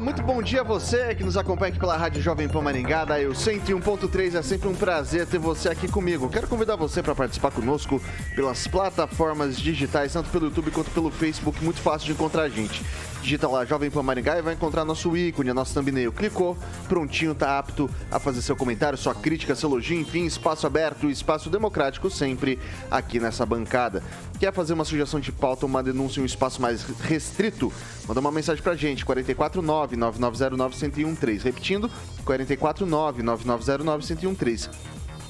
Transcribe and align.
Muito 0.00 0.22
bom 0.22 0.40
dia 0.40 0.60
a 0.60 0.64
você 0.64 1.12
que 1.14 1.24
nos 1.24 1.36
acompanha 1.36 1.70
aqui 1.70 1.80
pela 1.80 1.96
Rádio 1.96 2.22
Jovem 2.22 2.48
Pan 2.48 2.62
Maringá, 2.62 3.04
Eu 3.20 3.32
101.3. 3.32 4.36
É 4.36 4.42
sempre 4.42 4.68
um 4.68 4.74
prazer 4.74 5.26
ter 5.26 5.38
você 5.38 5.68
aqui 5.68 5.88
comigo. 5.88 6.28
Quero 6.28 6.46
convidar 6.46 6.76
você 6.76 7.02
para 7.02 7.16
participar 7.16 7.50
conosco 7.50 8.00
pelas 8.34 8.66
plataformas 8.68 9.58
digitais, 9.58 10.12
tanto 10.12 10.30
pelo 10.30 10.46
YouTube 10.46 10.70
quanto 10.70 10.90
pelo 10.92 11.10
Facebook. 11.10 11.62
Muito 11.64 11.80
fácil 11.80 12.06
de 12.06 12.12
encontrar 12.12 12.42
a 12.42 12.48
gente. 12.48 12.80
Digita 13.28 13.46
lá 13.46 13.62
Jovem 13.62 13.90
Pan 13.90 14.02
Maringá 14.02 14.38
e 14.38 14.42
vai 14.42 14.54
encontrar 14.54 14.86
nosso 14.86 15.14
ícone, 15.14 15.50
a 15.50 15.54
nossa 15.54 15.74
thumbnail. 15.74 16.10
Clicou, 16.10 16.56
prontinho, 16.88 17.34
tá 17.34 17.58
apto 17.58 17.90
a 18.10 18.18
fazer 18.18 18.40
seu 18.40 18.56
comentário, 18.56 18.96
sua 18.96 19.14
crítica, 19.14 19.54
seu 19.54 19.68
elogio, 19.68 20.00
enfim, 20.00 20.24
espaço 20.24 20.66
aberto, 20.66 21.10
espaço 21.10 21.50
democrático 21.50 22.08
sempre 22.08 22.58
aqui 22.90 23.20
nessa 23.20 23.44
bancada. 23.44 24.02
Quer 24.40 24.50
fazer 24.50 24.72
uma 24.72 24.86
sugestão 24.86 25.20
de 25.20 25.30
pauta, 25.30 25.66
uma 25.66 25.82
denúncia 25.82 26.22
um 26.22 26.24
espaço 26.24 26.62
mais 26.62 26.84
restrito? 27.02 27.70
Manda 28.06 28.18
uma 28.18 28.32
mensagem 28.32 28.62
pra 28.62 28.74
gente, 28.74 29.04
449-9909-1013. 29.04 31.42
Repetindo, 31.42 31.90
449-9909-1013. 32.24 34.70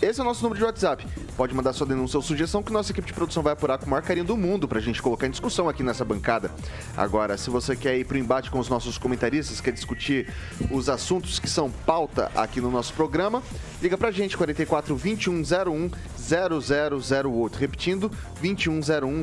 Esse 0.00 0.20
é 0.20 0.22
o 0.22 0.26
nosso 0.26 0.44
número 0.44 0.60
de 0.60 0.64
WhatsApp. 0.64 1.04
Pode 1.36 1.52
mandar 1.52 1.72
sua 1.72 1.84
denúncia 1.84 2.16
ou 2.16 2.22
sugestão 2.22 2.62
que 2.62 2.72
nossa 2.72 2.92
equipe 2.92 3.08
de 3.08 3.12
produção 3.12 3.42
vai 3.42 3.52
apurar 3.52 3.78
com 3.78 3.86
o 3.86 3.90
maior 3.90 4.02
carinho 4.02 4.24
do 4.24 4.36
mundo 4.36 4.68
pra 4.68 4.78
gente 4.78 5.02
colocar 5.02 5.26
em 5.26 5.30
discussão 5.30 5.68
aqui 5.68 5.82
nessa 5.82 6.04
bancada. 6.04 6.52
Agora, 6.96 7.36
se 7.36 7.50
você 7.50 7.74
quer 7.74 7.98
ir 7.98 8.04
pro 8.04 8.16
embate 8.16 8.48
com 8.48 8.60
os 8.60 8.68
nossos 8.68 8.96
comentaristas, 8.96 9.60
quer 9.60 9.72
discutir 9.72 10.32
os 10.70 10.88
assuntos 10.88 11.40
que 11.40 11.50
são 11.50 11.68
pauta 11.68 12.30
aqui 12.36 12.60
no 12.60 12.70
nosso 12.70 12.94
programa, 12.94 13.42
liga 13.82 13.98
pra 13.98 14.12
gente, 14.12 14.36
44 14.36 14.94
2101 14.94 15.90
0008. 16.16 17.56
Repetindo, 17.56 18.08
2101 18.40 19.22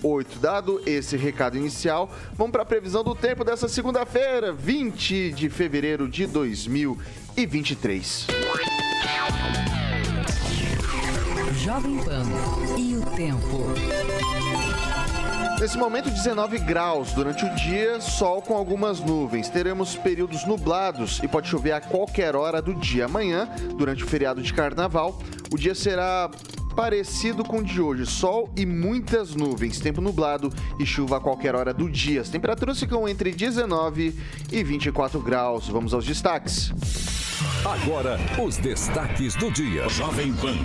0008. 0.00 0.38
Dado 0.38 0.80
esse 0.86 1.16
recado 1.16 1.56
inicial, 1.56 2.08
vamos 2.34 2.52
pra 2.52 2.64
previsão 2.64 3.02
do 3.02 3.16
tempo 3.16 3.42
dessa 3.42 3.68
segunda-feira, 3.68 4.52
20 4.52 5.32
de 5.32 5.50
fevereiro 5.50 6.08
de 6.08 6.28
2023. 7.46 8.26
Jovem 11.54 11.96
Pan 11.98 12.24
e 12.76 12.96
o 12.96 13.02
tempo. 13.16 13.64
Nesse 15.58 15.78
momento, 15.78 16.10
19 16.10 16.58
graus 16.58 17.12
durante 17.12 17.44
o 17.44 17.54
dia, 17.54 17.98
sol 18.00 18.42
com 18.42 18.54
algumas 18.54 19.00
nuvens. 19.00 19.48
Teremos 19.48 19.96
períodos 19.96 20.44
nublados 20.44 21.18
e 21.22 21.28
pode 21.28 21.48
chover 21.48 21.72
a 21.72 21.80
qualquer 21.80 22.36
hora 22.36 22.60
do 22.60 22.74
dia. 22.74 23.06
Amanhã, 23.06 23.48
durante 23.76 24.04
o 24.04 24.06
feriado 24.06 24.42
de 24.42 24.52
carnaval, 24.52 25.18
o 25.50 25.56
dia 25.56 25.74
será 25.74 26.30
parecido 26.76 27.42
com 27.42 27.58
o 27.58 27.64
de 27.64 27.80
hoje, 27.80 28.04
sol 28.06 28.52
e 28.56 28.64
muitas 28.64 29.34
nuvens, 29.34 29.80
tempo 29.80 30.00
nublado 30.00 30.52
e 30.78 30.84
chuva 30.84 31.16
a 31.16 31.20
qualquer 31.20 31.54
hora 31.54 31.72
do 31.72 31.88
dia. 31.88 32.20
As 32.20 32.28
temperaturas 32.28 32.78
ficam 32.78 33.08
entre 33.08 33.32
19 33.32 34.14
e 34.52 34.62
24 34.62 35.20
graus. 35.20 35.68
Vamos 35.68 35.94
aos 35.94 36.04
destaques. 36.04 37.19
Agora, 37.64 38.18
os 38.38 38.58
destaques 38.58 39.34
do 39.34 39.50
dia. 39.50 39.88
Jovem 39.88 40.32
Pan. 40.34 40.56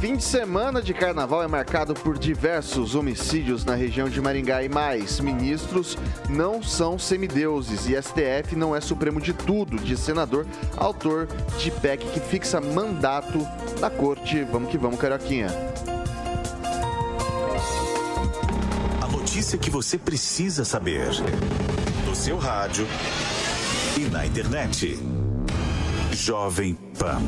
Fim 0.00 0.16
de 0.16 0.24
semana 0.24 0.80
de 0.80 0.94
carnaval 0.94 1.42
é 1.42 1.46
marcado 1.46 1.92
por 1.92 2.16
diversos 2.16 2.94
homicídios 2.94 3.62
na 3.64 3.74
região 3.74 4.08
de 4.08 4.20
Maringá 4.22 4.62
e 4.62 4.68
mais. 4.68 5.20
Ministros 5.20 5.98
não 6.30 6.62
são 6.62 6.98
semideuses 6.98 7.86
e 7.88 8.00
STF 8.00 8.56
não 8.56 8.74
é 8.74 8.80
supremo 8.80 9.20
de 9.20 9.34
tudo, 9.34 9.76
diz 9.76 10.00
senador, 10.00 10.46
autor 10.76 11.28
de 11.58 11.70
PEC 11.70 12.06
que 12.06 12.20
fixa 12.20 12.60
mandato 12.60 13.46
na 13.80 13.90
corte. 13.90 14.44
Vamos 14.44 14.70
que 14.70 14.78
vamos, 14.78 14.98
Carioquinha. 14.98 15.48
A 19.02 19.08
notícia 19.08 19.58
que 19.58 19.68
você 19.68 19.98
precisa 19.98 20.64
saber. 20.64 21.10
No 22.06 22.14
seu 22.14 22.38
rádio 22.38 22.86
e 23.98 24.08
na 24.10 24.24
internet. 24.24 24.96
Jovem 26.12 26.74
Pan. 26.96 27.20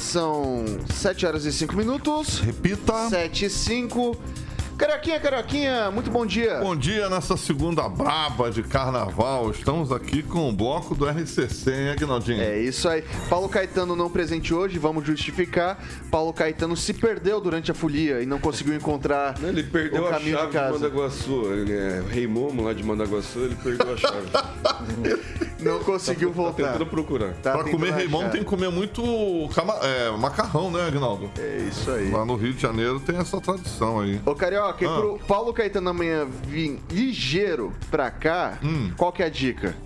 São 0.00 0.64
7 0.92 1.26
horas 1.26 1.44
e 1.44 1.52
5 1.52 1.76
minutos. 1.76 2.40
Repita. 2.40 3.08
7 3.08 3.44
e 3.44 3.50
5. 3.50 4.16
Carioquinha, 4.78 5.18
Carioquinha, 5.18 5.90
muito 5.90 6.08
bom 6.08 6.24
dia. 6.24 6.58
Bom 6.60 6.76
dia 6.76 7.08
nessa 7.10 7.36
segunda 7.36 7.88
braba 7.88 8.48
de 8.48 8.62
carnaval. 8.62 9.50
Estamos 9.50 9.90
aqui 9.90 10.22
com 10.22 10.48
o 10.48 10.52
bloco 10.52 10.94
do 10.94 11.04
RCC, 11.04 11.70
hein, 11.72 11.90
Aguinaldinho? 11.90 12.40
É 12.40 12.60
isso 12.60 12.88
aí. 12.88 13.02
Paulo 13.28 13.48
Caetano 13.48 13.96
não 13.96 14.08
presente 14.08 14.54
hoje, 14.54 14.78
vamos 14.78 15.04
justificar. 15.04 15.78
Paulo 16.12 16.32
Caetano 16.32 16.76
se 16.76 16.94
perdeu 16.94 17.40
durante 17.40 17.72
a 17.72 17.74
folia 17.74 18.22
e 18.22 18.26
não 18.26 18.38
conseguiu 18.38 18.72
encontrar 18.74 19.34
Ele 19.42 19.64
perdeu 19.64 20.04
o 20.04 20.06
a 20.06 20.10
caminho 20.10 20.36
chave 20.36 20.46
de 20.46 20.52
de, 20.52 20.58
casa. 20.58 20.72
Mandaguaçu. 20.74 21.52
Ele 21.52 21.72
é 21.76 22.02
rei 22.08 22.28
Momo 22.28 22.62
lá 22.62 22.72
de 22.72 22.84
Mandaguaçu, 22.84 23.40
ele 23.40 23.56
perdeu 23.56 23.92
a 23.92 23.96
chave. 23.96 24.28
Não 25.60 25.80
conseguiu 25.80 26.28
Tá 26.30 26.34
voltar. 26.36 26.66
tentando 26.72 26.86
procurar. 26.86 27.32
Tá 27.42 27.50
pra 27.58 27.64
comer 27.68 27.92
Reimão 27.92 28.20
achar. 28.20 28.30
tem 28.30 28.40
que 28.42 28.46
comer 28.46 28.70
muito 28.70 29.02
cama- 29.52 29.74
é, 29.82 30.08
macarrão, 30.16 30.70
né, 30.70 30.86
Aguinaldo? 30.86 31.28
É 31.36 31.66
isso 31.68 31.90
aí. 31.90 32.12
Lá 32.12 32.24
no 32.24 32.36
Rio 32.36 32.52
de 32.54 32.62
Janeiro 32.62 33.00
tem 33.00 33.16
essa 33.16 33.40
tradição 33.40 33.98
aí. 33.98 34.20
Ô, 34.24 34.36
Carioca, 34.36 34.67
e 34.84 34.86
Ah. 34.86 34.96
pro 34.96 35.18
Paulo 35.26 35.52
Caetano 35.52 35.90
amanhã 35.90 36.26
vir 36.46 36.78
ligeiro 36.90 37.72
pra 37.90 38.10
cá, 38.10 38.58
Hum. 38.62 38.90
qual 38.96 39.12
que 39.12 39.22
é 39.22 39.26
a 39.26 39.30
dica? 39.30 39.76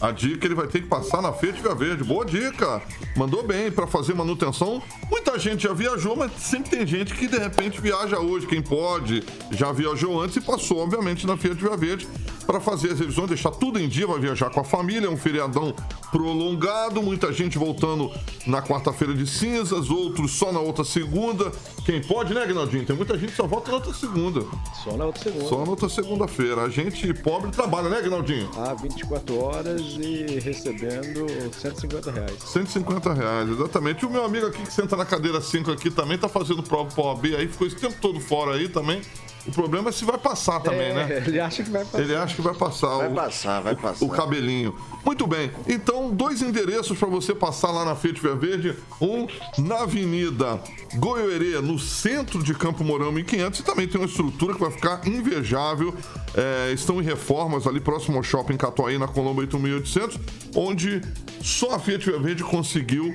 A 0.00 0.10
dica 0.10 0.44
ele 0.48 0.54
vai 0.56 0.66
ter 0.66 0.80
que 0.82 0.88
passar 0.88 1.22
na 1.22 1.32
Fiat 1.32 1.62
Via 1.62 1.76
Verde. 1.76 2.02
Boa 2.02 2.24
dica. 2.24 2.82
Mandou 3.16 3.46
bem 3.46 3.70
pra 3.70 3.86
fazer 3.86 4.14
manutenção. 4.14 4.82
Muita 5.08 5.38
gente 5.38 5.62
já 5.62 5.72
viajou, 5.72 6.16
mas 6.16 6.32
sempre 6.38 6.70
tem 6.76 6.84
gente 6.84 7.14
que 7.14 7.28
de 7.28 7.38
repente 7.38 7.80
viaja 7.80 8.18
hoje. 8.18 8.48
Quem 8.48 8.60
pode 8.60 9.22
já 9.52 9.70
viajou 9.70 10.20
antes 10.20 10.34
e 10.36 10.40
passou, 10.40 10.78
obviamente, 10.82 11.24
na 11.24 11.36
Fiat 11.36 11.54
Via 11.54 11.76
Verde 11.76 12.08
para 12.52 12.60
fazer 12.60 12.92
as 12.92 13.00
revisões, 13.00 13.28
deixar 13.28 13.50
tudo 13.50 13.80
em 13.80 13.88
dia, 13.88 14.06
vai 14.06 14.20
viajar 14.20 14.50
com 14.50 14.60
a 14.60 14.64
família, 14.64 15.06
é 15.06 15.10
um 15.10 15.16
feriadão 15.16 15.74
prolongado, 16.10 17.02
muita 17.02 17.32
gente 17.32 17.56
voltando 17.56 18.12
na 18.46 18.60
quarta-feira 18.60 19.14
de 19.14 19.26
cinzas, 19.26 19.88
outros 19.88 20.32
só 20.32 20.52
na 20.52 20.60
outra 20.60 20.84
segunda. 20.84 21.50
Quem 21.86 22.02
pode, 22.02 22.34
né, 22.34 22.42
Aguinaldinho? 22.42 22.84
Tem 22.84 22.94
muita 22.94 23.18
gente 23.18 23.30
que 23.30 23.36
só 23.36 23.46
volta 23.46 23.70
na 23.70 23.76
outra 23.78 23.94
segunda. 23.94 24.44
Só 24.84 24.96
na 24.98 25.06
outra 25.06 25.22
segunda. 25.22 25.48
Só 25.48 25.64
na 25.64 25.70
outra 25.70 25.88
segunda-feira. 25.88 26.62
A 26.62 26.68
gente 26.68 27.14
pobre 27.14 27.50
trabalha, 27.50 27.88
né, 27.88 27.96
Aguinaldinho? 27.96 28.50
Há 28.54 28.74
24 28.74 29.42
horas 29.42 29.80
e 29.98 30.38
recebendo 30.38 31.26
150 31.58 32.10
reais. 32.10 32.36
150 32.44 33.14
reais, 33.14 33.48
exatamente. 33.48 34.02
E 34.02 34.06
o 34.06 34.10
meu 34.10 34.26
amigo 34.26 34.46
aqui 34.46 34.62
que 34.62 34.72
senta 34.72 34.94
na 34.94 35.06
cadeira 35.06 35.40
5 35.40 35.70
aqui 35.70 35.90
também 35.90 36.18
tá 36.18 36.28
fazendo 36.28 36.62
prova 36.62 36.90
pro 36.90 37.04
OAB 37.04 37.24
aí, 37.34 37.48
ficou 37.48 37.66
esse 37.66 37.76
tempo 37.76 37.96
todo 37.98 38.20
fora 38.20 38.56
aí 38.56 38.68
também. 38.68 39.00
O 39.46 39.50
problema 39.50 39.88
é 39.88 39.92
se 39.92 40.04
vai 40.04 40.16
passar 40.18 40.60
também, 40.60 40.90
É, 40.90 40.94
né? 40.94 41.22
Ele 41.26 41.40
acha 41.40 41.62
que 41.64 41.70
vai 41.70 41.84
passar. 41.84 42.00
Ele 42.00 42.14
acha 42.14 42.34
que 42.36 42.42
vai 42.42 42.54
passar, 42.54 42.96
Vai 42.98 43.08
o, 43.08 43.14
passar, 43.14 43.60
vai 43.60 43.72
o- 43.72 43.76
passar. 43.76 44.04
o 44.04 44.08
cabelinho. 44.08 44.74
Muito 45.04 45.26
bem. 45.26 45.50
Então, 45.66 46.10
dois 46.12 46.42
endereços 46.42 46.96
para 46.96 47.08
você 47.08 47.34
passar 47.34 47.72
lá 47.72 47.84
na 47.84 47.96
Fiat 47.96 48.20
Via 48.20 48.34
Verde. 48.36 48.74
Um 49.00 49.26
na 49.58 49.80
Avenida 49.82 50.60
Goiôerê, 50.94 51.60
no 51.60 51.78
centro 51.78 52.40
de 52.42 52.54
Campo 52.54 52.84
Mourão 52.84 53.10
1500. 53.10 53.60
E 53.60 53.62
também 53.64 53.88
tem 53.88 54.00
uma 54.00 54.06
estrutura 54.06 54.54
que 54.54 54.60
vai 54.60 54.70
ficar 54.70 55.00
invejável. 55.08 55.92
É, 56.34 56.72
estão 56.72 57.00
em 57.00 57.04
reformas 57.04 57.66
ali 57.66 57.80
próximo 57.80 58.16
ao 58.18 58.22
Shopping 58.22 58.56
Catuaí, 58.56 58.96
na 58.96 59.08
Colombo 59.08 59.40
8800, 59.40 60.18
onde 60.54 61.00
só 61.42 61.74
a 61.74 61.78
Fiat 61.80 62.08
Via 62.08 62.18
Verde 62.20 62.44
conseguiu 62.44 63.12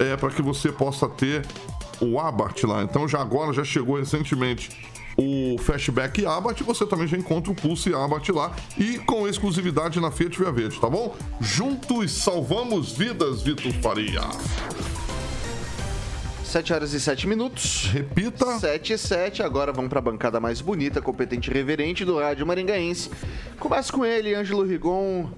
é, 0.00 0.16
para 0.16 0.30
que 0.30 0.42
você 0.42 0.72
possa 0.72 1.08
ter 1.08 1.46
o 2.00 2.18
Abarth 2.18 2.64
lá. 2.64 2.82
Então, 2.82 3.06
já 3.06 3.20
agora, 3.20 3.52
já 3.52 3.62
chegou 3.62 3.96
recentemente 3.98 4.89
o 5.20 5.58
Fastback 5.58 6.24
Abarth, 6.24 6.62
você 6.62 6.86
também 6.86 7.06
já 7.06 7.16
encontra 7.16 7.52
o 7.52 7.54
Pulse 7.54 7.92
Abarth 7.94 8.30
lá 8.30 8.56
e 8.78 8.98
com 9.00 9.28
exclusividade 9.28 10.00
na 10.00 10.10
Fiat 10.10 10.38
Via 10.38 10.50
Verde, 10.50 10.80
tá 10.80 10.88
bom? 10.88 11.14
Juntos 11.38 12.12
salvamos 12.12 12.92
vidas, 12.92 13.42
Vitor 13.42 13.70
Faria. 13.82 14.22
7 16.42 16.72
horas 16.72 16.92
e 16.94 17.00
7 17.00 17.28
minutos. 17.28 17.84
Repita. 17.92 18.58
7 18.58 18.94
e 18.94 18.98
7, 18.98 19.42
agora 19.42 19.72
vamos 19.72 19.90
pra 19.90 20.00
bancada 20.00 20.40
mais 20.40 20.60
bonita, 20.60 21.02
competente 21.02 21.50
e 21.50 21.54
reverente 21.54 22.04
do 22.04 22.18
Rádio 22.18 22.46
Maringaense. 22.46 23.10
Começa 23.58 23.92
com 23.92 24.04
ele, 24.04 24.34
Ângelo 24.34 24.64
Rigon. 24.64 25.30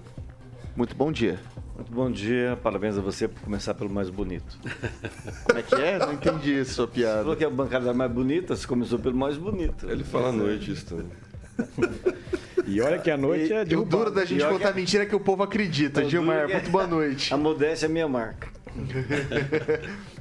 Muito 0.76 0.94
bom 0.94 1.10
dia. 1.10 1.38
Muito 1.74 1.90
bom 1.92 2.10
dia, 2.10 2.58
parabéns 2.62 2.96
a 2.98 3.00
você 3.00 3.26
por 3.26 3.40
começar 3.42 3.74
pelo 3.74 3.90
mais 3.90 4.10
bonito. 4.10 4.58
Como 5.44 5.58
é 5.58 5.62
que 5.62 5.74
é? 5.74 5.98
Não 5.98 6.12
entendi 6.12 6.60
isso, 6.60 6.74
sua 6.74 6.86
Você 6.86 6.92
piada. 6.92 7.20
falou 7.22 7.36
que 7.36 7.44
a 7.44 7.50
bancada 7.50 7.92
mais 7.94 8.10
bonita, 8.12 8.54
você 8.54 8.66
começou 8.66 8.98
pelo 8.98 9.16
mais 9.16 9.36
bonito. 9.36 9.88
Ele 9.90 10.04
fala 10.04 10.28
à 10.28 10.32
noite 10.32 10.70
isso 10.72 10.86
também. 10.86 11.06
E 12.64 12.80
olha 12.80 12.96
que 12.96 13.10
a 13.10 13.16
noite 13.16 13.52
é 13.52 13.64
E 13.68 13.76
o 13.76 13.84
duro 13.84 14.08
da 14.08 14.24
gente 14.24 14.40
E 14.40 14.46
contar 14.48 14.68
que- 14.72 14.78
mentira 14.78 15.02
é 15.02 15.06
que 15.06 15.16
o 15.16 15.20
povo 15.20 15.42
acredita. 15.42 16.00
O 16.00 16.08
Gilmar, 16.08 16.48
é- 16.48 16.52
muito 16.54 16.70
boa 16.70 16.86
noite. 16.86 17.34
A 17.34 17.36
modéstia 17.36 17.86
é 17.86 17.88
minha 17.88 18.06
marca. 18.08 18.48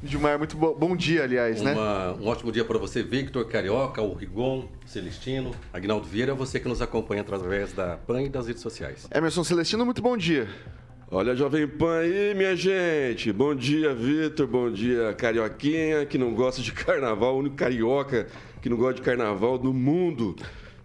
Gilmar, 0.04 0.40
muito 0.40 0.58
bo... 0.58 0.74
bom 0.74 0.96
dia, 0.96 1.24
aliás, 1.24 1.62
né? 1.62 1.72
Uma- 1.74 2.14
um 2.14 2.28
ótimo 2.28 2.52
dia 2.52 2.66
para 2.66 2.80
você, 2.80 3.04
Victor 3.04 3.46
Carioca, 3.48 4.02
o 4.02 4.16
Rigon, 4.16 4.68
Celestino, 4.88 5.52
Agnaldo 5.72 6.08
Vieira, 6.08 6.34
você 6.34 6.60
que 6.60 6.68
nos 6.68 6.82
acompanha 6.82 7.22
através 7.22 7.72
da 7.74 7.96
PAN 7.98 8.24
e 8.24 8.30
das 8.30 8.48
redes 8.48 8.64
sociais. 8.64 9.08
Emerson 9.14 9.44
Celestino, 9.44 9.86
muito 9.86 10.02
bom 10.02 10.18
dia. 10.18 10.50
Olha 11.14 11.34
a 11.34 11.36
Jovem 11.36 11.68
Pan 11.68 11.98
aí, 11.98 12.34
minha 12.34 12.56
gente. 12.56 13.34
Bom 13.34 13.54
dia, 13.54 13.94
Vitor. 13.94 14.48
Bom 14.48 14.72
dia, 14.72 15.14
Carioquinha, 15.14 16.06
que 16.06 16.18
não 16.18 16.34
gosta 16.34 16.62
de 16.62 16.72
carnaval. 16.72 17.36
O 17.36 17.40
único 17.40 17.58
carioca 17.58 18.28
que 18.62 18.70
não 18.70 18.78
gosta 18.78 18.94
de 18.94 19.02
carnaval 19.02 19.58
do 19.58 19.74
mundo. 19.74 20.38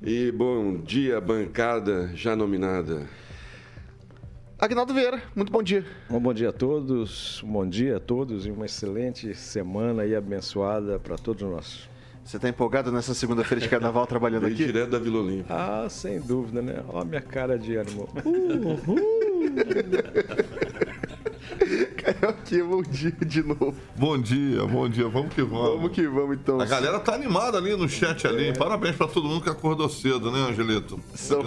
E 0.02 0.32
bom 0.32 0.78
dia, 0.78 1.20
bancada 1.20 2.11
já 2.12 2.34
nominada. 2.34 3.08
Agnaldo 4.58 4.93
Vieira, 4.93 5.23
muito 5.37 5.52
bom 5.52 5.62
dia. 5.62 5.87
Um 6.11 6.19
bom 6.19 6.34
dia 6.34 6.49
a 6.49 6.52
todos, 6.52 7.40
um 7.44 7.52
bom 7.52 7.69
dia 7.69 7.99
a 7.99 8.00
todos 8.00 8.46
e 8.46 8.50
uma 8.50 8.67
excelente 8.67 9.32
semana 9.32 10.02
aí 10.02 10.12
abençoada 10.17 10.99
para 10.99 11.17
todos 11.17 11.49
nós. 11.49 11.88
Você 12.25 12.37
tá 12.37 12.49
empolgado 12.49 12.90
nessa 12.90 13.14
segunda-feira 13.14 13.61
de 13.61 13.69
carnaval 13.69 14.05
trabalhando 14.08 14.46
aqui? 14.46 14.56
direto 14.56 14.90
da 14.90 14.99
Vila 14.99 15.20
Olímpia. 15.20 15.55
Ah, 15.55 15.87
sem 15.88 16.20
dúvida, 16.20 16.61
né? 16.61 16.82
Olha 16.88 17.02
a 17.02 17.05
minha 17.05 17.20
cara 17.20 17.56
de 17.56 17.76
ânimo. 17.76 18.08
Carioquinha, 21.97 22.65
bom 22.65 22.83
dia 22.83 23.12
de 23.25 23.43
novo. 23.43 23.75
Bom 23.97 24.19
dia, 24.19 24.65
bom 24.67 24.88
dia. 24.88 25.09
Vamos 25.09 25.35
que 25.35 25.43
vamos. 25.43 25.75
Vamos 25.77 25.93
que 25.93 26.06
vamos, 26.06 26.37
então. 26.37 26.61
A 26.61 26.65
galera 26.65 26.99
tá 27.00 27.15
animada 27.15 27.59
ali 27.59 27.75
no 27.77 27.88
chat 27.88 28.27
ali. 28.27 28.53
Parabéns 28.56 28.94
pra 28.97 29.06
todo 29.09 29.27
mundo 29.29 29.43
que 29.43 29.49
acordou 29.49 29.88
cedo, 29.88 30.31
né, 30.31 30.38
Angelito? 30.50 31.00
São-. 31.15 31.43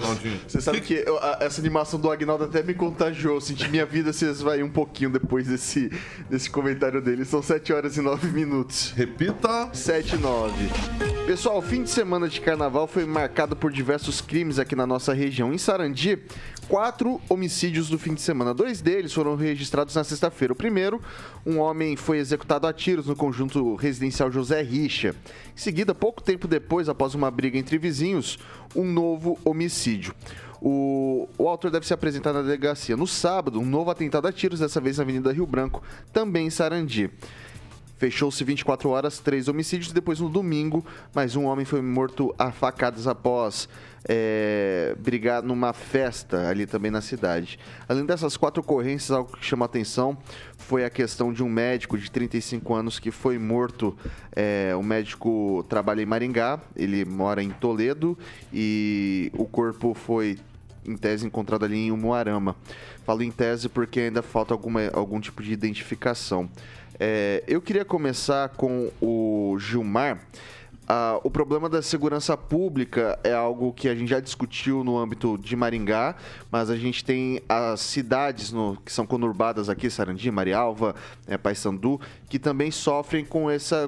Você 0.48 0.60
sabe 0.62 0.82
que 0.82 0.94
eu- 1.06 1.18
a- 1.20 1.38
essa 1.42 1.62
animação 1.62 2.00
do 2.00 2.10
Agnaldo 2.12 2.44
até 2.46 2.62
me 2.64 2.74
contagiou. 2.74 3.36
Eu 3.36 3.42
Senti 3.42 3.68
minha 3.70 3.86
vida 3.86 4.12
se 4.12 4.26
esvair 4.26 4.64
um 4.64 4.70
pouquinho 4.70 5.10
depois 5.12 5.48
desse, 5.48 5.92
desse 6.30 6.50
comentário 6.50 7.02
dele. 7.02 7.24
São 7.26 7.42
7 7.42 7.72
horas 7.72 7.96
e 7.98 8.02
9 8.02 8.28
minutos. 8.30 8.92
Repita. 8.96 9.70
7 9.74 10.16
e 10.16 10.18
9. 10.18 10.54
Pessoal, 11.26 11.60
o 11.60 11.62
fim 11.62 11.84
de 11.84 11.90
semana 11.90 12.28
de 12.28 12.42
carnaval 12.42 12.88
foi 12.88 13.06
marcado 13.06 13.56
por 13.56 13.72
diversos 13.72 14.20
crimes 14.22 14.58
aqui 14.60 14.76
na 14.76 14.86
nossa 14.88 15.14
região. 15.14 15.54
Em 15.54 15.58
Sarandi, 15.58 16.18
quatro 16.70 17.20
homicídios 17.28 17.90
do 17.90 17.98
fim 17.98 18.14
de 18.14 18.22
semana. 18.22 18.54
Dois 18.54 18.80
deles 18.80 19.12
foram 19.12 19.36
registrados 19.36 19.96
na 19.96 20.04
sexta-feira. 20.04 20.54
O 20.54 20.56
primeiro, 20.56 21.02
um 21.44 21.58
homem 21.58 21.96
foi 21.96 22.20
executado 22.20 22.68
a 22.68 22.72
tiros 22.72 23.08
no 23.08 23.16
conjunto 23.16 23.76
residencial 23.76 24.32
José 24.32 24.62
Richa. 24.62 25.16
Em 25.54 25.58
seguida, 25.58 25.96
pouco 25.96 26.22
tempo 26.22 26.48
depois, 26.48 26.88
após 26.88 27.16
uma 27.16 27.32
briga 27.32 27.58
entre 27.58 27.80
vizinhos, 27.80 28.38
um 28.76 28.86
novo 28.86 29.38
homicídio. 29.44 30.14
O, 30.62 31.28
o 31.40 31.50
autor 31.50 31.72
deve 31.72 31.88
se 31.88 31.94
apresentar 31.94 32.34
na 32.34 32.44
delegacia. 32.44 32.96
No 32.96 33.08
sábado, 33.08 33.60
um 33.60 33.66
novo 33.66 33.90
atentado 33.90 34.28
a 34.28 34.32
tiros, 34.32 34.60
dessa 34.60 34.80
vez 34.80 34.98
na 34.98 35.04
Avenida 35.04 35.34
Rio 35.34 35.48
Branco, 35.48 35.82
também 36.14 36.48
em 36.48 36.52
Sarandi. 36.52 37.10
Fechou-se 37.98 38.44
24 38.44 38.90
horas, 38.90 39.20
três 39.20 39.48
homicídios. 39.48 39.92
Depois, 39.92 40.20
no 40.20 40.30
domingo, 40.30 40.86
mais 41.16 41.36
um 41.36 41.46
homem 41.46 41.66
foi 41.66 41.82
morto 41.82 42.34
a 42.38 42.52
facadas 42.52 43.08
após 43.08 43.68
é, 44.08 44.96
brigar 44.98 45.42
numa 45.44 45.74
festa 45.74 46.48
ali 46.48 46.66
também 46.66 46.92
na 46.92 47.02
cidade. 47.02 47.60
Além 47.88 48.06
dessas 48.06 48.38
quatro 48.38 48.62
ocorrências, 48.62 49.12
algo 49.12 49.36
que 49.36 49.46
chama 49.46 49.66
atenção 49.66 50.18
foi 50.58 50.86
a 50.86 50.90
questão 50.90 51.34
de 51.34 51.44
um 51.44 51.50
médico 51.50 51.98
de 51.98 52.12
35 52.12 52.74
anos 52.74 53.00
que 53.00 53.12
foi 53.12 53.38
morto. 53.40 53.98
É, 54.36 54.74
o 54.76 54.84
médico 54.84 55.66
trabalha 55.68 56.02
em 56.02 56.06
Maringá, 56.06 56.60
ele 56.76 57.06
mora 57.06 57.42
em 57.42 57.50
Toledo 57.50 58.18
e 58.54 59.32
o 59.34 59.46
corpo 59.46 59.94
foi 59.94 60.38
em 60.86 60.96
tese 60.96 61.26
encontrado 61.26 61.66
ali 61.66 61.78
em 61.78 61.92
Umuarama. 61.92 62.56
Falo 63.06 63.24
em 63.24 63.32
tese 63.32 63.68
porque 63.68 64.02
ainda 64.02 64.22
falta 64.22 64.54
alguma, 64.54 64.82
algum 64.94 65.20
tipo 65.20 65.42
de 65.42 65.52
identificação. 65.52 66.50
É, 67.00 67.44
eu 67.48 67.62
queria 67.62 67.86
começar 67.86 68.50
com 68.50 68.92
o 69.02 69.58
Gilmar. 69.60 70.20
Ah, 70.92 71.20
o 71.24 71.30
problema 71.30 71.70
da 71.70 71.84
segurança 71.84 72.36
pública 72.36 73.20
é 73.24 73.32
algo 73.32 73.72
que 73.72 73.88
a 73.88 73.94
gente 73.94 74.10
já 74.10 74.20
discutiu 74.20 74.84
no 74.84 74.98
âmbito 74.98 75.38
de 75.38 75.56
Maringá, 75.56 76.16
mas 76.50 76.72
a 76.72 76.76
gente 76.76 77.06
tem 77.06 77.44
as 77.48 77.80
cidades 77.80 78.52
no- 78.52 78.76
que 78.84 78.92
são 78.92 79.06
conurbadas 79.06 79.70
aqui, 79.70 79.88
Sarandi, 79.88 80.32
Marialva, 80.32 80.96
é, 81.28 81.38
Paysandu, 81.38 82.02
que 82.28 82.40
também 82.40 82.72
sofrem 82.72 83.24
com 83.24 83.48
essa 83.52 83.88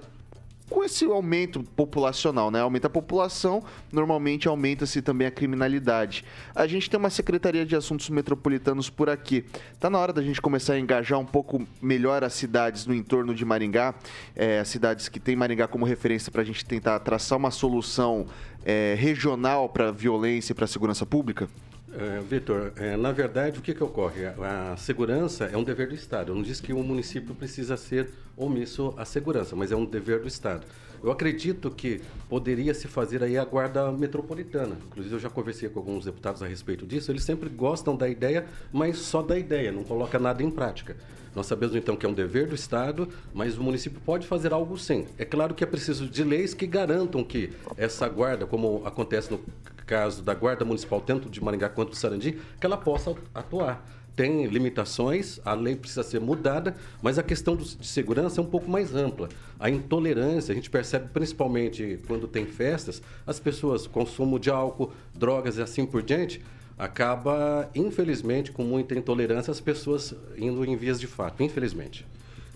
com 0.71 0.85
esse 0.85 1.03
aumento 1.03 1.62
populacional, 1.75 2.50
né? 2.50 2.62
Aumenta 2.62 2.88
a 2.88 2.89
população, 2.89 3.62
normalmente 3.91 4.47
aumenta-se 4.47 5.01
também 5.01 5.27
a 5.27 5.31
criminalidade. 5.31 6.23
A 6.56 6.65
gente 6.65 6.89
tem 6.89 6.97
uma 6.97 7.09
Secretaria 7.09 7.65
de 7.65 7.75
Assuntos 7.75 8.09
Metropolitanos 8.09 8.89
por 8.89 9.09
aqui. 9.09 9.44
Tá 9.81 9.89
na 9.89 10.00
hora 10.00 10.13
da 10.13 10.21
gente 10.23 10.41
começar 10.41 10.73
a 10.73 10.79
engajar 10.79 11.19
um 11.19 11.25
pouco 11.25 11.68
melhor 11.81 12.23
as 12.23 12.33
cidades 12.33 12.85
no 12.85 12.95
entorno 12.95 13.35
de 13.35 13.44
Maringá, 13.44 13.94
é, 14.33 14.59
as 14.59 14.69
cidades 14.69 15.09
que 15.09 15.19
tem 15.19 15.35
Maringá 15.35 15.68
como 15.68 15.83
referência 15.83 16.31
para 16.31 16.41
a 16.41 16.45
gente 16.45 16.63
tentar 16.63 16.97
traçar 17.00 17.38
uma 17.38 17.51
solução 17.51 18.25
é, 18.63 18.95
regional 18.97 19.67
para 19.67 19.91
violência 19.91 20.53
e 20.53 20.56
para 20.56 20.67
segurança 20.67 21.06
pública? 21.06 21.50
É, 21.93 22.21
Vitor, 22.21 22.71
é, 22.77 22.95
na 22.95 23.11
verdade, 23.11 23.59
o 23.59 23.61
que, 23.61 23.73
que 23.73 23.83
ocorre? 23.83 24.25
A, 24.25 24.73
a 24.73 24.77
segurança 24.77 25.45
é 25.45 25.57
um 25.57 25.63
dever 25.63 25.89
do 25.89 25.95
Estado. 25.95 26.31
Eu 26.31 26.35
não 26.35 26.41
disse 26.41 26.61
que 26.61 26.71
o 26.71 26.81
município 26.81 27.35
precisa 27.35 27.75
ser 27.75 28.09
omisso 28.38 28.93
à 28.97 29.03
segurança, 29.03 29.55
mas 29.55 29.71
é 29.71 29.75
um 29.75 29.85
dever 29.85 30.21
do 30.21 30.27
Estado. 30.27 30.65
Eu 31.03 31.11
acredito 31.11 31.69
que 31.71 31.99
poderia 32.29 32.73
se 32.73 32.88
fazer 32.88 33.23
aí 33.23 33.38
a 33.38 33.43
guarda 33.43 33.91
metropolitana. 33.91 34.77
Inclusive, 34.88 35.15
eu 35.15 35.19
já 35.19 35.29
conversei 35.29 35.67
com 35.67 35.79
alguns 35.79 36.05
deputados 36.05 36.41
a 36.43 36.47
respeito 36.47 36.85
disso. 36.85 37.11
Eles 37.11 37.23
sempre 37.23 37.49
gostam 37.49 37.95
da 37.95 38.07
ideia, 38.07 38.45
mas 38.71 38.99
só 38.99 39.21
da 39.21 39.38
ideia, 39.38 39.71
não 39.71 39.83
coloca 39.83 40.19
nada 40.19 40.43
em 40.43 40.51
prática. 40.51 40.95
Nós 41.35 41.45
sabemos 41.45 41.75
então 41.75 41.95
que 41.95 42.05
é 42.05 42.09
um 42.09 42.13
dever 42.13 42.47
do 42.47 42.55
Estado, 42.55 43.07
mas 43.33 43.57
o 43.57 43.63
município 43.63 44.01
pode 44.05 44.27
fazer 44.27 44.51
algo 44.51 44.77
sim. 44.77 45.05
É 45.17 45.25
claro 45.25 45.53
que 45.53 45.63
é 45.63 45.67
preciso 45.67 46.07
de 46.07 46.23
leis 46.23 46.53
que 46.53 46.67
garantam 46.67 47.23
que 47.23 47.51
essa 47.77 48.07
guarda, 48.09 48.45
como 48.45 48.81
acontece 48.85 49.31
no 49.31 49.39
caso 49.85 50.21
da 50.21 50.33
Guarda 50.33 50.63
Municipal, 50.63 51.01
tanto 51.01 51.29
de 51.29 51.43
Maringá 51.43 51.67
quanto 51.67 51.89
do 51.89 51.95
Sarandi, 51.95 52.39
que 52.59 52.65
ela 52.65 52.77
possa 52.77 53.15
atuar. 53.33 53.85
Tem 54.15 54.45
limitações, 54.45 55.39
a 55.43 55.53
lei 55.53 55.75
precisa 55.75 56.03
ser 56.03 56.19
mudada, 56.19 56.75
mas 57.01 57.17
a 57.17 57.23
questão 57.23 57.55
de 57.55 57.85
segurança 57.85 58.41
é 58.41 58.43
um 58.43 58.47
pouco 58.47 58.69
mais 58.69 58.93
ampla. 58.93 59.29
A 59.59 59.69
intolerância, 59.69 60.51
a 60.51 60.55
gente 60.55 60.69
percebe 60.69 61.09
principalmente 61.13 61.99
quando 62.07 62.27
tem 62.27 62.45
festas, 62.45 63.01
as 63.25 63.39
pessoas, 63.39 63.87
consumo 63.87 64.37
de 64.37 64.49
álcool, 64.49 64.91
drogas 65.13 65.57
e 65.57 65.61
assim 65.61 65.85
por 65.85 66.01
diante, 66.01 66.41
acaba, 66.81 67.69
infelizmente, 67.75 68.51
com 68.51 68.63
muita 68.63 68.95
intolerância, 68.95 69.51
as 69.51 69.59
pessoas 69.59 70.15
indo 70.35 70.65
em 70.65 70.75
vias 70.75 71.00
de 71.00 71.05
fato, 71.05 71.43
infelizmente. 71.43 72.07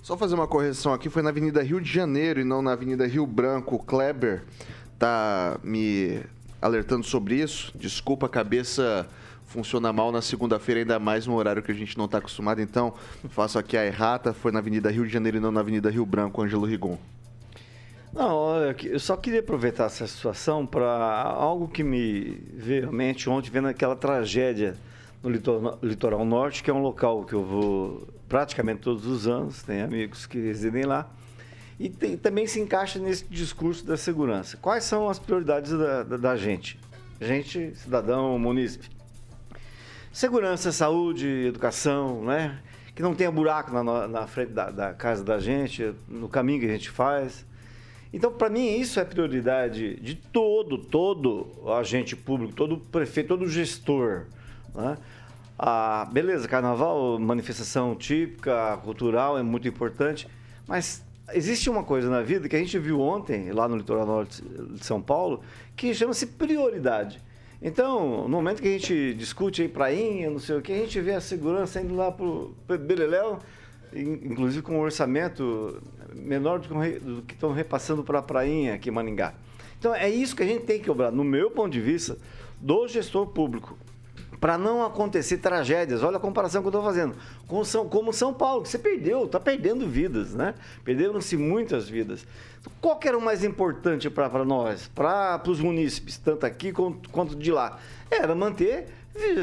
Só 0.01 0.17
fazer 0.17 0.33
uma 0.33 0.47
correção 0.47 0.91
aqui, 0.91 1.11
foi 1.11 1.21
na 1.21 1.29
Avenida 1.29 1.61
Rio 1.61 1.79
de 1.79 1.91
Janeiro 1.91 2.39
e 2.39 2.43
não 2.43 2.59
na 2.59 2.71
Avenida 2.71 3.05
Rio 3.05 3.27
Branco. 3.27 3.75
O 3.75 3.79
Kleber 3.79 4.43
tá 4.97 5.59
me 5.63 6.21
alertando 6.59 7.05
sobre 7.05 7.35
isso. 7.35 7.71
Desculpa, 7.75 8.25
a 8.25 8.29
cabeça 8.29 9.07
funciona 9.45 9.93
mal 9.93 10.11
na 10.11 10.23
segunda-feira, 10.23 10.81
ainda 10.81 10.97
mais 10.97 11.27
no 11.27 11.35
horário 11.35 11.61
que 11.61 11.71
a 11.71 11.75
gente 11.75 11.95
não 11.95 12.05
está 12.05 12.17
acostumado. 12.17 12.59
Então, 12.59 12.95
faço 13.29 13.59
aqui 13.59 13.77
a 13.77 13.85
errata. 13.85 14.33
Foi 14.33 14.51
na 14.51 14.57
Avenida 14.57 14.89
Rio 14.89 15.05
de 15.05 15.13
Janeiro 15.13 15.37
e 15.37 15.39
não 15.39 15.51
na 15.51 15.59
Avenida 15.59 15.87
Rio 15.91 16.05
Branco, 16.05 16.41
Ângelo 16.41 16.65
Rigon. 16.65 16.97
Não, 18.15 18.61
eu 18.85 18.99
só 18.99 19.17
queria 19.17 19.41
aproveitar 19.41 19.85
essa 19.87 20.07
situação 20.07 20.65
para 20.65 20.87
algo 20.87 21.67
que 21.67 21.83
me 21.83 22.41
veio 22.53 22.87
à 22.87 22.91
mente 22.91 23.29
ontem, 23.29 23.49
vendo 23.51 23.67
aquela 23.67 23.95
tragédia 23.95 24.75
no 25.21 25.29
litoral, 25.83 26.23
norte, 26.23 26.63
que 26.63 26.71
é 26.71 26.73
um 26.73 26.81
local 26.81 27.25
que 27.25 27.33
eu 27.33 27.43
vou 27.43 28.07
praticamente 28.29 28.79
todos 28.81 29.05
os 29.05 29.27
anos, 29.27 29.63
tem 29.63 29.81
amigos 29.81 30.25
que 30.25 30.39
residem 30.39 30.83
lá, 30.85 31.09
e 31.77 31.89
tem- 31.89 32.15
também 32.15 32.47
se 32.47 32.59
encaixa 32.59 32.99
nesse 32.99 33.25
discurso 33.25 33.85
da 33.85 33.97
segurança. 33.97 34.55
Quais 34.57 34.85
são 34.85 35.09
as 35.09 35.19
prioridades 35.19 35.71
da, 35.77 36.03
da- 36.03 36.17
da 36.17 36.35
gente? 36.37 36.79
Gente, 37.19 37.75
cidadão, 37.75 38.39
munícipe. 38.39 38.87
Segurança, 40.11 40.71
saúde, 40.71 41.27
educação, 41.47 42.23
né? 42.23 42.59
Que 42.95 43.01
não 43.01 43.13
tenha 43.13 43.29
buraco 43.29 43.73
na, 43.73 44.07
na 44.07 44.25
frente 44.27 44.53
da, 44.53 44.69
da 44.71 44.93
casa 44.93 45.21
da 45.23 45.37
gente, 45.37 45.93
no 46.07 46.29
caminho 46.29 46.61
que 46.61 46.65
a 46.65 46.71
gente 46.71 46.89
faz. 46.89 47.45
Então, 48.13 48.31
para 48.31 48.49
mim, 48.49 48.77
isso 48.77 48.99
é 48.99 49.05
prioridade 49.05 49.99
de 49.99 50.15
todo, 50.15 50.77
todo 50.77 51.47
agente 51.77 52.15
público, 52.15 52.53
todo 52.53 52.77
prefeito, 52.77 53.27
todo 53.29 53.47
gestor. 53.47 54.25
Né? 54.73 54.97
Ah, 55.57 56.07
beleza, 56.11 56.47
carnaval, 56.47 57.19
manifestação 57.19 57.95
típica, 57.95 58.77
cultural, 58.83 59.37
é 59.37 59.43
muito 59.43 59.67
importante, 59.67 60.27
mas 60.67 61.03
existe 61.33 61.69
uma 61.69 61.83
coisa 61.83 62.09
na 62.09 62.21
vida 62.21 62.47
que 62.47 62.55
a 62.55 62.59
gente 62.59 62.77
viu 62.77 62.99
ontem, 63.01 63.51
lá 63.51 63.67
no 63.67 63.77
litoral 63.77 64.05
norte 64.05 64.41
de 64.41 64.85
São 64.85 65.01
Paulo, 65.01 65.41
que 65.75 65.93
chama-se 65.93 66.27
prioridade. 66.27 67.21
Então, 67.61 68.23
no 68.23 68.29
momento 68.29 68.61
que 68.61 68.67
a 68.67 68.71
gente 68.71 69.13
discute 69.13 69.61
aí 69.61 69.67
prainha, 69.67 70.29
não 70.29 70.39
sei 70.39 70.57
o 70.57 70.61
que, 70.61 70.71
a 70.71 70.77
gente 70.77 70.99
vê 71.01 71.13
a 71.13 71.21
segurança 71.21 71.81
indo 71.81 71.95
lá 71.95 72.11
pro 72.11 72.53
Beleléu, 72.67 73.39
in- 73.93 74.19
inclusive 74.25 74.61
com 74.61 74.73
um 74.77 74.81
orçamento 74.81 75.81
menor 76.15 76.59
do 76.59 77.21
que, 77.23 77.33
estão 77.33 77.51
repassando 77.51 78.03
para 78.03 78.19
a 78.19 78.21
prainha 78.21 78.73
aqui 78.73 78.89
em 78.89 78.91
Maningá. 78.91 79.33
Então, 79.77 79.93
é 79.93 80.09
isso 80.09 80.35
que 80.35 80.43
a 80.43 80.45
gente 80.45 80.65
tem 80.65 80.79
que 80.79 80.87
cobrar. 80.87 81.11
No 81.11 81.23
meu 81.23 81.51
ponto 81.51 81.71
de 81.71 81.81
vista, 81.81 82.17
do 82.59 82.87
gestor 82.87 83.27
público 83.27 83.77
para 84.39 84.57
não 84.57 84.85
acontecer 84.85 85.37
tragédias. 85.37 86.03
Olha 86.03 86.17
a 86.17 86.19
comparação 86.19 86.61
que 86.61 86.67
eu 86.67 86.69
estou 86.69 86.83
fazendo. 86.83 87.15
Com 87.47 87.63
São, 87.63 87.87
como 87.87 88.13
São 88.13 88.33
Paulo, 88.33 88.61
que 88.61 88.69
você 88.69 88.77
perdeu, 88.77 89.25
está 89.25 89.39
perdendo 89.39 89.87
vidas, 89.87 90.33
né? 90.33 90.53
Perderam-se 90.83 91.37
muitas 91.37 91.89
vidas. 91.89 92.25
Qual 92.81 92.97
que 92.97 93.07
era 93.07 93.17
o 93.17 93.21
mais 93.21 93.43
importante 93.43 94.09
para 94.09 94.45
nós, 94.45 94.87
para 94.93 95.41
os 95.47 95.59
munícipes, 95.59 96.17
tanto 96.17 96.45
aqui 96.45 96.71
quanto, 96.71 97.09
quanto 97.09 97.35
de 97.35 97.51
lá? 97.51 97.79
Era 98.09 98.35
manter, 98.35 98.87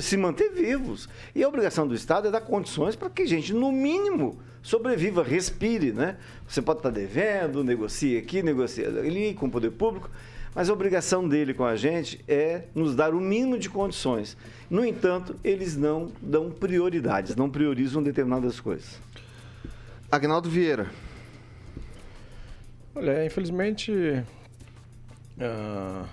se 0.00 0.16
manter 0.16 0.50
vivos. 0.50 1.08
E 1.34 1.42
a 1.42 1.48
obrigação 1.48 1.86
do 1.86 1.94
Estado 1.94 2.28
é 2.28 2.30
dar 2.30 2.40
condições 2.40 2.96
para 2.96 3.10
que 3.10 3.22
a 3.22 3.26
gente, 3.26 3.52
no 3.52 3.72
mínimo, 3.72 4.38
sobreviva, 4.62 5.22
respire, 5.22 5.92
né? 5.92 6.16
Você 6.46 6.62
pode 6.62 6.78
estar 6.78 6.90
devendo, 6.90 7.64
negocie 7.64 8.16
aqui, 8.16 8.42
negocie 8.42 8.84
ali 8.84 9.34
com 9.34 9.46
o 9.46 9.50
poder 9.50 9.72
público, 9.72 10.10
mas 10.54 10.70
a 10.70 10.72
obrigação 10.72 11.28
dele 11.28 11.54
com 11.54 11.64
a 11.64 11.76
gente 11.76 12.22
é 12.28 12.64
nos 12.74 12.94
dar 12.94 13.14
o 13.14 13.20
mínimo 13.20 13.58
de 13.58 13.68
condições. 13.68 14.36
No 14.70 14.84
entanto, 14.84 15.36
eles 15.42 15.76
não 15.76 16.12
dão 16.20 16.50
prioridades, 16.50 17.34
não 17.34 17.50
priorizam 17.50 18.02
determinadas 18.02 18.60
coisas. 18.60 19.00
Agnaldo 20.10 20.48
Vieira. 20.48 20.90
Olha, 22.94 23.24
infelizmente, 23.24 24.22
a 25.40 26.04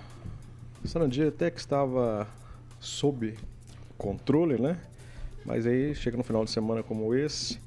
Sarandia 0.85 1.27
até 1.27 1.51
que 1.51 1.59
estava 1.59 2.25
sob 2.79 3.37
controle, 3.97 4.59
né? 4.59 4.79
Mas 5.45 5.67
aí 5.67 5.93
chega 5.93 6.15
no 6.15 6.23
final 6.23 6.45
de 6.45 6.51
semana 6.51 6.81
como 6.81 7.13
esse, 7.13 7.59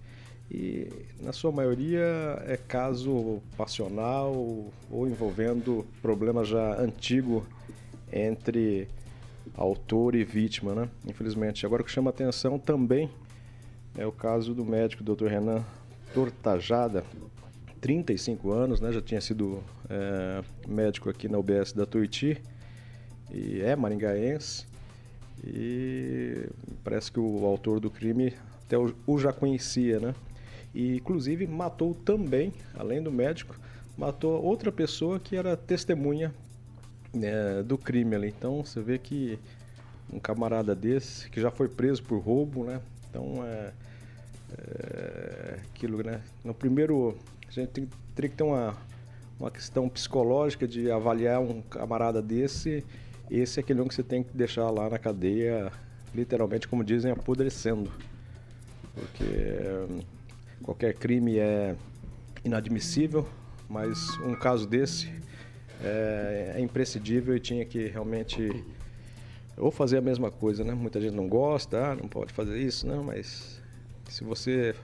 e 0.54 0.86
na 1.22 1.32
sua 1.32 1.50
maioria 1.50 2.02
é 2.46 2.58
caso 2.58 3.40
passional 3.56 4.34
ou 4.90 5.08
envolvendo 5.08 5.86
problema 6.02 6.44
já 6.44 6.78
antigo 6.78 7.46
entre 8.12 8.86
autor 9.54 10.14
e 10.14 10.22
vítima, 10.24 10.74
né? 10.74 10.90
Infelizmente. 11.06 11.64
Agora 11.64 11.80
o 11.80 11.84
que 11.86 11.90
chama 11.90 12.10
atenção 12.10 12.58
também 12.58 13.10
é 13.96 14.06
o 14.06 14.12
caso 14.12 14.52
do 14.52 14.62
médico 14.62 15.02
Dr. 15.02 15.28
Renan 15.28 15.64
Tortajada, 16.12 17.02
35 17.80 18.50
anos, 18.52 18.78
né? 18.78 18.92
Já 18.92 19.00
tinha 19.00 19.22
sido 19.22 19.62
é, 19.88 20.44
médico 20.68 21.08
aqui 21.08 21.28
na 21.28 21.38
UBS 21.38 21.72
da 21.72 21.86
Tuiuti 21.86 22.36
e 23.32 23.62
é 23.62 23.74
maringaense. 23.74 24.66
E 25.42 26.46
parece 26.84 27.10
que 27.10 27.18
o 27.18 27.46
autor 27.46 27.80
do 27.80 27.90
crime 27.90 28.34
até 28.66 28.76
o 28.76 29.18
já 29.18 29.32
conhecia, 29.32 29.98
né? 29.98 30.14
E 30.74 30.96
inclusive 30.96 31.46
matou 31.46 31.94
também, 31.94 32.52
além 32.74 33.02
do 33.02 33.10
médico, 33.10 33.58
matou 33.96 34.42
outra 34.42 34.72
pessoa 34.72 35.20
que 35.20 35.36
era 35.36 35.56
testemunha 35.56 36.34
né, 37.12 37.62
do 37.62 37.76
crime 37.76 38.14
ali. 38.14 38.28
Então 38.28 38.64
você 38.64 38.80
vê 38.80 38.98
que 38.98 39.38
um 40.12 40.18
camarada 40.18 40.74
desse 40.74 41.30
que 41.30 41.40
já 41.40 41.50
foi 41.50 41.68
preso 41.68 42.02
por 42.02 42.18
roubo, 42.18 42.64
né? 42.64 42.80
Então 43.08 43.44
é, 43.44 43.72
é 44.58 45.58
aquilo, 45.70 46.02
né? 46.02 46.20
No 46.44 46.54
primeiro 46.54 47.16
a 47.46 47.50
gente 47.50 47.68
tem, 47.68 47.88
teria 48.14 48.30
que 48.30 48.36
ter 48.36 48.44
uma 48.44 48.76
uma 49.42 49.50
questão 49.50 49.88
psicológica 49.88 50.68
de 50.68 50.88
avaliar 50.90 51.40
um 51.40 51.60
camarada 51.62 52.22
desse. 52.22 52.84
Esse 53.28 53.58
é 53.58 53.62
aquele 53.62 53.80
um 53.80 53.88
que 53.88 53.94
você 53.94 54.02
tem 54.02 54.22
que 54.22 54.36
deixar 54.36 54.70
lá 54.70 54.88
na 54.88 54.98
cadeia, 54.98 55.72
literalmente, 56.14 56.68
como 56.68 56.84
dizem, 56.84 57.10
apodrecendo. 57.10 57.90
Porque 58.94 59.24
Qualquer 60.62 60.94
crime 60.94 61.38
é 61.38 61.74
inadmissível, 62.44 63.26
mas 63.68 64.16
um 64.18 64.34
caso 64.34 64.66
desse 64.66 65.12
é, 65.82 66.54
é 66.56 66.60
imprescindível 66.60 67.36
e 67.36 67.40
tinha 67.40 67.64
que 67.64 67.86
realmente 67.86 68.64
ou 69.56 69.70
fazer 69.70 69.98
a 69.98 70.00
mesma 70.00 70.30
coisa, 70.30 70.64
né? 70.64 70.72
Muita 70.72 71.00
gente 71.00 71.14
não 71.14 71.28
gosta, 71.28 71.92
ah, 71.92 71.94
não 71.94 72.08
pode 72.08 72.32
fazer 72.32 72.58
isso, 72.58 72.86
não, 72.86 73.04
mas 73.04 73.60
se 74.08 74.24
você 74.24 74.74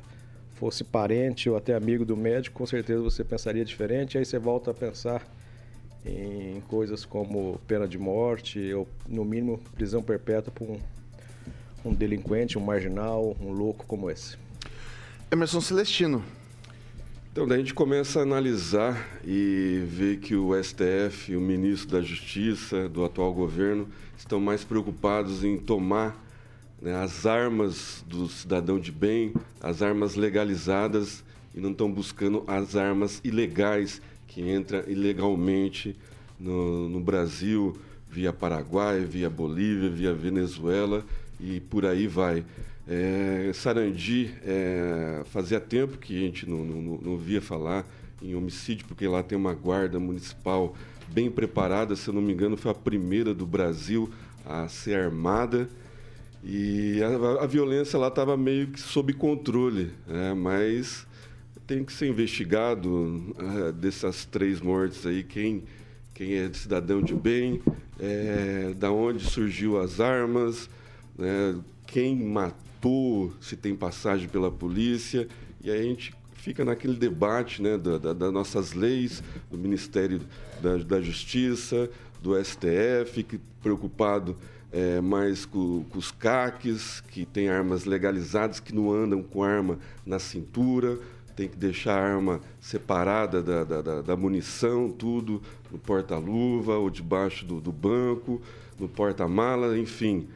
fosse 0.55 0.83
parente 0.85 1.49
ou 1.49 1.57
até 1.57 1.75
amigo 1.75 2.05
do 2.05 2.17
médico, 2.17 2.59
com 2.59 2.67
certeza 2.67 3.01
você 3.01 3.23
pensaria 3.23 3.65
diferente, 3.65 4.19
aí 4.19 4.25
você 4.25 4.39
volta 4.39 4.73
a 4.73 4.75
pensar 4.75 5.27
em 6.05 6.61
coisas 6.69 7.05
como 7.05 7.61
pena 7.67 7.87
de 7.87 7.99
morte 7.99 8.73
ou, 8.73 8.87
no 9.09 9.25
mínimo, 9.25 9.59
prisão 9.75 10.03
perpétua 10.03 10.53
para 10.53 10.65
um, 10.65 10.79
um 11.85 11.95
delinquente, 11.95 12.59
um 12.59 12.63
marginal, 12.63 13.37
um 13.41 13.53
louco 13.53 13.87
como 13.87 14.11
esse. 14.11 14.37
Emerson 15.31 15.61
Celestino. 15.61 16.25
Então, 17.31 17.47
daí 17.47 17.57
a 17.57 17.61
gente 17.61 17.75
começa 17.75 18.19
a 18.19 18.23
analisar 18.23 19.21
e 19.23 19.85
ver 19.87 20.21
que 20.21 20.35
o 20.35 20.53
STF, 20.55 21.37
o 21.37 21.41
ministro 21.41 21.99
da 21.99 22.01
Justiça 22.01 22.89
do 22.89 23.05
atual 23.05 23.35
governo, 23.35 23.87
estão 24.17 24.41
mais 24.41 24.65
preocupados 24.65 25.45
em 25.45 25.59
tomar 25.59 26.17
né, 26.81 26.97
as 26.97 27.27
armas 27.27 28.03
do 28.09 28.27
cidadão 28.27 28.81
de 28.81 28.91
bem, 28.91 29.35
as 29.61 29.83
armas 29.83 30.15
legalizadas, 30.15 31.23
e 31.55 31.61
não 31.61 31.73
estão 31.73 31.93
buscando 31.93 32.43
as 32.47 32.75
armas 32.75 33.21
ilegais 33.23 34.01
que 34.27 34.41
entram 34.41 34.83
ilegalmente 34.87 35.95
no, 36.41 36.89
no 36.89 37.01
Brasil, 37.01 37.77
via 38.11 38.33
Paraguai, 38.33 39.01
via 39.01 39.29
Bolívia, 39.29 39.91
via 39.91 40.15
Venezuela 40.15 41.05
e 41.39 41.61
por 41.61 41.85
aí 41.85 42.07
vai. 42.07 42.45
É, 42.91 43.51
Sarandi, 43.53 44.35
é, 44.43 45.23
fazia 45.27 45.61
tempo 45.61 45.99
que 45.99 46.17
a 46.17 46.21
gente 46.21 46.49
não, 46.49 46.65
não, 46.65 46.99
não 47.03 47.17
via 47.19 47.43
falar 47.43 47.87
em 48.23 48.35
homicídio, 48.35 48.87
porque 48.87 49.07
lá 49.07 49.23
tem 49.23 49.37
uma 49.37 49.53
guarda 49.53 50.01
municipal 50.01 50.75
bem 51.07 51.31
preparada, 51.31 51.95
se 51.95 52.09
eu 52.09 52.15
não 52.15 52.23
me 52.23 52.33
engano, 52.33 52.57
foi 52.57 52.71
a 52.71 52.75
primeira 52.75 53.35
do 53.35 53.47
Brasil 53.47 54.11
a 54.45 54.67
ser 54.69 54.99
armada. 54.99 55.69
E 56.43 57.01
a, 57.03 57.45
a 57.45 57.47
violência 57.47 57.99
lá 57.99 58.09
estava 58.09 58.39
meio 58.39 58.69
que 58.69 58.81
sob 58.81 59.13
controle, 59.13 59.91
né? 60.07 60.33
mas 60.33 61.07
tem 61.67 61.85
que 61.85 61.93
ser 61.93 62.09
investigado 62.09 62.89
uh, 62.89 63.71
dessas 63.73 64.25
três 64.25 64.63
mortes 64.63 65.05
aí, 65.05 65.23
quem, 65.23 65.65
quem 66.15 66.35
é 66.35 66.51
cidadão 66.55 67.03
de 67.03 67.15
bem, 67.15 67.61
é, 68.01 68.73
da 68.79 68.91
onde 68.91 69.25
surgiu 69.25 69.79
as 69.79 70.01
armas, 70.01 70.71
né? 71.19 71.55
quem 71.87 72.17
matou 72.17 72.68
se 73.41 73.57
tem 73.57 73.75
passagem 73.75 74.29
pela 74.29 74.51
polícia, 74.51 75.29
e 75.63 75.71
aí 75.71 75.81
a 75.81 75.83
gente 75.83 76.15
fica 76.35 76.65
naquele 76.65 76.95
debate 76.95 77.61
né, 77.61 77.77
da, 77.77 77.99
da, 77.99 78.13
das 78.13 78.33
nossas 78.33 78.73
leis, 78.73 79.23
do 79.51 79.59
Ministério 79.59 80.21
da, 80.63 80.77
da 80.77 81.01
Justiça, 81.01 81.91
do 82.23 82.43
STF, 82.43 83.23
que 83.23 83.39
preocupado 83.63 84.37
é, 84.73 85.01
mais 85.01 85.45
com, 85.45 85.85
com, 85.91 85.99
os 85.99 86.11
CACs, 86.11 87.03
que 87.11 87.25
tem 87.25 87.49
armas 87.49 87.85
legalizadas, 87.85 88.61
que 88.61 88.75
não 88.75 88.93
andam 88.93 89.23
com 89.23 89.43
arma 89.43 89.79
na 90.05 90.19
cintura, 90.19 90.99
tem 91.35 91.49
que 91.49 91.57
deixar 91.57 91.99
a 91.99 92.15
arma 92.15 92.41
separada 92.61 93.43
da, 93.43 93.65
da, 93.65 94.03
da 94.03 94.17
munição, 94.17 94.91
tudo 94.91 95.41
no 95.71 95.79
porta-luva 95.79 96.77
ou 96.77 96.91
debaixo 96.91 97.45
do, 97.45 97.61
do 97.61 97.71
banco, 97.71 98.43
no 98.79 98.89
porta-mala, 98.89 99.79
enfim. 99.79 100.27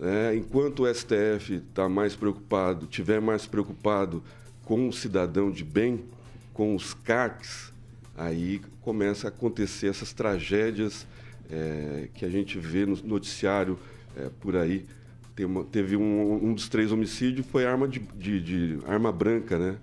É, 0.00 0.34
enquanto 0.34 0.82
o 0.82 0.94
STF 0.94 1.54
está 1.54 1.88
mais 1.88 2.16
preocupado, 2.16 2.86
tiver 2.86 3.20
mais 3.20 3.46
preocupado 3.46 4.22
com 4.64 4.88
o 4.88 4.92
cidadão 4.92 5.50
de 5.50 5.64
bem, 5.64 6.04
com 6.52 6.74
os 6.74 6.94
CACs, 6.94 7.72
aí 8.16 8.60
começa 8.80 9.26
a 9.26 9.30
acontecer 9.30 9.88
essas 9.88 10.12
tragédias 10.12 11.06
é, 11.50 12.08
que 12.14 12.24
a 12.24 12.28
gente 12.28 12.58
vê 12.58 12.86
no 12.86 12.96
noticiário 13.04 13.78
é, 14.16 14.28
por 14.40 14.56
aí. 14.56 14.84
Uma, 15.40 15.64
teve 15.64 15.96
um, 15.96 16.44
um, 16.44 16.54
dos 16.54 16.68
três 16.68 16.92
homicídios 16.92 17.46
foi 17.46 17.66
arma 17.66 17.88
de, 17.88 17.98
de, 17.98 18.40
de, 18.40 18.78
arma 18.86 19.10
branca, 19.10 19.58
né? 19.58 19.76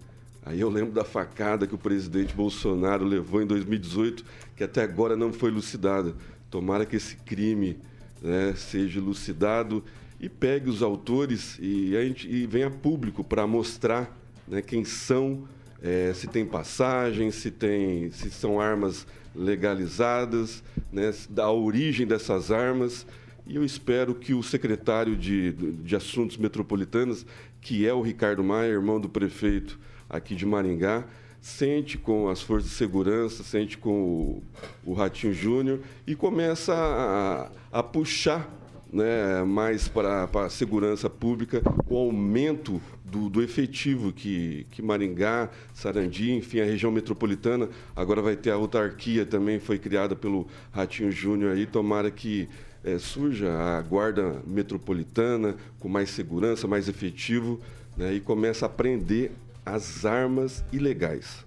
Aí 0.45 0.59
eu 0.59 0.69
lembro 0.69 0.93
da 0.93 1.03
facada 1.03 1.67
que 1.67 1.75
o 1.75 1.77
presidente 1.77 2.33
Bolsonaro 2.33 3.05
levou 3.05 3.41
em 3.41 3.45
2018, 3.45 4.23
que 4.55 4.63
até 4.63 4.81
agora 4.81 5.15
não 5.15 5.31
foi 5.31 5.49
elucidada. 5.49 6.15
Tomara 6.49 6.85
que 6.85 6.95
esse 6.95 7.17
crime 7.17 7.77
né, 8.21 8.53
seja 8.55 8.99
elucidado 8.99 9.83
e 10.21 10.29
pegue 10.29 10.69
os 10.69 10.83
autores 10.83 11.57
e, 11.59 11.97
a 11.97 12.03
gente, 12.03 12.29
e 12.29 12.45
venha 12.45 12.69
público 12.69 13.23
para 13.23 13.47
mostrar 13.47 14.15
né, 14.47 14.61
quem 14.61 14.85
são, 14.85 15.47
é, 15.81 16.13
se 16.13 16.27
tem 16.27 16.45
passagem, 16.45 17.31
se, 17.31 17.49
tem, 17.49 18.11
se 18.11 18.29
são 18.29 18.61
armas 18.61 19.07
legalizadas, 19.35 20.63
né, 20.93 21.11
da 21.27 21.49
origem 21.49 22.05
dessas 22.05 22.51
armas. 22.51 23.07
E 23.47 23.55
eu 23.55 23.65
espero 23.65 24.13
que 24.13 24.35
o 24.35 24.43
secretário 24.43 25.17
de, 25.17 25.53
de 25.53 25.95
Assuntos 25.95 26.37
Metropolitanos, 26.37 27.25
que 27.59 27.87
é 27.87 27.93
o 27.93 28.01
Ricardo 28.01 28.43
Maia, 28.43 28.69
irmão 28.69 28.99
do 28.99 29.09
prefeito 29.09 29.79
aqui 30.07 30.35
de 30.35 30.45
Maringá, 30.45 31.03
sente 31.41 31.97
com 31.97 32.29
as 32.29 32.43
forças 32.43 32.69
de 32.69 32.75
segurança, 32.75 33.41
sente 33.41 33.75
com 33.75 34.03
o, 34.03 34.43
o 34.85 34.93
Ratinho 34.93 35.33
Júnior 35.33 35.79
e 36.05 36.13
começa 36.13 36.75
a, 36.75 37.79
a 37.79 37.81
puxar 37.81 38.60
né, 38.91 39.43
mais 39.43 39.87
para, 39.87 40.23
a 40.33 40.49
segurança 40.49 41.09
pública, 41.09 41.61
o 41.87 41.97
aumento 41.97 42.81
do, 43.05 43.29
do, 43.29 43.41
efetivo 43.41 44.11
que, 44.11 44.65
que 44.71 44.81
Maringá, 44.81 45.49
Sarandi, 45.73 46.31
enfim, 46.31 46.59
a 46.59 46.65
região 46.65 46.91
metropolitana, 46.91 47.69
agora 47.95 48.21
vai 48.21 48.35
ter 48.35 48.51
a 48.51 48.55
autarquia 48.55 49.25
também, 49.25 49.59
foi 49.59 49.79
criada 49.79 50.15
pelo 50.15 50.47
Ratinho 50.71 51.11
Júnior 51.11 51.53
aí, 51.53 51.65
tomara 51.65 52.11
que 52.11 52.49
é, 52.83 52.97
surja 52.97 53.51
a 53.51 53.81
guarda 53.81 54.41
metropolitana 54.45 55.55
com 55.79 55.87
mais 55.87 56.09
segurança, 56.09 56.67
mais 56.67 56.89
efetivo, 56.89 57.59
né, 57.95 58.13
e 58.13 58.19
comece 58.19 58.65
a 58.65 58.69
prender 58.69 59.31
as 59.65 60.05
armas 60.05 60.63
ilegais. 60.71 61.45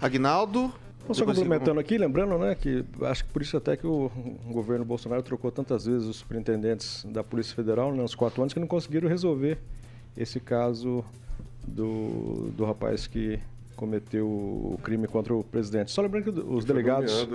Agnaldo, 0.00 0.72
só 1.10 1.24
complementando 1.24 1.80
aqui, 1.80 1.98
lembrando, 1.98 2.38
né, 2.38 2.54
que 2.54 2.84
acho 3.02 3.24
que 3.24 3.32
por 3.32 3.42
isso 3.42 3.56
até 3.56 3.76
que 3.76 3.86
o 3.86 4.10
governo 4.50 4.84
Bolsonaro 4.84 5.22
trocou 5.22 5.50
tantas 5.50 5.86
vezes 5.86 6.06
os 6.06 6.16
superintendentes 6.16 7.04
da 7.04 7.24
Polícia 7.24 7.54
Federal 7.54 7.92
né, 7.92 8.00
nos 8.00 8.14
quatro 8.14 8.40
anos 8.42 8.54
que 8.54 8.60
não 8.60 8.66
conseguiram 8.66 9.08
resolver 9.08 9.58
esse 10.16 10.38
caso 10.38 11.04
do, 11.66 12.50
do 12.56 12.64
rapaz 12.64 13.06
que 13.06 13.40
cometeu 13.76 14.26
o 14.26 14.78
crime 14.82 15.08
contra 15.08 15.34
o 15.34 15.42
presidente. 15.42 15.90
Só 15.90 16.02
lembrando 16.02 16.32
que 16.32 16.40
os 16.40 16.64
delegados. 16.64 17.26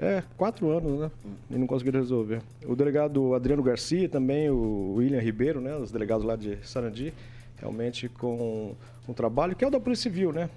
É, 0.00 0.22
quatro 0.36 0.70
anos, 0.70 1.00
né? 1.00 1.10
E 1.50 1.56
não 1.56 1.66
conseguiram 1.66 1.98
resolver. 1.98 2.40
O 2.66 2.76
delegado 2.76 3.34
Adriano 3.34 3.62
Garcia, 3.62 4.08
também 4.08 4.48
o 4.48 4.94
William 4.96 5.20
Ribeiro, 5.20 5.60
né? 5.60 5.76
Os 5.76 5.90
delegados 5.90 6.24
lá 6.24 6.36
de 6.36 6.56
Sarandi, 6.62 7.12
realmente 7.56 8.08
com 8.08 8.76
um 9.08 9.14
trabalho 9.14 9.56
que 9.56 9.64
é 9.64 9.66
o 9.66 9.70
da 9.70 9.80
Polícia 9.80 10.10
Civil, 10.10 10.32
né? 10.32 10.50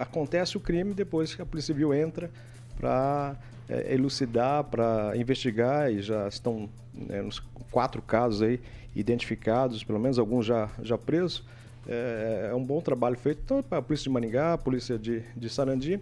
Acontece 0.00 0.56
o 0.56 0.60
crime 0.60 0.92
depois 0.92 1.34
que 1.34 1.40
a 1.40 1.46
Polícia 1.46 1.72
Civil 1.72 1.94
entra 1.94 2.28
para 2.76 3.36
é, 3.68 3.94
elucidar, 3.94 4.64
para 4.64 5.16
investigar 5.16 5.90
e 5.90 6.02
já 6.02 6.26
estão 6.26 6.68
né, 6.92 7.22
nos 7.22 7.38
quatro 7.70 8.02
casos 8.02 8.42
aí 8.42 8.60
identificados, 8.94 9.84
pelo 9.84 10.00
menos 10.00 10.18
alguns 10.18 10.44
já, 10.44 10.68
já 10.82 10.98
presos. 10.98 11.44
É, 11.86 12.48
é 12.50 12.54
um 12.54 12.64
bom 12.64 12.80
trabalho 12.80 13.16
feito 13.16 13.42
tanto 13.46 13.68
para 13.68 13.78
a 13.78 13.82
Polícia 13.82 14.04
de 14.04 14.10
Maningá, 14.10 14.54
a 14.54 14.58
Polícia 14.58 14.98
de, 14.98 15.22
de 15.36 15.48
Sarandi, 15.48 16.00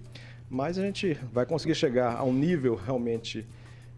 mas 0.48 0.78
a 0.78 0.82
gente 0.82 1.14
vai 1.32 1.44
conseguir 1.44 1.74
chegar 1.74 2.16
a 2.16 2.24
um 2.24 2.32
nível 2.32 2.74
realmente 2.74 3.46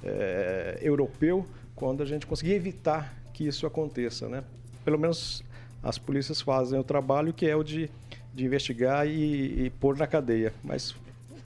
é, 0.02 0.78
europeu 0.82 1.46
quando 1.74 2.02
a 2.02 2.06
gente 2.06 2.26
conseguir 2.26 2.52
evitar 2.52 3.14
que 3.32 3.46
isso 3.46 3.66
aconteça, 3.66 4.28
né? 4.28 4.44
Pelo 4.84 4.98
menos 4.98 5.42
as 5.82 5.98
polícias 5.98 6.40
fazem 6.40 6.78
o 6.78 6.84
trabalho 6.84 7.32
que 7.32 7.46
é 7.46 7.56
o 7.56 7.62
de, 7.62 7.90
de 8.32 8.44
investigar 8.44 9.06
e, 9.06 9.66
e 9.66 9.70
pôr 9.70 9.96
na 9.96 10.06
cadeia. 10.06 10.52
Mas 10.62 10.94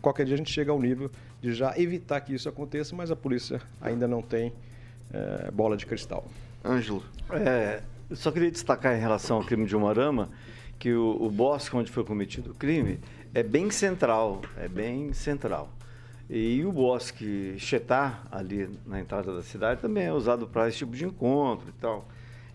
qualquer 0.01 0.27
dia 0.27 0.35
a 0.35 0.39
gente 0.39 0.53
chega 0.53 0.71
ao 0.71 0.81
nível 0.81 1.11
de 1.41 1.53
já 1.53 1.79
evitar 1.79 2.21
que 2.21 2.35
isso 2.35 2.49
aconteça, 2.49 2.95
mas 2.95 3.11
a 3.11 3.17
polícia 3.17 3.61
ainda 3.81 4.07
não 4.07 4.21
tem 4.21 4.53
é, 5.13 5.51
bola 5.51 5.77
de 5.77 5.87
cristal. 5.87 6.27
Ângelo. 6.65 7.03
É, 7.31 7.83
eu 8.11 8.17
só 8.17 8.31
queria 8.31 8.51
destacar 8.51 8.97
em 8.97 9.01
relação 9.01 9.39
ao 9.39 9.45
crime 9.45 9.67
de 9.67 9.75
Umarama 9.75 10.29
que 10.79 10.93
o, 10.93 11.17
o 11.21 11.31
bosque 11.31 11.75
onde 11.75 11.91
foi 11.91 12.05
cometido 12.05 12.51
o 12.51 12.55
crime 12.55 13.01
é 13.33 13.43
bem 13.43 13.71
central, 13.71 14.43
é 14.57 14.69
bem 14.69 15.13
central. 15.13 15.71
E 16.29 16.65
o 16.65 16.73
bosque 16.73 17.55
Chetá, 17.59 18.25
ali 18.33 18.69
na 18.85 19.01
entrada 19.01 19.35
da 19.35 19.43
cidade, 19.43 19.81
também 19.81 20.05
é 20.05 20.13
usado 20.13 20.47
para 20.47 20.69
esse 20.69 20.79
tipo 20.79 20.97
de 20.97 21.05
encontro 21.05 21.69
e 21.69 21.73
tal. 21.81 22.09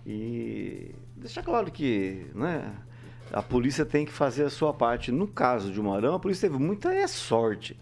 E 0.05 0.93
deixar 1.21 1.43
claro 1.43 1.71
que 1.71 2.25
né, 2.33 2.73
a 3.31 3.41
polícia 3.41 3.85
tem 3.85 4.05
que 4.05 4.11
fazer 4.11 4.43
a 4.43 4.49
sua 4.49 4.73
parte. 4.73 5.11
No 5.11 5.27
caso 5.27 5.71
de 5.71 5.79
Umarão, 5.79 6.15
a 6.15 6.19
polícia 6.19 6.49
teve 6.49 6.61
muita 6.61 6.93
é 6.93 7.07
sorte. 7.07 7.79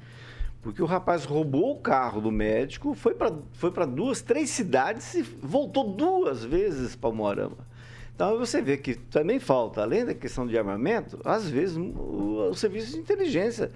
Porque 0.62 0.84
o 0.84 0.86
rapaz 0.86 1.24
roubou 1.24 1.72
o 1.72 1.79
carro 1.79 2.19
do 2.19 2.31
médico, 2.31 2.93
foi 2.93 3.13
para 3.15 3.34
foi 3.53 3.72
duas, 3.88 4.22
três 4.22 4.50
cidades 4.50 5.13
e 5.13 5.22
voltou 5.22 5.93
duas 5.93 6.43
vezes 6.43 6.96
para 6.96 7.12
Moarama. 7.12 7.69
Então 8.13 8.38
você 8.38 8.62
vê 8.62 8.75
que 8.75 8.96
também 8.96 9.39
falta, 9.39 9.81
além 9.81 10.05
da 10.05 10.13
questão 10.13 10.46
de 10.46 10.58
armamento, 10.58 11.17
às 11.24 11.50
vezes 11.50 11.77
o, 11.77 12.50
o 12.51 12.53
serviço 12.53 12.91
de 12.91 12.98
inteligência 12.98 13.72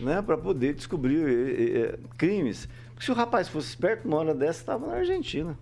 né, 0.00 0.22
para 0.22 0.38
poder 0.38 0.72
descobrir 0.72 1.28
eh, 1.28 1.78
eh, 1.78 1.98
crimes. 2.16 2.66
Porque 2.88 3.04
se 3.04 3.10
o 3.10 3.14
rapaz 3.14 3.48
fosse 3.48 3.68
esperto, 3.68 4.08
uma 4.08 4.16
hora 4.16 4.34
dessa 4.34 4.60
estava 4.60 4.86
na 4.86 4.94
Argentina. 4.94 5.58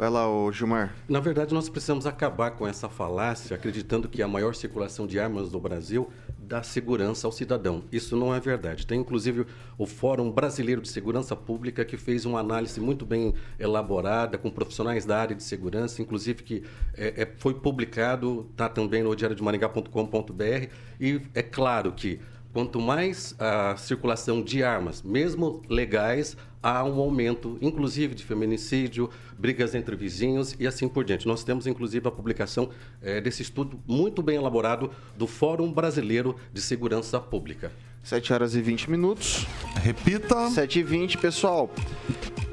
Vai 0.00 0.08
lá, 0.08 0.26
ô 0.26 0.50
Gilmar. 0.50 0.94
Na 1.06 1.20
verdade, 1.20 1.52
nós 1.52 1.68
precisamos 1.68 2.06
acabar 2.06 2.52
com 2.52 2.66
essa 2.66 2.88
falácia, 2.88 3.54
acreditando 3.54 4.08
que 4.08 4.22
a 4.22 4.26
maior 4.26 4.54
circulação 4.54 5.06
de 5.06 5.20
armas 5.20 5.52
no 5.52 5.60
Brasil 5.60 6.08
dá 6.38 6.62
segurança 6.62 7.28
ao 7.28 7.32
cidadão. 7.32 7.84
Isso 7.92 8.16
não 8.16 8.34
é 8.34 8.40
verdade. 8.40 8.86
Tem 8.86 8.98
inclusive 8.98 9.44
o 9.76 9.84
Fórum 9.84 10.32
Brasileiro 10.32 10.80
de 10.80 10.88
Segurança 10.88 11.36
Pública 11.36 11.84
que 11.84 11.98
fez 11.98 12.24
uma 12.24 12.40
análise 12.40 12.80
muito 12.80 13.04
bem 13.04 13.34
elaborada 13.58 14.38
com 14.38 14.50
profissionais 14.50 15.04
da 15.04 15.18
área 15.18 15.36
de 15.36 15.42
segurança, 15.42 16.00
inclusive 16.00 16.44
que 16.44 16.62
é, 16.94 17.20
é, 17.20 17.34
foi 17.36 17.52
publicado, 17.52 18.48
está 18.52 18.70
também 18.70 19.02
no 19.02 19.14
diário 19.14 19.36
de 19.36 19.42
maringá.com.br 19.42 20.68
e 20.98 21.20
é 21.34 21.42
claro 21.42 21.92
que 21.92 22.18
quanto 22.52 22.80
mais 22.80 23.34
a 23.38 23.76
circulação 23.76 24.42
de 24.42 24.62
armas, 24.62 25.02
mesmo 25.02 25.62
legais, 25.68 26.36
há 26.62 26.84
um 26.84 27.00
aumento, 27.00 27.56
inclusive 27.60 28.14
de 28.14 28.24
feminicídio, 28.24 29.08
brigas 29.38 29.74
entre 29.74 29.96
vizinhos 29.96 30.54
e 30.58 30.66
assim 30.66 30.88
por 30.88 31.04
diante. 31.04 31.26
Nós 31.26 31.42
temos, 31.44 31.66
inclusive, 31.66 32.06
a 32.06 32.10
publicação 32.10 32.70
é, 33.00 33.20
desse 33.20 33.42
estudo 33.42 33.80
muito 33.86 34.22
bem 34.22 34.36
elaborado 34.36 34.90
do 35.16 35.26
Fórum 35.26 35.72
Brasileiro 35.72 36.36
de 36.52 36.60
Segurança 36.60 37.18
Pública. 37.18 37.72
7 38.02 38.32
horas 38.32 38.54
e 38.54 38.62
20 38.62 38.90
minutos. 38.90 39.46
Repita. 39.82 40.48
7 40.50 40.78
e 40.78 40.82
20, 40.82 41.18
pessoal. 41.18 41.70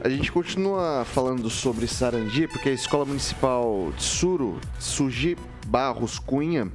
A 0.02 0.10
gente 0.10 0.32
continua 0.32 1.06
falando 1.06 1.50
sobre 1.50 1.88
Sarandi, 1.88 2.48
porque 2.48 2.70
a 2.70 2.74
Escola 2.74 3.06
Municipal 3.06 3.92
de 3.96 4.04
Suro, 4.04 4.60
Sugi 4.78 5.38
Barros 5.68 6.20
Cunha, 6.20 6.72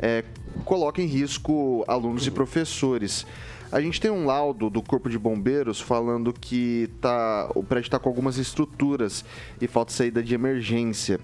é, 0.00 0.24
coloca 0.64 1.00
em 1.00 1.06
risco 1.06 1.84
alunos 1.86 2.26
e 2.26 2.30
professores. 2.30 3.26
A 3.72 3.80
gente 3.80 4.00
tem 4.00 4.10
um 4.10 4.26
laudo 4.26 4.68
do 4.68 4.82
Corpo 4.82 5.08
de 5.08 5.16
Bombeiros 5.16 5.80
falando 5.80 6.32
que 6.32 6.90
tá, 7.00 7.48
o 7.54 7.62
prédio 7.62 7.86
está 7.86 8.00
com 8.00 8.08
algumas 8.08 8.36
estruturas 8.36 9.24
e 9.60 9.68
falta 9.68 9.92
saída 9.92 10.20
de 10.22 10.34
emergência. 10.34 11.20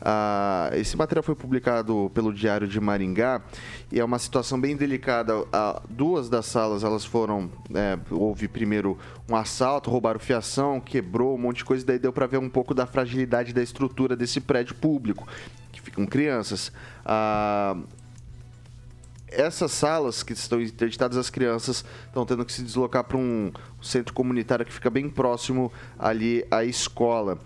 Ah, 0.00 0.70
esse 0.72 0.96
material 0.96 1.22
foi 1.22 1.34
publicado 1.34 2.10
pelo 2.14 2.32
Diário 2.32 2.66
de 2.66 2.80
Maringá 2.80 3.42
e 3.92 4.00
é 4.00 4.04
uma 4.04 4.18
situação 4.18 4.58
bem 4.58 4.74
delicada. 4.74 5.44
Ah, 5.52 5.82
duas 5.90 6.30
das 6.30 6.46
salas 6.46 6.84
elas 6.84 7.04
foram. 7.04 7.50
É, 7.74 7.98
houve 8.10 8.48
primeiro 8.48 8.96
um 9.28 9.36
assalto, 9.36 9.90
roubaram 9.90 10.18
fiação, 10.18 10.80
quebrou 10.80 11.34
um 11.34 11.38
monte 11.38 11.58
de 11.58 11.64
coisa, 11.66 11.84
daí 11.84 11.98
deu 11.98 12.14
para 12.14 12.26
ver 12.26 12.38
um 12.38 12.48
pouco 12.48 12.72
da 12.72 12.86
fragilidade 12.86 13.52
da 13.52 13.62
estrutura 13.62 14.16
desse 14.16 14.40
prédio 14.40 14.74
público, 14.74 15.28
que 15.70 15.82
ficam 15.82 16.06
crianças. 16.06 16.72
Ah, 17.04 17.76
essas 19.30 19.72
salas 19.72 20.22
que 20.22 20.32
estão 20.32 20.60
interditadas, 20.60 21.16
as 21.16 21.30
crianças 21.30 21.84
estão 22.06 22.24
tendo 22.26 22.44
que 22.44 22.52
se 22.52 22.62
deslocar 22.62 23.04
para 23.04 23.16
um 23.16 23.52
centro 23.80 24.12
comunitário 24.12 24.64
que 24.64 24.72
fica 24.72 24.90
bem 24.90 25.08
próximo 25.08 25.72
ali 25.98 26.44
à 26.50 26.64
escola. 26.64 27.38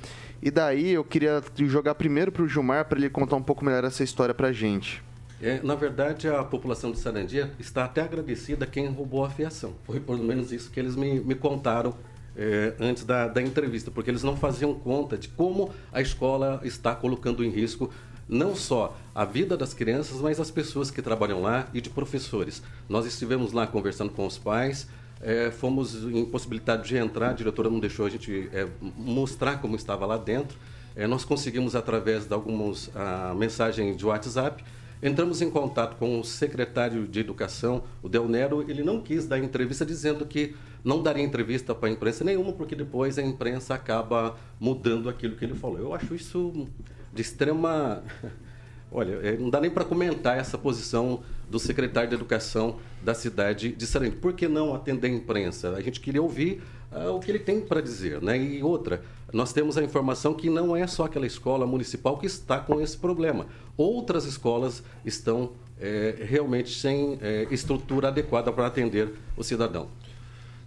E 0.43 0.51
daí 0.51 0.91
eu 0.91 1.05
queria 1.05 1.43
jogar 1.67 1.95
primeiro 1.95 2.31
para 2.31 2.43
o 2.43 2.49
Gilmar 2.49 2.85
para 2.87 2.99
ele 2.99 3.09
contar 3.09 3.37
um 3.37 3.43
pouco 3.43 3.65
melhor 3.65 3.85
essa 3.85 4.05
história 4.05 4.35
para 4.35 4.49
a 4.49 4.53
gente. 4.53 5.03
É, 5.41 5.61
na 5.63 5.75
verdade, 5.75 6.29
a 6.29 6.43
população 6.45 6.91
de 6.91 6.99
Sarandia 6.99 7.53
está 7.59 7.85
até 7.85 8.01
agradecida 8.01 8.65
a 8.65 8.69
quem 8.69 8.89
roubou 8.89 9.25
a 9.25 9.31
fiação. 9.31 9.75
Foi 9.85 10.01
pelo 10.01 10.23
menos 10.23 10.53
isso 10.53 10.71
que 10.71 10.81
eles 10.81 10.97
me, 10.97 11.21
me 11.21 11.35
contaram 11.35 11.95
é, 12.37 12.75
antes 12.81 13.05
da, 13.05 13.29
da 13.29 13.43
entrevista, 13.43 13.91
porque 13.91 14.11
eles 14.11 14.23
não 14.23 14.37
faziam 14.37 14.75
conta 14.75 15.17
de 15.17 15.29
como 15.29 15.71
a 15.93 16.01
escola 16.01 16.61
está 16.65 16.95
colocando 16.95 17.45
em 17.45 17.51
risco 17.51 17.91
não 18.29 18.55
só 18.55 18.97
a 19.15 19.25
vida 19.25 19.57
das 19.57 19.75
crianças, 19.75 20.21
mas 20.21 20.41
as 20.41 20.51
pessoas 20.51 20.91
que 20.91 21.03
trabalham 21.03 21.41
lá 21.41 21.69
e 21.73 21.81
de 21.81 21.91
professores. 21.91 22.63
Nós 22.89 23.07
estivemos 23.07 23.53
lá 23.53 23.67
conversando 23.67 24.11
com 24.11 24.27
os 24.27 24.39
pais, 24.39 24.89
é, 25.21 25.51
fomos 25.51 26.05
impossibilitados 26.05 26.87
de 26.87 26.97
entrar, 26.97 27.31
a 27.31 27.33
diretora 27.33 27.71
não 27.71 27.81
deixou 27.81 28.07
a 28.07 28.11
gente 28.11 28.49
é, 28.53 28.67
mostrar 28.97 29.61
como 29.61 29.77
estava 29.77 30.05
lá 30.05 30.17
dentro. 30.17 30.57
É, 30.97 31.07
nós 31.07 31.25
conseguimos, 31.25 31.75
através 31.75 32.27
de 32.27 32.35
algumas 32.35 32.91
ah, 32.95 33.35
mensagens 33.37 33.97
de 33.97 34.07
WhatsApp, 34.07 34.63
entramos 35.03 35.43
em 35.43 35.51
contato 35.51 35.97
com 35.97 36.21
o 36.21 36.25
secretário 36.25 37.07
de 37.09 37.21
Educação, 37.21 37.83
o 38.03 38.09
Del 38.09 38.29
Nero. 38.29 38.65
Ele 38.71 38.83
não 38.83 39.01
quis 39.01 39.27
dar 39.27 39.39
entrevista, 39.39 39.85
dizendo 39.85 40.25
que 40.25 40.55
não 40.85 41.03
daria 41.03 41.25
entrevista 41.25 41.75
para 41.75 41.89
a 41.89 41.93
imprensa 41.93 42.23
nenhuma, 42.23 42.53
porque 42.53 42.77
depois 42.77 43.19
a 43.19 43.23
imprensa 43.23 43.75
acaba 43.75 44.37
mudando 44.61 45.09
aquilo 45.09 45.35
que 45.35 45.45
ele 45.45 45.55
falou. 45.55 45.79
Eu 45.79 45.95
acho 45.95 46.15
isso 46.15 46.69
de 47.15 47.23
extrema. 47.23 48.03
Olha, 48.91 49.13
é, 49.23 49.37
não 49.37 49.51
dá 49.51 49.61
nem 49.61 49.71
para 49.71 49.85
comentar 49.85 50.39
essa 50.39 50.59
posição 50.59 51.23
do 51.51 51.59
secretário 51.59 52.09
de 52.09 52.15
Educação 52.15 52.79
da 53.03 53.15
cidade 53.15 53.73
de 53.73 53.87
Sarandi. 53.87 54.17
Por 54.17 54.33
que 54.33 54.47
não 54.47 54.75
atender 54.75 55.09
a 55.09 55.11
imprensa? 55.11 55.71
A 55.71 55.81
gente 55.81 56.01
queria 56.01 56.23
ouvir 56.23 56.63
uh, 56.93 57.11
o 57.11 57.21
que 57.21 57.31
ele 57.31 57.39
tem 57.39 57.61
para 57.61 57.81
dizer. 57.81 58.23
Né? 58.23 58.39
E 58.39 58.63
outra, 58.63 59.03
nós 59.33 59.53
temos 59.53 59.77
a 59.77 59.83
informação 59.83 60.33
que 60.33 60.49
não 60.49 60.77
é 60.77 60.87
só 60.87 61.05
aquela 61.05 61.27
escola 61.27 61.67
municipal 61.67 62.19
que 62.19 62.27
está 62.27 62.59
com 62.59 62.81
esse 62.81 62.97
problema. 62.97 63.47
Outras 63.77 64.25
escolas 64.27 64.83
estão 65.05 65.53
é, 65.81 66.17
realmente 66.21 66.79
sem 66.79 67.19
é, 67.21 67.47
estrutura 67.51 68.09
adequada 68.09 68.53
para 68.53 68.67
atender 68.67 69.13
o 69.37 69.43
cidadão. 69.43 69.89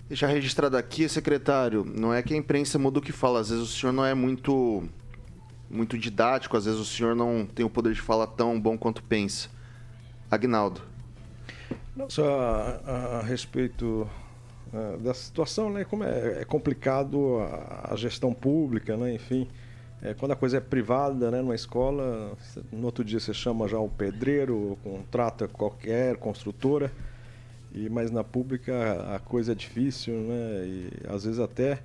Deixar 0.08 0.28
registrado 0.28 0.78
aqui, 0.78 1.08
secretário, 1.10 1.86
não 1.86 2.14
é 2.14 2.22
que 2.22 2.34
a 2.34 2.38
imprensa 2.38 2.80
muda 2.80 3.00
o 3.00 3.02
que 3.02 3.12
fala, 3.12 3.42
às 3.42 3.50
vezes 3.50 3.64
o 3.64 3.68
senhor 3.68 3.92
não 3.92 4.06
é 4.06 4.14
muito 4.14 4.84
muito 5.70 5.98
didático, 5.98 6.56
às 6.56 6.66
vezes 6.66 6.80
o 6.80 6.86
senhor 6.86 7.16
não 7.16 7.46
tem 7.46 7.66
o 7.66 7.70
poder 7.70 7.94
de 7.94 8.02
falar 8.02 8.28
tão 8.28 8.60
bom 8.60 8.78
quanto 8.78 9.04
pensa. 9.04 9.50
Agnaldo. 10.30 10.82
Só 12.10 12.80
a, 12.86 13.20
a 13.20 13.22
respeito 13.22 14.08
uh, 14.74 14.98
da 15.00 15.14
situação, 15.14 15.70
né? 15.70 15.84
Como 15.84 16.04
é, 16.04 16.42
é 16.42 16.46
complicado 16.46 17.40
a, 17.40 17.94
a, 17.94 17.96
gestão 17.96 18.34
pública, 18.34 18.96
né? 18.96 19.14
Enfim, 19.14 19.48
é, 20.02 20.14
quando 20.14 20.32
a 20.32 20.36
coisa 20.36 20.58
é 20.58 20.60
privada, 20.60 21.32
né? 21.32 21.42
Numa 21.42 21.56
escola, 21.56 22.38
no 22.72 22.86
outro 22.86 23.04
dia 23.04 23.20
você 23.20 23.34
chama 23.34 23.68
já 23.68 23.80
o 23.80 23.90
pedreiro, 23.90 24.78
contrata 24.84 25.48
qualquer 25.48 26.18
construtora. 26.18 26.92
E, 27.74 27.90
mas 27.90 28.12
na 28.12 28.24
pública 28.24 29.16
a 29.16 29.20
coisa 29.20 29.52
é 29.52 29.56
difícil, 29.56 30.14
né? 30.14 30.66
E 30.66 30.92
às 31.10 31.26
vezes 31.26 31.40
até 31.40 31.80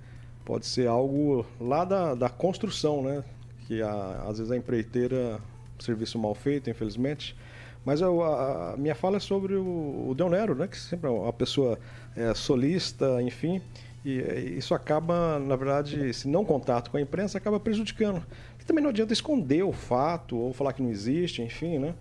pode 0.45 0.67
ser 0.67 0.87
algo 0.89 1.47
lá 1.61 1.85
da, 1.85 2.15
da 2.15 2.29
construção, 2.29 3.03
né? 3.03 3.25
Que 3.67 3.83
a, 3.83 4.25
às 4.29 4.39
vezes 4.39 4.51
a 4.51 4.57
empreiteira, 4.57 5.41
serviço 5.79 6.19
mal 6.19 6.35
feito, 6.35 6.71
infelizmente. 6.71 7.37
Mas 7.85 8.01
eu, 8.01 8.23
a, 8.23 8.73
a, 8.73 8.77
minha 8.77 8.95
fala 8.95 9.17
é 9.17 9.21
sobre 9.21 9.55
o, 9.55 10.09
o 10.09 10.15
Del 10.15 10.31
Nero, 10.31 10.55
né? 10.55 10.69
Que 10.69 10.79
sempre 10.79 11.09
é 11.09 11.11
uma 11.11 11.33
pessoa 11.33 11.79
é, 12.17 12.33
solista, 12.35 13.21
enfim. 13.23 13.61
E, 14.05 14.19
e 14.19 14.59
isso 14.59 14.75
acaba, 14.75 15.39
na 15.39 15.57
verdade, 15.57 16.13
se 16.13 16.29
não 16.29 16.45
contato 16.45 16.91
com 16.91 16.97
a 16.97 17.01
imprensa, 17.01 17.39
acaba 17.39 17.59
prejudicando. 17.59 18.25
E 18.61 18.65
também 18.65 18.83
não 18.83 18.91
adianta 18.91 19.13
esconder 19.13 19.65
o 19.65 19.73
fato 19.73 20.37
ou 20.37 20.53
falar 20.53 20.73
que 20.73 20.83
não 20.83 20.91
existe, 20.91 21.43
enfim, 21.43 21.79
né? 21.79 21.95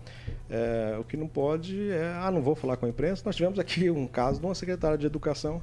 É, 0.50 0.97
o 1.00 1.04
que 1.04 1.17
não 1.17 1.28
pode 1.28 1.89
é, 1.89 2.13
ah, 2.21 2.30
não 2.30 2.41
vou 2.41 2.56
falar 2.56 2.78
com 2.78 2.86
a 2.86 2.89
imprensa. 2.89 3.24
Nós 3.26 3.36
tivemos 3.36 3.58
aqui 3.58 3.89
um 3.89 4.06
caso 4.06 4.39
de 4.39 4.45
uma 4.45 4.54
secretária 4.54 4.97
de 4.97 5.06
educação 5.06 5.62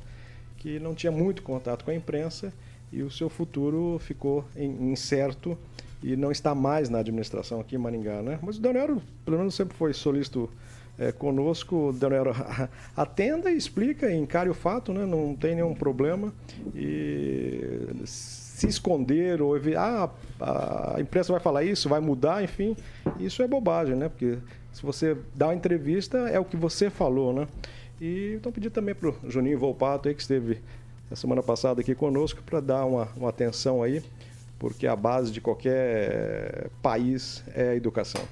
que 0.56 0.80
não 0.80 0.94
tinha 0.94 1.12
muito 1.12 1.42
contato 1.42 1.84
com 1.84 1.92
a 1.92 1.94
imprensa 1.94 2.52
e 2.92 3.02
o 3.02 3.10
seu 3.10 3.28
futuro 3.28 3.98
ficou 4.00 4.44
incerto 4.56 5.56
e 6.02 6.16
não 6.16 6.30
está 6.30 6.54
mais 6.54 6.88
na 6.88 6.98
administração 6.98 7.60
aqui 7.60 7.74
em 7.76 7.78
Maringá, 7.78 8.22
né? 8.22 8.38
Mas 8.42 8.58
o 8.58 8.60
Daniel, 8.60 9.00
pelo 9.24 9.38
menos, 9.38 9.54
sempre 9.54 9.76
foi 9.76 9.92
solícito 9.92 10.48
é, 10.98 11.12
conosco. 11.12 11.92
Daniel 11.92 12.26
atenda 12.96 13.50
explica, 13.50 14.12
encare 14.12 14.48
o 14.48 14.54
fato, 14.54 14.92
né? 14.92 15.06
Não 15.06 15.34
tem 15.34 15.54
nenhum 15.54 15.74
problema 15.74 16.32
e 16.74 17.88
se 18.04 18.66
esconder 18.66 19.40
ou 19.40 19.54
ah, 19.76 20.10
a 20.96 21.00
imprensa 21.00 21.32
vai 21.32 21.40
falar 21.40 21.62
isso, 21.62 21.88
vai 21.88 22.00
mudar, 22.00 22.42
enfim, 22.42 22.76
isso 23.20 23.40
é 23.40 23.46
bobagem, 23.46 23.94
né? 23.94 24.08
Porque 24.08 24.38
se 24.72 24.82
você 24.82 25.16
dá 25.34 25.46
uma 25.46 25.54
entrevista, 25.54 26.18
é 26.28 26.40
o 26.40 26.44
que 26.44 26.56
você 26.56 26.90
falou, 26.90 27.32
né? 27.32 27.46
E 28.00 28.34
então 28.36 28.50
pedir 28.50 28.70
também 28.70 28.94
para 28.94 29.10
o 29.10 29.16
Juninho 29.28 29.58
Volpato 29.58 30.08
aí, 30.08 30.14
que 30.14 30.20
esteve 30.20 30.58
a 31.10 31.16
semana 31.16 31.42
passada 31.42 31.80
aqui 31.80 31.94
conosco, 31.94 32.42
para 32.42 32.60
dar 32.60 32.84
uma, 32.84 33.08
uma 33.16 33.28
atenção 33.30 33.82
aí, 33.82 34.02
porque 34.58 34.86
a 34.86 34.96
base 34.96 35.30
de 35.30 35.40
qualquer 35.40 36.70
país 36.82 37.44
é 37.54 37.70
a 37.70 37.74
educação. 37.74 38.22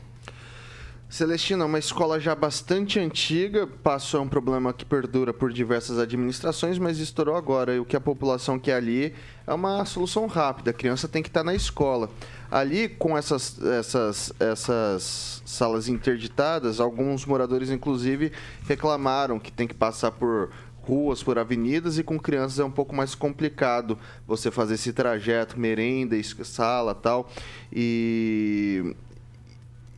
Celestina, 1.08 1.64
uma 1.64 1.78
escola 1.78 2.18
já 2.18 2.34
bastante 2.34 2.98
antiga, 2.98 3.64
passou 3.64 4.22
um 4.22 4.28
problema 4.28 4.72
que 4.72 4.84
perdura 4.84 5.32
por 5.32 5.52
diversas 5.52 6.00
administrações, 6.00 6.78
mas 6.80 6.98
estourou 6.98 7.36
agora. 7.36 7.76
E 7.76 7.78
o 7.78 7.84
que 7.84 7.94
a 7.94 8.00
população 8.00 8.58
quer 8.58 8.74
ali 8.74 9.14
é 9.46 9.54
uma 9.54 9.84
solução 9.84 10.26
rápida. 10.26 10.72
A 10.72 10.74
criança 10.74 11.06
tem 11.06 11.22
que 11.22 11.28
estar 11.28 11.44
na 11.44 11.54
escola. 11.54 12.10
Ali, 12.50 12.88
com 12.88 13.16
essas, 13.16 13.56
essas, 13.62 14.32
essas 14.40 15.42
salas 15.46 15.88
interditadas, 15.88 16.80
alguns 16.80 17.24
moradores, 17.24 17.70
inclusive, 17.70 18.32
reclamaram 18.66 19.38
que 19.38 19.52
tem 19.52 19.68
que 19.68 19.74
passar 19.74 20.10
por 20.10 20.50
ruas, 20.86 21.22
por 21.22 21.38
avenidas, 21.38 21.98
e 21.98 22.02
com 22.02 22.18
crianças 22.18 22.60
é 22.60 22.64
um 22.64 22.70
pouco 22.70 22.94
mais 22.94 23.14
complicado 23.14 23.98
você 24.26 24.50
fazer 24.50 24.74
esse 24.74 24.92
trajeto, 24.92 25.58
merenda, 25.58 26.16
sala 26.44 26.94
tal. 26.94 27.28
E 27.72 28.94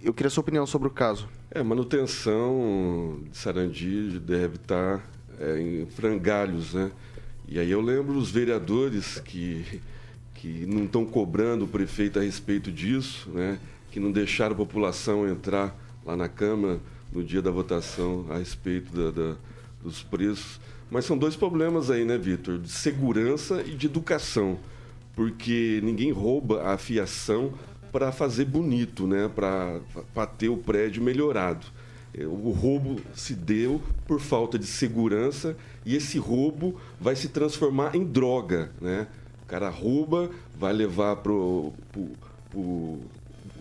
eu 0.03 0.15
queria 0.15 0.31
sua 0.31 0.41
opinião 0.41 0.67
sobre 0.67 0.89
o 0.89 0.91
caso. 0.91 1.29
É, 1.51 1.63
manutenção 1.63 3.21
de 3.31 3.37
Sarandi 3.37 4.19
deve 4.19 4.57
estar 4.57 5.03
é, 5.39 5.61
em 5.61 5.87
frangalhos, 5.87 6.75
né? 6.75 6.91
E 7.47 7.59
aí 7.59 7.71
eu 7.71 7.81
lembro 7.81 8.17
os 8.17 8.31
vereadores 8.31 9.21
que, 9.21 9.81
que 10.35 10.67
não 10.67 10.85
estão 10.85 11.07
cobrando 11.07 11.65
o 11.65 11.69
prefeito 11.69 12.19
a 12.19 12.23
respeito 12.23 12.71
disso, 12.71 13.31
né? 13.31 13.59
Que 13.91 13.99
não 13.99 14.13
deixaram 14.13 14.53
a 14.53 14.57
população 14.57 15.27
entrar 15.27 15.75
lá 16.05 16.17
na 16.17 16.29
Câmara 16.29 16.81
no 17.13 17.25
dia 17.25 17.41
da 17.41 17.51
votação 17.51 18.27
a 18.29 18.37
respeito 18.39 18.93
da, 18.95 19.11
da, 19.11 19.37
dos 19.83 20.03
preços. 20.03 20.61
Mas 20.91 21.05
são 21.05 21.19
dois 21.19 21.37
problemas 21.37 21.91
aí, 21.91 22.05
né, 22.05 22.17
Vitor? 22.17 22.59
De 22.59 22.71
segurança 22.71 23.63
e 23.63 23.75
de 23.75 23.87
educação. 23.87 24.59
Porque 25.15 25.81
ninguém 25.83 26.11
rouba 26.11 26.73
a 26.73 26.79
fiação 26.79 27.53
para 27.93 28.13
fazer 28.13 28.45
bonito, 28.45 29.07
né? 29.07 29.31
para 29.35 30.27
ter 30.27 30.49
o 30.49 30.57
prédio 30.57 31.03
melhorado. 31.03 31.67
É, 32.15 32.25
o 32.27 32.51
roubo 32.51 33.01
se 33.15 33.35
deu 33.35 33.83
por 34.07 34.21
falta 34.21 34.59
de 34.59 34.67
segurança 34.67 35.57
e 35.85 35.95
esse 35.95 36.19
roubo 36.19 36.81
vai 37.01 37.17
se 37.17 37.29
transformar 37.29 37.95
em 37.95 38.05
droga. 38.05 38.71
Né? 38.81 39.07
O 39.43 39.47
cara 39.47 39.69
rouba, 39.69 40.31
vai 40.59 40.73
levar 40.73 41.17
para 41.17 41.33
o 41.33 41.73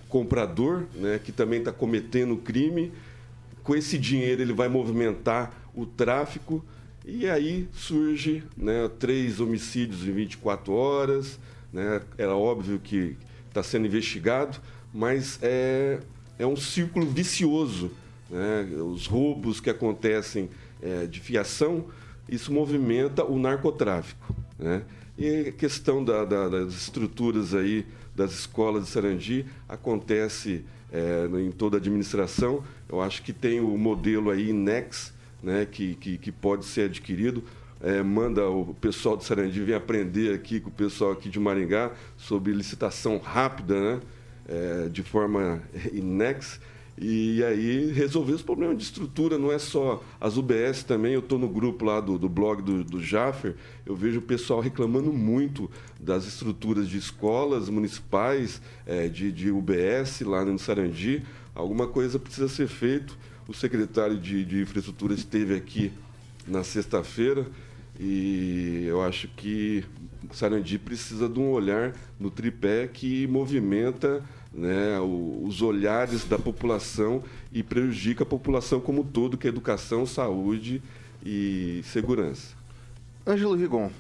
comprador, 0.08 0.84
né? 0.96 1.20
que 1.24 1.32
também 1.32 1.60
está 1.60 1.72
cometendo 1.72 2.38
crime. 2.38 2.92
Com 3.64 3.76
esse 3.76 3.98
dinheiro 3.98 4.42
ele 4.42 4.54
vai 4.54 4.70
movimentar 4.70 5.52
o 5.76 5.86
tráfico 5.86 6.64
e 7.08 7.30
aí 7.30 7.70
surge 7.72 8.44
né, 8.58 8.90
três 9.00 9.40
homicídios 9.40 10.06
em 10.06 10.12
24 10.12 10.74
horas. 10.74 11.40
Né? 11.72 12.02
Era 12.18 12.36
óbvio 12.36 12.80
que 12.80 13.16
está 13.48 13.64
sendo 13.64 13.88
investigado, 13.88 14.60
mas 14.94 15.40
é, 15.42 16.02
é 16.38 16.46
um 16.46 16.58
círculo 16.58 17.06
vicioso. 17.06 17.92
Né? 18.30 18.64
Os 18.76 19.08
roubos 19.08 19.62
que 19.62 19.70
acontecem 19.70 20.50
é, 20.82 21.06
de 21.06 21.22
fiação, 21.22 21.86
isso 22.28 22.52
movimenta 22.52 23.24
o 23.24 23.40
narcotráfico. 23.40 24.36
Né? 24.60 24.84
E 25.18 25.48
a 25.48 25.52
questão 25.54 26.04
da, 26.04 26.26
da, 26.26 26.50
das 26.50 26.74
estruturas 26.74 27.56
aí 27.56 27.86
das 28.14 28.34
escolas 28.34 28.86
de 28.86 28.90
Sarandi 28.90 29.46
acontece 29.70 30.66
é, 30.92 31.26
em 31.40 31.52
toda 31.52 31.78
a 31.78 31.80
administração. 31.80 32.64
Eu 32.90 33.02
acho 33.02 33.24
que 33.24 33.32
tem 33.32 33.62
o 33.62 33.78
modelo 33.78 34.30
aí 34.30 34.52
Nex, 34.52 35.14
né, 35.42 35.66
que, 35.66 35.96
que, 35.96 36.18
que 36.18 36.32
pode 36.32 36.66
ser 36.66 36.84
adquirido 36.84 37.44
é, 37.82 38.02
manda 38.02 38.50
o 38.50 38.74
pessoal 38.74 39.16
do 39.16 39.24
Sarandi 39.24 39.62
vir 39.62 39.76
aprender 39.76 40.34
aqui 40.34 40.60
com 40.60 40.70
o 40.70 40.74
pessoal 40.74 41.12
aqui 41.12 41.30
de 41.30 41.40
Maringá 41.40 41.92
sobre 42.18 42.52
licitação 42.52 43.18
rápida, 43.18 43.80
né? 43.80 44.00
É, 44.48 44.90
de 44.90 45.04
forma 45.04 45.62
inex. 45.92 46.60
E 47.00 47.44
aí 47.44 47.92
resolver 47.92 48.34
os 48.34 48.42
problemas 48.42 48.76
de 48.78 48.84
estrutura, 48.84 49.38
não 49.38 49.52
é 49.52 49.60
só 49.60 50.04
as 50.20 50.36
UBS 50.36 50.84
também, 50.84 51.14
eu 51.14 51.20
estou 51.20 51.38
no 51.38 51.48
grupo 51.48 51.86
lá 51.86 52.00
do, 52.00 52.18
do 52.18 52.28
blog 52.28 52.64
do, 52.64 52.84
do 52.84 53.00
Jaffer, 53.00 53.56
eu 53.86 53.96
vejo 53.96 54.18
o 54.18 54.22
pessoal 54.22 54.60
reclamando 54.60 55.14
muito 55.14 55.70
das 56.00 56.26
estruturas 56.26 56.90
de 56.90 56.98
escolas 56.98 57.70
municipais, 57.70 58.60
é, 58.84 59.08
de, 59.08 59.32
de 59.32 59.52
UBS 59.52 60.22
lá 60.22 60.44
no 60.44 60.58
Sarandi. 60.58 61.24
Alguma 61.54 61.86
coisa 61.86 62.18
precisa 62.18 62.48
ser 62.48 62.68
feito. 62.68 63.16
O 63.48 63.54
secretário 63.54 64.18
de, 64.18 64.44
de 64.44 64.62
infraestrutura 64.62 65.14
esteve 65.14 65.56
aqui 65.56 65.92
na 66.46 66.64
sexta-feira, 66.64 67.46
e 68.00 68.86
eu 68.86 69.02
acho 69.02 69.28
que 69.30 69.84
Sarandi 70.32 70.78
precisa 70.78 71.28
de 71.28 71.40
um 71.40 71.50
olhar 71.50 71.94
no 72.20 72.30
tripé 72.30 72.88
que 72.88 73.26
movimenta 73.28 74.24
né, 74.54 75.00
os 75.00 75.62
olhares 75.62 76.26
da 76.26 76.38
população 76.38 77.24
e 77.52 77.64
prejudica 77.64 78.24
a 78.24 78.26
população 78.26 78.80
como 78.80 79.02
um 79.02 79.06
todo, 79.06 79.38
que 79.38 79.48
é 79.48 79.50
educação, 79.50 80.06
saúde 80.06 80.82
e 81.26 81.82
segurança. 81.86 82.56
Ângelo 83.26 83.56
Rigon. 83.56 83.92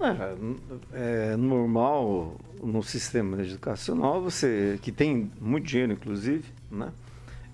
É, 0.00 1.32
é, 1.32 1.36
normal 1.36 2.36
no 2.62 2.82
sistema 2.82 3.42
educacional, 3.42 4.22
você 4.22 4.78
que 4.80 4.92
tem 4.92 5.30
muito 5.40 5.66
dinheiro, 5.66 5.92
inclusive, 5.92 6.44
né? 6.70 6.92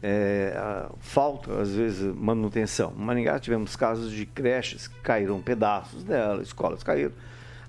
É, 0.06 0.86
falta, 1.00 1.62
às 1.62 1.74
vezes, 1.74 2.14
manutenção. 2.14 2.92
Em 2.94 3.02
Maringá 3.02 3.40
tivemos 3.40 3.74
casos 3.74 4.12
de 4.12 4.26
creches 4.26 4.86
que 4.86 5.00
caíram 5.00 5.40
pedaços 5.40 6.04
dela, 6.04 6.42
escolas 6.42 6.82
caíram. 6.82 7.12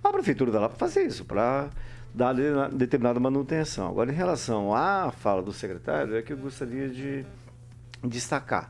A 0.03 0.11
prefeitura 0.11 0.51
dá 0.51 0.59
lá 0.59 0.67
para 0.67 0.77
fazer 0.77 1.03
isso, 1.03 1.23
para 1.23 1.69
dar 2.13 2.35
determinada 2.73 3.21
manutenção. 3.21 3.87
Agora, 3.87 4.11
em 4.11 4.15
relação 4.15 4.75
à 4.75 5.13
fala 5.13 5.41
do 5.41 5.53
secretário, 5.53 6.17
é 6.17 6.21
que 6.21 6.33
eu 6.33 6.37
gostaria 6.37 6.89
de 6.89 7.25
destacar. 8.03 8.69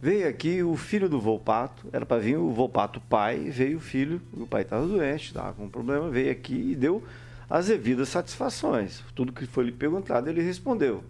Veio 0.00 0.26
aqui 0.26 0.62
o 0.62 0.74
filho 0.74 1.06
do 1.06 1.20
Volpato, 1.20 1.86
era 1.92 2.06
para 2.06 2.18
vir 2.18 2.38
o 2.38 2.50
Volpato 2.50 2.98
pai, 2.98 3.50
veio 3.50 3.76
o 3.76 3.80
filho, 3.80 4.22
o 4.32 4.46
pai 4.46 4.62
estava 4.62 4.86
doente, 4.86 5.26
estava 5.26 5.52
com 5.52 5.64
um 5.64 5.68
problema, 5.68 6.08
veio 6.08 6.32
aqui 6.32 6.72
e 6.72 6.74
deu 6.74 7.04
as 7.48 7.66
devidas 7.66 8.08
satisfações. 8.08 9.04
Tudo 9.14 9.32
que 9.32 9.44
foi 9.44 9.64
lhe 9.64 9.72
perguntado, 9.72 10.30
ele 10.30 10.40
respondeu. 10.40 11.04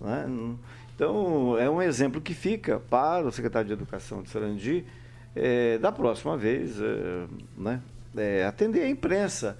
Né? 0.00 0.26
Então, 0.94 1.58
é 1.58 1.68
um 1.68 1.80
exemplo 1.80 2.20
que 2.20 2.34
fica 2.34 2.78
para 2.78 3.26
o 3.26 3.32
secretário 3.32 3.66
de 3.66 3.72
Educação 3.72 4.22
de 4.22 4.30
Sarandi 4.30 4.84
é, 5.34 5.78
da 5.78 5.90
próxima 5.90 6.36
vez, 6.36 6.80
é, 6.80 7.26
né, 7.56 7.80
é, 8.16 8.44
atender 8.44 8.82
a 8.82 8.88
imprensa, 8.88 9.58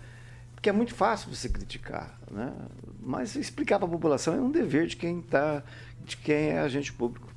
porque 0.54 0.68
é 0.68 0.72
muito 0.72 0.94
fácil 0.94 1.34
você 1.34 1.48
criticar, 1.48 2.18
né? 2.30 2.52
Mas 3.00 3.34
explicar 3.34 3.78
para 3.78 3.88
a 3.88 3.90
população 3.90 4.34
é 4.34 4.40
um 4.40 4.50
dever 4.50 4.86
de 4.86 4.96
quem 4.96 5.20
tá, 5.20 5.62
de 6.04 6.16
quem 6.16 6.50
é 6.50 6.60
agente 6.60 6.92
público. 6.92 7.31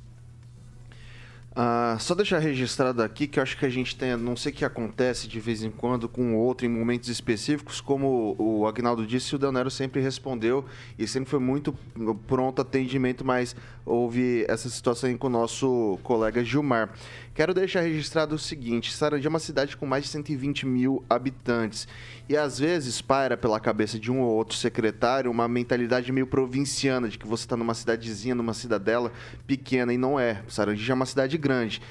Ah, 1.58 1.96
só 1.98 2.14
deixar 2.14 2.38
registrado 2.38 3.02
aqui 3.02 3.26
que 3.26 3.38
eu 3.38 3.42
acho 3.42 3.56
que 3.56 3.64
a 3.64 3.70
gente 3.70 3.96
tem, 3.96 4.14
não 4.14 4.36
sei 4.36 4.52
o 4.52 4.54
que 4.54 4.62
acontece 4.62 5.26
de 5.26 5.40
vez 5.40 5.62
em 5.62 5.70
quando 5.70 6.06
com 6.06 6.34
o 6.34 6.38
outro 6.38 6.66
em 6.66 6.68
momentos 6.68 7.08
específicos, 7.08 7.80
como 7.80 8.36
o 8.38 8.66
Agnaldo 8.66 9.06
disse, 9.06 9.34
o 9.34 9.38
Del 9.38 9.70
sempre 9.70 10.02
respondeu 10.02 10.66
e 10.98 11.08
sempre 11.08 11.30
foi 11.30 11.38
muito 11.38 11.74
pronto 12.26 12.60
atendimento, 12.60 13.24
mas 13.24 13.56
houve 13.86 14.44
essa 14.48 14.68
situação 14.68 15.16
com 15.16 15.28
o 15.28 15.30
nosso 15.30 15.98
colega 16.02 16.44
Gilmar. 16.44 16.90
Quero 17.36 17.52
deixar 17.52 17.82
registrado 17.82 18.34
o 18.34 18.38
seguinte: 18.38 18.90
Sarandi 18.90 19.26
é 19.26 19.28
uma 19.28 19.38
cidade 19.38 19.76
com 19.76 19.84
mais 19.84 20.04
de 20.04 20.10
120 20.10 20.64
mil 20.64 21.04
habitantes. 21.08 21.86
E 22.26 22.34
às 22.34 22.58
vezes 22.58 23.02
paira 23.02 23.36
pela 23.36 23.60
cabeça 23.60 23.98
de 23.98 24.10
um 24.10 24.20
ou 24.20 24.34
outro 24.34 24.56
secretário 24.56 25.30
uma 25.30 25.46
mentalidade 25.46 26.10
meio 26.10 26.26
provinciana, 26.26 27.10
de 27.10 27.18
que 27.18 27.26
você 27.26 27.44
está 27.44 27.54
numa 27.54 27.74
cidadezinha, 27.74 28.34
numa 28.34 28.54
cidadela 28.54 29.12
pequena, 29.46 29.92
e 29.92 29.98
não 29.98 30.18
é. 30.18 30.42
Sarandi 30.48 30.90
é 30.90 30.94
uma 30.94 31.04
cidade 31.04 31.36
grande 31.36 31.82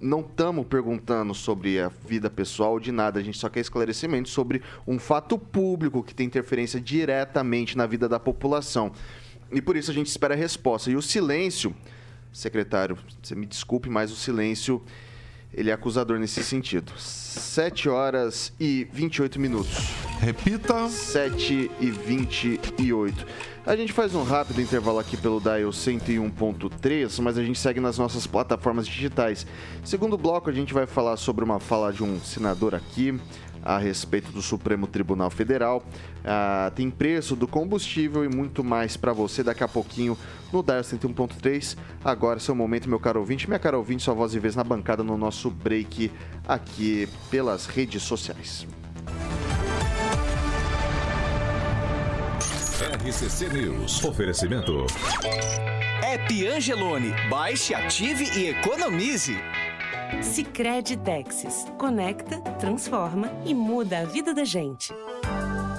não 0.00 0.20
estamos 0.20 0.66
perguntando 0.66 1.32
sobre 1.32 1.80
a 1.80 1.88
vida 1.88 2.28
pessoal 2.28 2.78
de 2.78 2.92
nada, 2.92 3.18
a 3.18 3.22
gente 3.22 3.38
só 3.38 3.48
quer 3.48 3.60
esclarecimento 3.60 4.28
sobre 4.28 4.60
um 4.86 4.98
fato 4.98 5.38
público 5.38 6.02
que 6.02 6.14
tem 6.14 6.26
interferência 6.26 6.78
diretamente 6.78 7.74
na 7.74 7.86
vida 7.86 8.06
da 8.06 8.20
população. 8.20 8.92
E 9.50 9.62
por 9.62 9.76
isso 9.76 9.90
a 9.90 9.94
gente 9.94 10.08
espera 10.08 10.34
a 10.34 10.36
resposta. 10.36 10.90
E 10.90 10.96
o 10.96 11.00
silêncio 11.00 11.74
secretário, 12.34 12.98
você 13.22 13.34
me 13.34 13.46
desculpe, 13.46 13.88
mas 13.88 14.10
o 14.10 14.16
silêncio 14.16 14.82
ele 15.56 15.70
é 15.70 15.72
acusador 15.72 16.18
nesse 16.18 16.42
sentido. 16.42 16.92
7 16.98 17.88
horas 17.88 18.52
e 18.58 18.88
28 18.92 19.38
minutos. 19.38 19.78
Repita. 20.18 20.88
7 20.88 21.70
e 21.80 21.90
28. 21.90 23.26
A 23.64 23.76
gente 23.76 23.92
faz 23.92 24.14
um 24.14 24.24
rápido 24.24 24.60
intervalo 24.60 24.98
aqui 24.98 25.16
pelo 25.16 25.40
Dial 25.40 25.70
101.3, 25.70 27.22
mas 27.22 27.38
a 27.38 27.44
gente 27.44 27.58
segue 27.58 27.80
nas 27.80 27.96
nossas 27.96 28.26
plataformas 28.26 28.86
digitais. 28.86 29.46
Segundo 29.84 30.18
bloco, 30.18 30.50
a 30.50 30.52
gente 30.52 30.74
vai 30.74 30.86
falar 30.86 31.16
sobre 31.16 31.44
uma 31.44 31.60
fala 31.60 31.92
de 31.92 32.02
um 32.02 32.20
senador 32.20 32.74
aqui 32.74 33.18
a 33.64 33.78
respeito 33.78 34.30
do 34.30 34.42
Supremo 34.42 34.86
Tribunal 34.86 35.30
Federal. 35.30 35.82
Ah, 36.22 36.70
tem 36.74 36.90
preço 36.90 37.34
do 37.34 37.48
combustível 37.48 38.24
e 38.24 38.28
muito 38.28 38.62
mais 38.62 38.96
para 38.96 39.12
você 39.12 39.42
daqui 39.42 39.64
a 39.64 39.68
pouquinho 39.68 40.16
no 40.52 40.62
Dial 40.62 40.82
101.3. 40.82 41.76
Agora, 42.04 42.38
seu 42.38 42.54
momento, 42.54 42.88
meu 42.88 43.00
caro 43.00 43.20
ouvinte. 43.20 43.48
Minha 43.48 43.58
cara 43.58 43.78
ouvinte, 43.78 44.02
sua 44.02 44.14
voz 44.14 44.34
e 44.34 44.38
vez 44.38 44.54
na 44.54 44.62
bancada 44.62 45.02
no 45.02 45.16
nosso 45.16 45.50
break 45.50 46.12
aqui 46.46 47.08
pelas 47.30 47.66
redes 47.66 48.02
sociais. 48.02 48.66
RCC 53.04 53.48
News. 53.48 54.04
Oferecimento. 54.04 54.86
App 56.02 56.46
Angelone. 56.46 57.12
Baixe, 57.30 57.74
ative 57.74 58.24
e 58.38 58.48
economize. 58.48 59.36
Sicredi 60.22 60.96
Texas. 60.96 61.66
Conecta, 61.78 62.40
transforma 62.58 63.30
e 63.44 63.54
muda 63.54 64.00
a 64.00 64.04
vida 64.04 64.34
da 64.34 64.44
gente. 64.44 64.92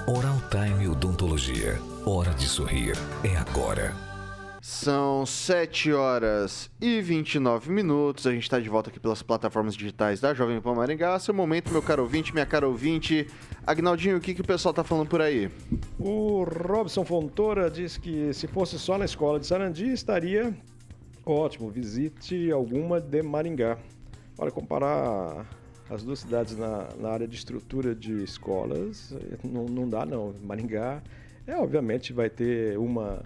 Oral 0.06 0.36
Time 0.50 0.88
Odontologia. 0.88 1.78
Hora 2.04 2.32
de 2.34 2.46
sorrir. 2.46 2.94
É 3.24 3.36
agora. 3.36 3.94
São 4.60 5.24
7 5.24 5.92
horas 5.92 6.70
e 6.80 7.00
29 7.00 7.70
minutos. 7.70 8.26
A 8.26 8.32
gente 8.32 8.42
está 8.42 8.58
de 8.58 8.68
volta 8.68 8.90
aqui 8.90 8.98
pelas 8.98 9.22
plataformas 9.22 9.76
digitais 9.76 10.20
da 10.20 10.34
Jovem 10.34 10.60
Pan 10.60 10.74
Maringá. 10.74 11.18
Seu 11.18 11.32
momento, 11.32 11.70
meu 11.70 11.82
caro 11.82 12.02
ouvinte, 12.02 12.32
minha 12.32 12.46
cara 12.46 12.66
ouvinte. 12.66 13.28
Agnaldinho, 13.66 14.16
o 14.16 14.20
que, 14.20 14.34
que 14.34 14.40
o 14.40 14.46
pessoal 14.46 14.74
tá 14.74 14.82
falando 14.82 15.08
por 15.08 15.20
aí? 15.20 15.50
O 15.98 16.44
Robson 16.44 17.04
Fontoura 17.04 17.70
diz 17.70 17.96
que 17.96 18.32
se 18.32 18.46
fosse 18.48 18.78
só 18.78 18.98
na 18.98 19.04
escola 19.04 19.38
de 19.38 19.46
Sarandi, 19.46 19.92
estaria 19.92 20.52
ótimo. 21.24 21.70
Visite 21.70 22.50
alguma 22.50 23.00
de 23.00 23.22
Maringá. 23.22 23.78
Olha, 24.38 24.50
comparar 24.50 25.46
as 25.88 26.02
duas 26.02 26.18
cidades 26.18 26.56
na, 26.58 26.88
na 26.98 27.08
área 27.08 27.26
de 27.26 27.36
estrutura 27.36 27.94
de 27.94 28.22
escolas, 28.22 29.14
não, 29.42 29.64
não 29.64 29.88
dá 29.88 30.04
não. 30.04 30.34
Maringá, 30.42 31.02
é, 31.46 31.56
obviamente, 31.56 32.12
vai 32.12 32.28
ter 32.28 32.76
uma 32.76 33.22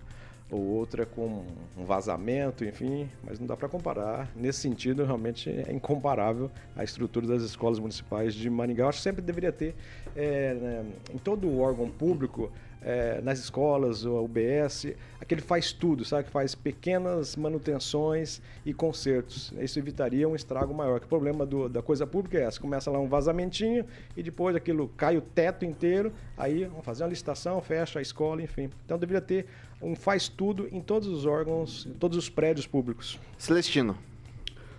ou 0.51 0.61
outra 0.61 1.07
com 1.07 1.45
um 1.77 1.85
vazamento, 1.85 2.65
enfim, 2.65 3.09
mas 3.25 3.39
não 3.39 3.47
dá 3.47 3.57
para 3.57 3.69
comparar. 3.69 4.31
Nesse 4.35 4.61
sentido, 4.61 5.05
realmente 5.05 5.49
é 5.49 5.73
incomparável 5.73 6.51
a 6.77 6.83
estrutura 6.83 7.27
das 7.27 7.43
escolas 7.43 7.79
municipais 7.79 8.35
de 8.35 8.51
Maringá. 8.51 8.85
Eu 8.85 8.89
acho 8.89 8.99
que 8.99 9.05
sempre 9.05 9.23
deveria 9.23 9.53
ter, 9.53 9.75
é, 10.15 10.55
né, 10.55 10.87
em 11.15 11.19
todo 11.19 11.47
o 11.49 11.61
órgão 11.61 11.89
público, 11.89 12.53
é, 12.83 13.21
nas 13.23 13.39
escolas, 13.39 14.05
o 14.05 14.25
UBS, 14.25 14.95
aquele 15.21 15.41
faz 15.41 15.73
tudo, 15.73 16.05
sabe? 16.05 16.25
Que 16.25 16.31
faz 16.31 16.55
pequenas 16.55 17.37
manutenções 17.37 18.41
e 18.65 18.73
consertos. 18.73 19.53
Isso 19.61 19.79
evitaria 19.79 20.29
um 20.29 20.35
estrago 20.35 20.73
maior. 20.73 20.99
Que 20.99 21.07
o 21.07 21.09
problema 21.09 21.45
do, 21.45 21.69
da 21.69 21.83
coisa 21.83 22.07
pública 22.07 22.39
é 22.39 22.43
essa: 22.43 22.61
começa 22.61 22.91
lá 22.91 22.99
um 22.99 23.09
vazamentinho 23.09 23.85
e 24.17 24.23
depois 24.23 24.57
aquilo 24.57 24.89
cai 24.97 25.17
o 25.17 25.21
teto 25.21 25.65
inteiro, 25.65 26.13
aí 26.37 26.65
vamos 26.65 26.85
fazer 26.85 27.05
uma 27.05 27.11
licitação, 27.11 27.61
fecha 27.61 27.99
a 27.99 28.03
escola, 28.03 28.43
enfim. 28.43 28.71
Então 28.85 28.99
deveria 28.99 29.21
ter 29.21 29.47
um 29.83 29.95
faz 29.95 30.29
tudo 30.29 30.69
em 30.71 30.81
todos 30.81 31.09
os 31.09 31.27
órgãos, 31.27 31.87
em 31.87 31.95
todos 31.95 32.17
os 32.17 32.29
prédios 32.29 32.67
públicos. 32.67 33.19
Celestino. 33.39 33.97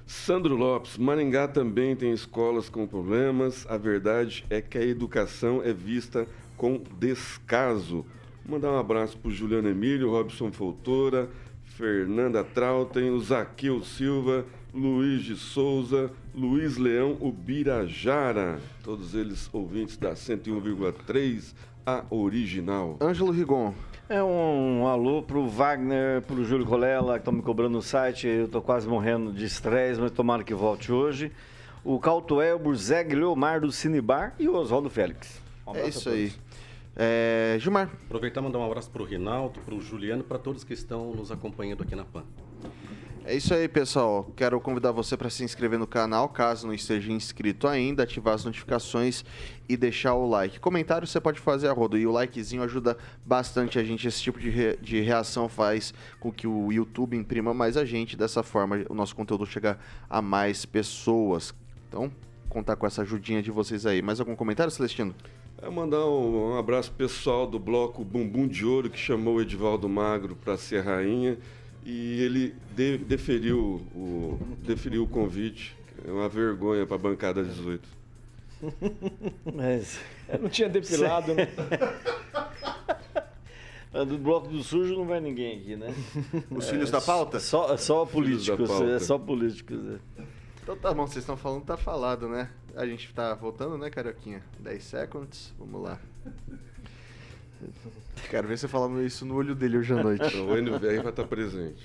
Sandro 0.06 0.58
Lopes, 0.58 0.98
Maringá 0.98 1.48
também 1.48 1.96
tem 1.96 2.12
escolas 2.12 2.68
com 2.68 2.86
problemas. 2.86 3.66
A 3.70 3.78
verdade 3.78 4.46
é 4.50 4.62
que 4.62 4.78
a 4.78 4.84
educação 4.84 5.64
é 5.64 5.72
vista 5.72 6.28
com 6.62 6.80
descaso. 7.00 8.06
Mandar 8.47 8.71
um 8.71 8.78
abraço 8.78 9.17
para 9.17 9.30
o 9.30 9.34
Juliano 9.34 9.67
Emílio, 9.67 10.12
Robson 10.12 10.52
Foltora, 10.52 11.28
Fernanda 11.65 12.43
Trautem, 12.43 13.10
o 13.10 13.19
Zaqueu 13.19 13.84
Silva, 13.84 14.45
Luiz 14.71 15.24
de 15.24 15.36
Souza, 15.36 16.12
Luiz 16.36 16.78
Leão 16.78 17.17
Ubirajara, 17.19 18.60
todos 18.84 19.15
eles 19.15 19.50
ouvintes 19.52 19.97
da 19.97 20.13
101,3, 20.13 21.56
a 21.84 22.04
original. 22.12 22.95
Ângelo 23.02 23.32
Rigon. 23.32 23.74
É 24.08 24.21
um, 24.21 24.86
alô 24.86 25.24
pro 25.24 25.47
Wagner, 25.47 26.21
pro 26.21 26.43
Júlio 26.43 26.67
Colela, 26.67 27.13
que 27.13 27.21
estão 27.21 27.34
me 27.34 27.41
cobrando 27.41 27.78
no 27.78 27.82
site. 27.82 28.28
Eu 28.28 28.45
estou 28.45 28.62
quase 28.62 28.88
morrendo 28.88 29.34
de 29.34 29.45
estresse, 29.45 30.00
mas 30.00 30.12
tomara 30.12 30.43
que 30.43 30.54
volte 30.54 30.91
hoje. 30.91 31.32
O 31.84 32.00
Caltoel, 32.00 32.60
Burzeg, 32.60 33.15
Leomar 33.15 33.62
do 33.62 33.71
Cinebar 33.71 34.36
e 34.38 34.47
o 34.47 34.54
Oswaldo 34.54 34.91
Félix. 34.91 35.41
Um 35.65 35.76
é 35.76 35.88
isso 35.88 36.08
aí. 36.10 36.32
É, 36.96 37.58
Gilmar. 37.60 37.90
Aproveitar 38.06 38.42
e 38.42 38.44
mandar 38.44 38.60
um 38.60 38.66
abraço 38.66 38.90
para 38.90 39.02
o 39.02 39.06
Rinaldo, 39.06 39.60
para 39.62 39.74
o 39.74 39.82
Juliano, 39.82 40.24
para 40.24 40.38
todos 40.38 40.64
que 40.64 40.74
estão 40.74 41.14
nos 41.14 41.32
acompanhando 41.32 41.84
aqui 41.84 41.96
na 41.96 42.04
PAN. 42.04 42.24
É 43.24 43.36
isso 43.36 43.54
aí, 43.54 43.68
pessoal. 43.68 44.32
Quero 44.36 44.60
convidar 44.60 44.92
você 44.92 45.16
para 45.16 45.30
se 45.30 45.44
inscrever 45.44 45.78
no 45.78 45.86
canal, 45.86 46.28
caso 46.28 46.66
não 46.66 46.74
esteja 46.74 47.12
inscrito 47.12 47.68
ainda, 47.68 48.02
ativar 48.02 48.34
as 48.34 48.44
notificações 48.44 49.24
e 49.70 49.78
deixar 49.78 50.16
o 50.16 50.28
like. 50.28 50.60
Comentário 50.60 51.08
você 51.08 51.22
pode 51.22 51.40
fazer 51.40 51.68
a 51.68 51.72
roda 51.72 52.00
e 52.00 52.08
o 52.08 52.12
likezinho 52.12 52.64
ajuda 52.64 52.98
bastante 53.24 53.78
a 53.78 53.84
gente. 53.84 54.08
Esse 54.08 54.24
tipo 54.24 54.40
de, 54.40 54.50
re 54.50 54.76
de 54.82 55.02
reação 55.02 55.48
faz 55.48 55.94
com 56.20 56.32
que 56.32 56.48
o 56.48 56.72
YouTube 56.72 57.16
imprima 57.16 57.54
mais 57.54 57.78
a 57.78 57.86
gente. 57.86 58.18
Dessa 58.18 58.42
forma, 58.42 58.84
o 58.90 58.96
nosso 58.96 59.16
conteúdo 59.16 59.46
chega 59.46 59.78
a 60.10 60.20
mais 60.20 60.66
pessoas. 60.66 61.54
Então, 61.88 62.12
contar 62.50 62.76
com 62.76 62.88
essa 62.88 63.04
ajudinha 63.04 63.44
de 63.44 63.52
vocês 63.52 63.86
aí. 63.86 64.02
Mais 64.02 64.20
algum 64.20 64.36
comentário, 64.36 64.72
Celestino? 64.72 65.14
É 65.62 65.69
mandar 65.69 66.06
um, 66.08 66.54
um 66.54 66.58
abraço 66.58 66.91
pessoal 66.91 67.45
do 67.45 67.60
bloco 67.60 68.04
Bumbum 68.04 68.47
de 68.47 68.65
Ouro, 68.65 68.89
que 68.89 68.97
chamou 68.97 69.36
o 69.36 69.41
Edivaldo 69.41 69.88
Magro 69.88 70.36
para 70.36 70.58
ser 70.58 70.84
rainha 70.84 71.38
e 71.86 72.21
ele 72.21 72.56
de, 72.76 72.97
deferiu, 72.97 73.82
o, 73.95 74.39
deferiu 74.63 75.04
o 75.04 75.08
convite. 75.08 75.76
É 76.08 76.12
uma 76.12 76.28
vergonha 76.28 76.86
para 76.86 76.95
a 76.95 77.00
bancada 77.00 77.43
18. 77.43 77.88
Mas... 79.54 80.00
não 80.41 80.50
tinha 80.50 80.67
depilado, 80.67 81.36
né? 81.36 81.47
Do 84.08 84.17
bloco 84.17 84.47
do 84.47 84.63
sujo 84.63 84.95
não 84.95 85.06
vai 85.06 85.19
ninguém 85.19 85.60
aqui, 85.60 85.76
né? 85.76 85.93
Os 86.50 86.69
filhos 86.69 86.89
da 86.89 87.02
pauta? 87.02 87.41
Só, 87.41 87.76
só 87.76 88.06
políticos, 88.06 88.69
é 88.82 89.00
só 89.00 89.19
políticos. 89.19 89.78
É. 90.17 90.24
Então 90.63 90.78
tá 90.78 90.93
bom, 90.93 91.06
vocês 91.06 91.17
estão 91.17 91.36
falando, 91.36 91.65
tá 91.65 91.76
falado, 91.76 92.30
né? 92.30 92.50
A 92.76 92.86
gente 92.86 93.14
tá 93.14 93.34
voltando, 93.34 93.78
né, 93.78 93.90
Carioquinha? 93.90 94.42
10 94.60 94.84
seconds, 94.84 95.54
vamos 95.60 95.82
lá. 95.82 96.00
Quero 98.30 98.48
ver 98.48 98.58
você 98.58 98.68
falando 98.68 99.04
isso 99.04 99.26
no 99.26 99.36
olho 99.36 99.54
dele 99.54 99.78
hoje 99.78 99.94
à 99.94 100.02
noite. 100.02 100.38
o 100.38 100.56
NVR 100.56 101.02
vai 101.02 101.10
estar 101.10 101.26
presente. 101.26 101.84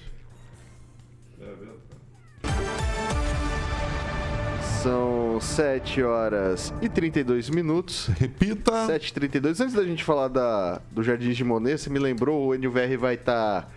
São 4.82 5.40
7 5.40 6.02
horas 6.02 6.72
e 6.80 6.88
32 6.88 7.50
minutos. 7.50 8.06
Repita. 8.18 8.86
7h32. 8.86 9.60
Antes 9.60 9.74
da 9.74 9.84
gente 9.84 10.04
falar 10.04 10.28
da, 10.28 10.80
do 10.92 11.02
Jardim 11.02 11.32
de 11.32 11.42
Monet, 11.44 11.78
você 11.78 11.90
me 11.90 11.98
lembrou, 11.98 12.48
o 12.48 12.54
NVR 12.54 12.96
vai 12.96 13.14
estar 13.14 13.68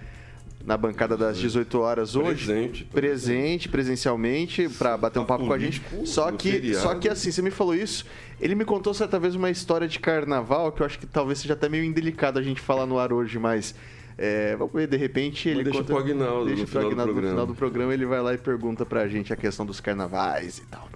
na 0.69 0.77
bancada 0.77 1.17
das 1.17 1.35
18 1.39 1.79
horas 1.79 2.15
hoje. 2.15 2.45
Presente. 2.45 2.83
Presente, 2.85 3.67
presencialmente, 3.67 4.69
para 4.69 4.95
bater 4.95 5.17
um 5.17 5.25
papo 5.25 5.47
com 5.47 5.53
a 5.53 5.57
gente. 5.57 5.81
Só 6.05 6.31
que, 6.31 6.75
só 6.75 6.93
que 6.93 7.09
assim, 7.09 7.31
você 7.31 7.41
me 7.41 7.49
falou 7.49 7.73
isso. 7.73 8.05
Ele 8.39 8.53
me 8.53 8.63
contou 8.63 8.93
certa 8.93 9.17
vez 9.17 9.33
uma 9.33 9.49
história 9.49 9.87
de 9.87 9.97
carnaval 9.97 10.71
que 10.71 10.83
eu 10.83 10.85
acho 10.85 10.99
que 10.99 11.07
talvez 11.07 11.39
seja 11.39 11.55
até 11.55 11.67
meio 11.67 11.83
indelicado 11.83 12.37
a 12.37 12.43
gente 12.43 12.61
falar 12.61 12.85
no 12.85 12.99
ar 12.99 13.11
hoje, 13.11 13.39
mas. 13.39 13.73
É, 14.21 14.55
vamos 14.57 14.73
ver, 14.73 14.85
de 14.87 14.97
repente 14.97 15.47
ele 15.47 15.63
deixa 15.63 15.79
conta- 15.79 15.93
pro 15.93 16.01
Aguinaldo 16.03 16.45
deixa 16.47 16.61
no 16.63 16.67
pro 16.67 16.79
final 16.79 16.83
do 16.83 16.87
Aguinaldo 16.89 17.07
no 17.07 17.13
programa. 17.13 17.29
final 17.35 17.47
do 17.47 17.55
programa 17.55 17.93
ele 17.93 18.05
vai 18.05 18.21
lá 18.21 18.33
e 18.33 18.37
pergunta 18.37 18.85
pra 18.85 19.07
gente 19.07 19.31
a 19.31 19.35
questão 19.37 19.65
dos 19.65 19.79
carnavais 19.79 20.57
e 20.57 20.61
tal. 20.65 20.89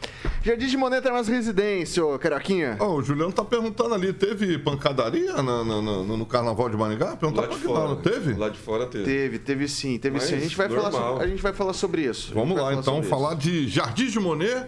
Jardim 0.44 0.68
de 0.68 0.76
Moneta 0.76 1.08
é 1.08 1.12
umas 1.14 1.30
residências, 1.30 1.98
ô 2.06 2.20
Caroquinha. 2.20 2.76
Ó, 2.80 2.96
o 2.98 3.02
Juliano 3.02 3.32
tá 3.32 3.46
perguntando 3.46 3.94
ali, 3.96 4.12
teve 4.12 4.58
pancadaria 4.58 5.34
na- 5.42 5.64
na- 5.64 5.82
na- 5.82 6.04
no, 6.04 6.26
carnaval 6.26 6.70
de 6.70 6.76
Maringá? 6.76 7.16
Perguntar 7.16 7.42
Lá 7.44 7.48
pra 7.48 7.56
de 7.56 7.62
que 7.62 7.68
fora. 7.68 7.80
lado, 7.86 7.96
teve? 8.02 8.34
Lá 8.34 8.50
de 8.50 8.58
fora 8.60 8.86
teve. 8.88 9.06
Teve, 9.06 9.40
teve 9.40 9.68
sim, 9.70 9.98
teve 9.98 10.16
Mas 10.18 10.24
sim. 10.24 10.36
A 10.36 10.40
gente 10.40 10.58
vai, 10.58 10.68
falar 10.68 10.92
sobre, 10.92 11.24
a 11.24 11.28
gente 11.28 11.42
vai 11.42 11.54
falar 11.54 11.74
sobre 11.74 12.02
isso. 12.02 12.34
Vamos 12.34 12.58
lá, 12.58 12.64
falar 12.70 12.74
então, 12.76 13.02
falar 13.04 13.36
de 13.36 13.68
Jardim 13.70 14.08
de 14.08 14.20
Monet. 14.20 14.66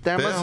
Termas 0.00 0.42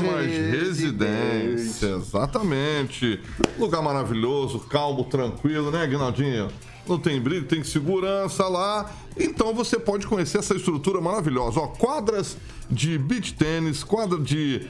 Residência, 0.51 1.88
exatamente. 1.95 3.19
Lugar 3.58 3.82
maravilhoso, 3.82 4.60
calmo, 4.60 5.06
tranquilo, 5.06 5.71
né, 5.71 5.82
Aguinaldinho? 5.84 6.49
Não 6.88 7.00
tem 7.00 7.19
brilho, 7.19 7.45
tem 7.45 7.63
segurança 7.63 8.48
lá. 8.48 8.91
Então 9.17 9.54
você 9.54 9.80
pode 9.80 10.06
conhecer 10.08 10.39
essa 10.39 10.56
estrutura 10.56 11.02
maravilhosa. 11.02 11.60
Ó, 11.60 11.67
quadras 11.67 12.38
de 12.69 12.98
beach 12.98 13.34
tênis, 13.34 13.84
quadra 13.84 14.19
de 14.19 14.67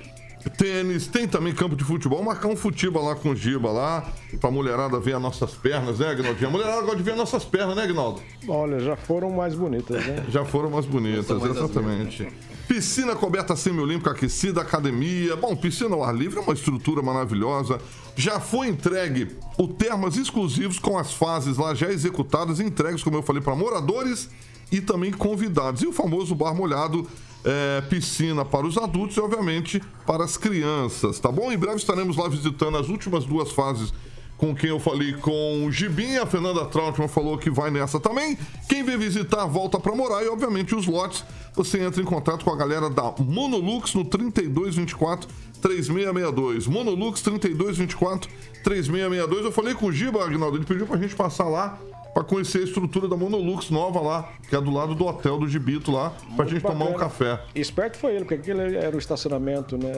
tênis, 0.49 1.08
tem 1.08 1.27
também 1.27 1.53
campo 1.53 1.75
de 1.75 1.84
futebol. 1.84 2.23
Marcar 2.23 2.47
um 2.47 2.55
futebol 2.55 3.03
lá 3.03 3.15
com 3.15 3.29
o 3.29 3.36
Giba 3.36 3.71
lá, 3.71 4.08
pra 4.39 4.51
mulherada 4.51 4.99
ver 4.99 5.15
as 5.15 5.21
nossas 5.21 5.51
pernas, 5.53 5.99
né, 5.99 6.10
Aguinaldinho? 6.10 6.47
A 6.47 6.51
mulherada 6.51 6.81
gosta 6.81 6.97
de 6.97 7.03
ver 7.03 7.12
as 7.12 7.17
nossas 7.17 7.45
pernas, 7.45 7.75
né, 7.75 7.84
Aguinaldo? 7.84 8.21
Olha, 8.47 8.79
já 8.79 8.95
foram 8.95 9.31
mais 9.31 9.55
bonitas, 9.55 10.05
né? 10.05 10.25
Já 10.29 10.45
foram 10.45 10.69
mais 10.69 10.86
bonitas, 10.86 11.39
mais 11.39 11.55
exatamente. 11.55 12.27
Piscina 12.67 13.15
coberta 13.15 13.55
semiolímpica 13.55 14.12
aquecida, 14.12 14.62
academia. 14.62 15.36
Bom, 15.36 15.55
piscina 15.55 15.93
ao 15.93 16.03
ar 16.03 16.15
livre 16.15 16.39
é 16.39 16.41
uma 16.41 16.53
estrutura 16.53 17.01
maravilhosa. 17.01 17.79
Já 18.15 18.39
foi 18.39 18.67
entregue 18.67 19.36
o 19.58 19.67
termas 19.67 20.17
exclusivos 20.17 20.79
com 20.79 20.97
as 20.97 21.13
fases 21.13 21.58
lá 21.58 21.75
já 21.75 21.91
executadas, 21.91 22.60
entregues, 22.60 23.03
como 23.03 23.17
eu 23.17 23.21
falei, 23.21 23.41
para 23.41 23.55
moradores 23.55 24.29
e 24.71 24.81
também 24.81 25.12
convidados. 25.12 25.84
E 25.84 25.88
o 25.88 25.93
famoso 25.93 26.34
bar 26.34 26.55
molhado, 26.55 27.08
é, 27.45 27.81
piscina 27.81 28.43
para 28.43 28.65
os 28.65 28.77
adultos 28.77 29.15
e, 29.15 29.19
obviamente, 29.19 29.81
para 30.05 30.23
as 30.23 30.36
crianças, 30.36 31.19
tá 31.19 31.31
bom? 31.31 31.51
Em 31.51 31.58
breve 31.58 31.77
estaremos 31.77 32.17
lá 32.17 32.27
visitando 32.27 32.77
as 32.77 32.89
últimas 32.89 33.23
duas 33.23 33.51
fases 33.51 33.93
com 34.38 34.53
quem 34.53 34.69
eu 34.69 34.79
falei 34.79 35.13
com 35.13 35.65
o 35.65 35.71
Gibinha, 35.71 36.23
a 36.23 36.25
Fernanda 36.25 36.65
Trautmann 36.65 37.08
falou 37.08 37.38
que 37.38 37.49
vai 37.49 37.71
nessa 37.71 37.99
também. 37.99 38.38
Quem 38.67 38.84
vem 38.84 38.97
visitar, 38.97 39.45
volta 39.45 39.79
para 39.79 39.95
morar 39.95 40.23
e, 40.23 40.27
obviamente, 40.27 40.75
os 40.75 40.86
lotes. 40.88 41.23
Você 41.55 41.81
entra 41.81 42.01
em 42.01 42.05
contato 42.05 42.43
com 42.43 42.51
a 42.51 42.55
galera 42.58 42.89
da 42.89 43.13
Monolux 43.17 43.93
no 43.93 44.03
3224 44.03 45.29
3662. 45.62 46.67
Monolux 46.67 47.21
3224 47.21 48.29
3662. 48.62 49.45
Eu 49.45 49.51
falei 49.53 49.73
com 49.73 49.86
o 49.86 49.91
Giba, 49.91 50.25
Agnaldo, 50.25 50.58
ele 50.58 50.65
pediu 50.65 50.86
pra 50.86 50.97
gente 50.97 51.15
passar 51.15 51.45
lá 51.45 51.79
para 52.15 52.23
conhecer 52.23 52.60
a 52.60 52.63
estrutura 52.63 53.10
da 53.10 53.17
Monolux 53.17 53.69
nova 53.69 53.99
lá, 53.99 54.32
que 54.49 54.56
é 54.56 54.62
do 54.62 54.71
lado 54.71 54.95
do 54.95 55.06
hotel 55.06 55.38
do 55.38 55.49
Gibito 55.49 55.91
lá, 55.91 56.13
pra 56.38 56.45
gente 56.45 56.62
tomar 56.62 56.86
um 56.86 56.93
bacana. 56.93 56.97
café. 56.97 57.41
Esperto 57.54 57.97
foi 57.97 58.12
ele, 58.15 58.23
porque 58.23 58.36
aquele 58.36 58.78
era 58.78 58.95
o 58.95 58.97
estacionamento, 58.99 59.78
né, 59.78 59.91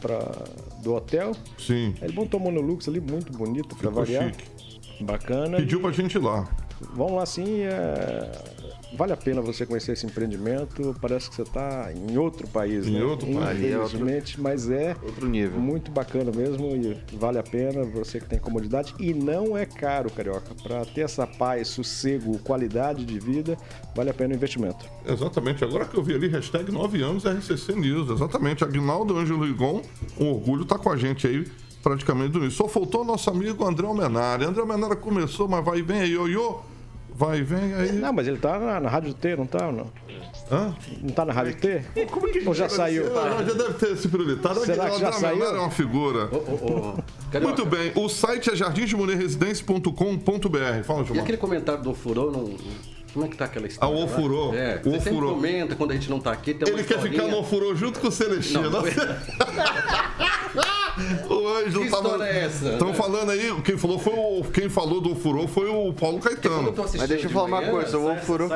pra, 0.00 0.20
do 0.84 0.94
hotel. 0.94 1.32
Sim. 1.58 1.96
Ele 2.00 2.12
montou 2.12 2.38
um 2.38 2.44
monolux 2.44 2.86
ali, 2.86 3.00
muito 3.00 3.32
bonito, 3.32 3.70
pra 3.74 3.90
Ficou 3.90 3.92
variar. 3.92 4.32
Bacana. 5.00 5.56
Pediu 5.56 5.80
e- 5.80 5.82
pra 5.82 5.90
gente 5.90 6.14
ir 6.14 6.22
lá. 6.22 6.48
Vamos 6.94 7.14
lá 7.14 7.26
sim, 7.26 7.62
é... 7.62 8.30
vale 8.96 9.12
a 9.12 9.16
pena 9.16 9.40
você 9.40 9.64
conhecer 9.66 9.92
esse 9.92 10.06
empreendimento. 10.06 10.94
Parece 11.00 11.28
que 11.30 11.36
você 11.36 11.42
está 11.42 11.90
em 11.92 12.16
outro 12.16 12.46
país, 12.48 12.86
Em 12.86 12.92
né? 12.92 13.04
outro 13.04 13.26
país. 13.32 13.58
Infelizmente, 13.60 14.40
mas 14.40 14.70
é 14.70 14.96
outro 15.02 15.28
nível. 15.28 15.60
muito 15.60 15.90
bacana 15.90 16.30
mesmo 16.34 16.66
e 16.76 16.96
vale 17.16 17.38
a 17.38 17.42
pena 17.42 17.84
você 17.84 18.20
que 18.20 18.26
tem 18.28 18.38
comodidade 18.38 18.94
e 18.98 19.12
não 19.14 19.56
é 19.56 19.64
caro, 19.66 20.10
carioca. 20.10 20.54
Para 20.62 20.84
ter 20.84 21.02
essa 21.02 21.26
paz, 21.26 21.68
sossego, 21.68 22.38
qualidade 22.40 23.04
de 23.04 23.18
vida, 23.18 23.56
vale 23.94 24.10
a 24.10 24.14
pena 24.14 24.32
o 24.34 24.36
investimento. 24.36 24.84
Exatamente, 25.06 25.64
agora 25.64 25.84
que 25.84 25.96
eu 25.96 26.02
vi 26.02 26.14
ali, 26.14 26.28
hashtag 26.28 26.70
9 26.70 27.02
anos 27.02 27.24
RCC 27.24 27.74
News, 27.74 28.10
exatamente. 28.10 28.64
Aguinaldo 28.64 29.16
Ângelo 29.16 29.44
Rigon, 29.44 29.82
um 30.18 30.30
orgulho 30.30 30.64
tá 30.64 30.78
com 30.78 30.90
a 30.90 30.96
gente 30.96 31.26
aí 31.26 31.44
praticamente 31.82 32.30
do 32.30 32.38
início. 32.38 32.58
Só 32.58 32.68
faltou 32.68 33.04
nosso 33.04 33.28
amigo 33.28 33.64
André 33.66 33.86
Almenara. 33.86 34.46
André 34.46 34.60
Almenara 34.60 34.94
começou, 34.94 35.48
mas 35.48 35.64
vai 35.64 35.82
vem 35.82 36.00
aí, 36.00 36.12
ioiô. 36.12 36.60
Vai 37.14 37.38
e 37.38 37.42
vem 37.42 37.74
aí. 37.74 37.92
Não, 37.92 38.12
mas 38.12 38.26
ele 38.26 38.38
tá 38.38 38.58
na, 38.58 38.80
na 38.80 38.88
Rádio 38.88 39.12
T, 39.14 39.36
não 39.36 39.46
tá? 39.46 39.70
Não, 39.70 39.86
Hã? 40.50 40.74
não 41.02 41.10
tá 41.10 41.24
na 41.24 41.32
Rádio 41.32 41.54
T? 41.56 41.82
Como 42.10 42.28
que 42.28 42.46
Ou 42.46 42.54
já 42.54 42.68
saiu? 42.68 43.06
Ah, 43.18 43.42
já 43.46 43.54
deve 43.54 43.74
ter 43.74 43.96
se 43.96 44.08
prioritado. 44.08 44.60
Será 44.60 44.90
que 44.90 44.98
já 44.98 45.08
André 45.08 45.20
saiu? 45.20 45.44
É 45.44 45.58
uma 45.58 45.70
figura. 45.70 46.28
Muito 47.42 47.64
bem, 47.66 47.92
o 47.94 48.08
site 48.08 48.50
é 48.50 48.56
jardimdemonerresidência.com.br. 48.56 50.82
Fala, 50.84 51.02
E 51.02 51.06
Gilmar. 51.06 51.22
aquele 51.22 51.38
comentário 51.38 51.82
do 51.82 51.90
ofurô, 51.90 52.30
não... 52.30 52.54
como 53.12 53.26
é 53.26 53.28
que 53.28 53.36
tá 53.36 53.44
aquela 53.46 53.66
história? 53.66 53.94
Ah, 53.94 53.98
o 53.98 54.04
ofurô. 54.04 54.50
lá? 54.50 54.56
É, 54.56 54.80
O 54.84 54.96
ofurô. 54.96 55.34
comenta 55.34 55.74
quando 55.76 55.90
a 55.92 55.94
gente 55.94 56.10
não 56.10 56.20
tá 56.20 56.32
aqui. 56.32 56.54
Tem 56.54 56.72
uma 56.72 56.78
Ele 56.80 56.86
quer 56.88 57.00
ficar 57.00 57.26
no 57.28 57.38
ofurô 57.38 57.74
junto 57.74 58.00
com 58.00 58.08
o 58.08 58.12
Celestino. 58.12 58.70
Não, 58.70 58.82
O 61.28 61.48
Ângelo 61.48 61.84
Que 61.84 61.90
tava. 61.90 62.08
história 62.08 62.24
é 62.24 62.44
essa, 62.44 62.68
Estão 62.72 62.88
né? 62.88 62.94
falando 62.94 63.30
aí, 63.30 63.60
quem 63.62 63.76
falou 63.78 63.98
foi 63.98 64.12
o. 64.12 64.44
Quem 64.52 64.68
falou 64.68 65.00
do 65.00 65.12
ofurô 65.12 65.48
foi 65.48 65.68
o 65.68 65.92
Paulo 65.92 66.18
Caetano. 66.20 66.74
Mas 66.76 67.08
deixa 67.08 67.26
eu 67.26 67.30
falar 67.30 67.46
uma 67.46 67.62
coisa, 67.62 67.98
o 67.98 68.12
ofurô, 68.12 68.48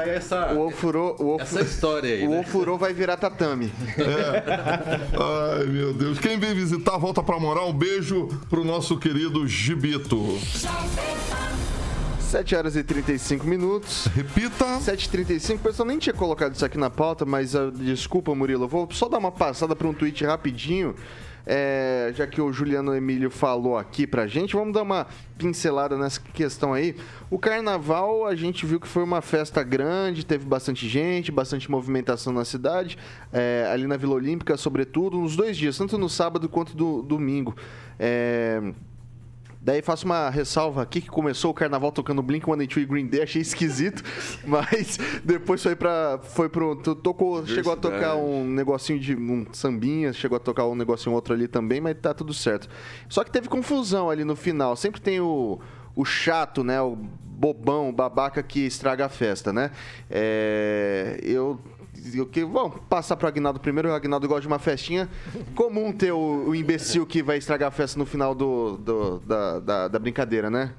o 0.55 0.67
ofurô, 0.67 1.17
o 1.19 1.41
essa 1.41 1.61
história 1.63 2.15
aí, 2.15 2.27
o 2.27 2.31
né? 2.31 2.41
ofurô 2.41 2.77
vai 2.77 2.93
virar 2.93 3.17
tatame. 3.17 3.73
Ai, 5.59 5.65
meu 5.67 5.93
Deus. 5.93 6.19
Quem 6.19 6.39
vem 6.39 6.55
visitar, 6.55 6.97
volta 6.99 7.23
pra 7.23 7.39
morar. 7.39 7.65
Um 7.65 7.73
beijo 7.73 8.29
pro 8.49 8.65
nosso 8.65 8.97
querido 8.99 9.47
Gibito. 9.47 10.39
7 12.21 12.57
horas 12.57 12.77
e 12.77 12.83
35 12.83 13.47
minutos. 13.47 14.07
Repita. 14.15 14.65
7h35. 14.79 15.55
O 15.55 15.59
pessoal 15.61 15.87
nem 15.87 15.99
tinha 15.99 16.13
colocado 16.13 16.55
isso 16.55 16.65
aqui 16.65 16.77
na 16.77 16.91
pauta, 16.91 17.25
mas 17.25 17.55
ah, 17.55 17.71
desculpa, 17.73 18.35
Murilo. 18.35 18.65
Eu 18.65 18.69
vou 18.69 18.89
só 18.91 19.09
dar 19.09 19.19
uma 19.19 19.31
passada 19.31 19.77
para 19.77 19.87
um 19.87 19.95
tweet 19.95 20.25
rapidinho. 20.25 20.95
É, 21.47 22.13
já 22.15 22.27
que 22.27 22.41
o 22.41 22.53
Juliano 22.53 22.95
Emílio 22.95 23.31
falou 23.31 23.79
aqui 23.79 24.07
pra 24.07 24.27
gente, 24.27 24.57
vamos 24.57 24.75
dar 24.75 24.83
uma 24.83 25.07
pincelada 25.39 25.97
nessa 25.97 26.21
questão 26.21 26.75
aí. 26.75 26.97
O 27.31 27.39
carnaval, 27.39 28.27
a 28.27 28.35
gente 28.35 28.67
viu 28.67 28.81
que 28.81 28.89
foi 28.89 29.05
uma 29.05 29.23
festa 29.23 29.63
grande, 29.63 30.27
teve 30.27 30.45
bastante 30.45 30.89
gente, 30.89 31.31
bastante 31.31 31.71
movimentação 31.71 32.33
na 32.33 32.45
cidade, 32.45 32.99
é, 33.33 33.69
ali 33.73 33.87
na 33.87 33.97
Vila 33.97 34.15
Olímpica, 34.15 34.57
sobretudo, 34.57 35.19
nos 35.19 35.37
dois 35.37 35.57
dias, 35.57 35.79
tanto 35.79 35.97
no 35.97 36.09
sábado 36.09 36.49
quanto 36.49 36.77
no 36.77 37.03
domingo. 37.03 37.55
É, 37.99 38.61
Daí 39.67 39.83
faço 39.83 40.07
uma 40.07 40.31
ressalva 40.31 40.81
aqui 40.81 41.01
que 41.01 41.09
começou 41.09 41.51
o 41.51 41.55
carnaval 41.55 41.91
tocando 41.91 42.23
Blink-182 42.23 42.77
e 42.83 42.87
Green 42.87 43.07
Day, 43.09 43.23
achei 43.23 43.43
esquisito, 43.43 44.01
mas 44.47 44.97
depois 45.25 45.61
foi 45.61 45.75
para 45.75 46.21
foi 46.23 46.49
pro 46.49 46.77
to- 46.77 46.95
tocou, 46.95 47.45
chegou 47.49 47.73
a 47.73 47.77
tocar 47.77 48.15
um 48.15 48.45
negocinho 48.49 49.01
de 49.01 49.17
um 49.17 49.45
sambinha, 49.53 50.13
chegou 50.13 50.37
a 50.37 50.39
tocar 50.39 50.67
um 50.67 50.77
negocinho 50.77 51.17
outro 51.17 51.35
ali 51.35 51.49
também, 51.49 51.81
mas 51.81 51.97
tá 52.01 52.15
tudo 52.15 52.33
certo. 52.33 52.69
Só 53.09 53.25
que 53.25 53.31
teve 53.33 53.49
confusão 53.49 54.09
ali 54.09 54.23
no 54.23 54.37
final, 54.37 54.77
sempre 54.77 55.01
tem 55.01 55.19
o 55.21 55.59
o 55.97 56.05
chato, 56.05 56.63
né, 56.63 56.81
o 56.81 56.95
bobão, 56.95 57.89
o 57.89 57.93
babaca 57.93 58.43
que 58.43 58.61
estraga 58.61 59.07
a 59.07 59.09
festa, 59.09 59.53
né? 59.53 59.71
É, 60.11 61.19
eu 61.23 61.59
eu 62.15 62.27
que, 62.27 62.45
bom, 62.45 62.69
passar 62.71 63.17
pro 63.17 63.27
Agnaldo 63.27 63.59
primeiro. 63.59 63.89
O 63.89 63.93
Agnaldo 63.93 64.29
gosta 64.29 64.43
de 64.43 64.47
uma 64.47 64.59
festinha. 64.59 65.09
Comum 65.55 65.91
ter 65.93 66.13
o, 66.13 66.49
o 66.49 66.55
imbecil 66.55 67.07
que 67.07 67.23
vai 67.23 67.39
estragar 67.39 67.69
a 67.69 67.71
festa 67.71 67.99
no 67.99 68.05
final 68.07 68.35
do, 68.35 68.77
do- 68.77 69.19
da, 69.21 69.59
da, 69.61 69.89
da 69.89 69.99
brincadeira, 69.99 70.49
né? 70.51 70.73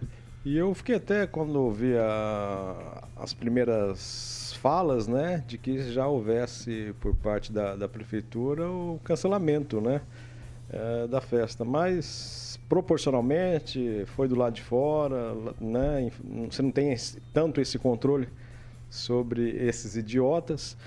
E 0.45 0.55
eu 0.55 0.73
fiquei 0.75 0.95
até 0.95 1.25
quando 1.27 1.55
ouvi 1.59 1.97
a- 1.97 3.03
as 3.17 3.33
primeiras 3.33 4.55
falas, 4.61 5.07
né, 5.07 5.43
de 5.47 5.57
que 5.57 5.91
já 5.91 6.07
houvesse 6.07 6.93
por 7.01 7.13
parte 7.15 7.51
da, 7.51 7.75
da 7.75 7.87
prefeitura 7.89 8.69
o 8.69 8.99
cancelamento, 9.03 9.81
né, 9.81 10.01
eh, 10.69 11.07
da 11.07 11.19
festa. 11.19 11.65
Mas 11.65 12.46
proporcionalmente 12.67 14.03
foi 14.07 14.27
do 14.27 14.35
lado 14.35 14.53
de 14.53 14.61
fora, 14.61 15.33
né, 15.59 16.11
você 16.49 16.61
não 16.61 16.71
tem 16.71 16.91
esse- 16.91 17.19
tanto 17.33 17.61
esse 17.61 17.77
controle 17.79 18.27
sobre 18.89 19.51
esses 19.51 19.95
idiotas. 19.95 20.77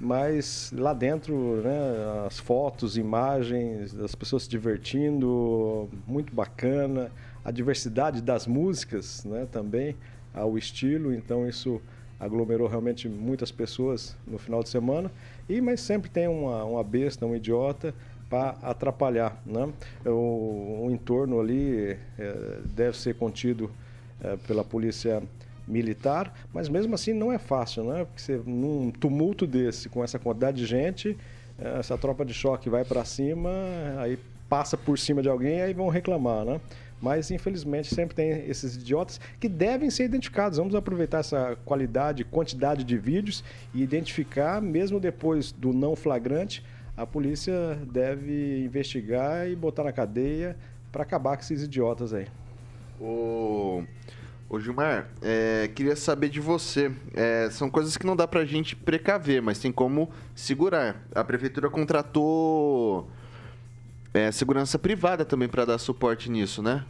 Mas 0.00 0.72
lá 0.76 0.94
dentro, 0.94 1.60
né, 1.60 2.24
as 2.26 2.38
fotos, 2.38 2.96
imagens 2.96 3.92
das 3.92 4.14
pessoas 4.14 4.44
se 4.44 4.48
divertindo, 4.48 5.88
muito 6.06 6.32
bacana. 6.32 7.10
A 7.44 7.50
diversidade 7.50 8.22
das 8.22 8.46
músicas 8.46 9.24
né, 9.24 9.46
também, 9.50 9.96
ao 10.32 10.56
estilo, 10.56 11.12
então 11.12 11.48
isso 11.48 11.80
aglomerou 12.20 12.68
realmente 12.68 13.08
muitas 13.08 13.50
pessoas 13.50 14.16
no 14.24 14.38
final 14.38 14.62
de 14.62 14.68
semana. 14.68 15.10
E 15.48 15.60
Mas 15.60 15.80
sempre 15.80 16.08
tem 16.08 16.28
uma, 16.28 16.62
uma 16.64 16.84
besta, 16.84 17.26
um 17.26 17.34
idiota 17.34 17.92
para 18.28 18.56
atrapalhar. 18.62 19.40
Né? 19.44 19.68
O, 20.04 20.86
o 20.86 20.88
entorno 20.90 21.40
ali 21.40 21.96
eh, 22.18 22.58
deve 22.64 22.96
ser 22.96 23.14
contido 23.14 23.70
eh, 24.22 24.36
pela 24.46 24.62
polícia 24.64 25.22
militar, 25.66 26.34
mas 26.52 26.68
mesmo 26.68 26.94
assim 26.94 27.12
não 27.12 27.32
é 27.32 27.38
fácil, 27.38 27.84
né? 27.84 28.04
Porque 28.04 28.20
você, 28.22 28.40
num 28.46 28.90
tumulto 28.90 29.46
desse, 29.46 29.88
com 29.88 30.02
essa 30.02 30.18
quantidade 30.18 30.56
de 30.56 30.66
gente, 30.66 31.16
essa 31.58 31.98
tropa 31.98 32.24
de 32.24 32.32
choque 32.32 32.70
vai 32.70 32.84
para 32.84 33.04
cima, 33.04 33.50
aí 33.98 34.18
passa 34.48 34.76
por 34.76 34.98
cima 34.98 35.20
de 35.20 35.28
alguém, 35.28 35.60
aí 35.60 35.74
vão 35.74 35.88
reclamar, 35.88 36.44
né? 36.44 36.60
Mas 37.00 37.30
infelizmente 37.30 37.94
sempre 37.94 38.16
tem 38.16 38.30
esses 38.48 38.74
idiotas 38.74 39.20
que 39.38 39.48
devem 39.48 39.88
ser 39.88 40.04
identificados. 40.04 40.58
Vamos 40.58 40.74
aproveitar 40.74 41.18
essa 41.18 41.56
qualidade, 41.64 42.24
quantidade 42.24 42.82
de 42.82 42.98
vídeos 42.98 43.44
e 43.72 43.82
identificar, 43.82 44.60
mesmo 44.60 44.98
depois 44.98 45.52
do 45.52 45.72
não 45.72 45.94
flagrante, 45.94 46.64
a 46.98 47.06
polícia 47.06 47.78
deve 47.92 48.64
investigar 48.64 49.48
e 49.48 49.54
botar 49.54 49.84
na 49.84 49.92
cadeia 49.92 50.56
para 50.90 51.04
acabar 51.04 51.36
com 51.36 51.42
esses 51.44 51.62
idiotas 51.62 52.12
aí. 52.12 52.26
O, 53.00 53.84
o 54.48 54.58
Gilmar, 54.58 55.08
é, 55.22 55.70
queria 55.72 55.94
saber 55.94 56.28
de 56.28 56.40
você. 56.40 56.90
É, 57.14 57.48
são 57.52 57.70
coisas 57.70 57.96
que 57.96 58.04
não 58.04 58.16
dá 58.16 58.26
pra 58.26 58.44
gente 58.44 58.74
precaver, 58.74 59.40
mas 59.40 59.60
tem 59.60 59.70
como 59.70 60.10
segurar. 60.34 61.06
A 61.14 61.22
prefeitura 61.22 61.70
contratou 61.70 63.08
é, 64.12 64.32
segurança 64.32 64.76
privada 64.76 65.24
também 65.24 65.48
para 65.48 65.64
dar 65.64 65.78
suporte 65.78 66.28
nisso, 66.28 66.60
né? 66.60 66.84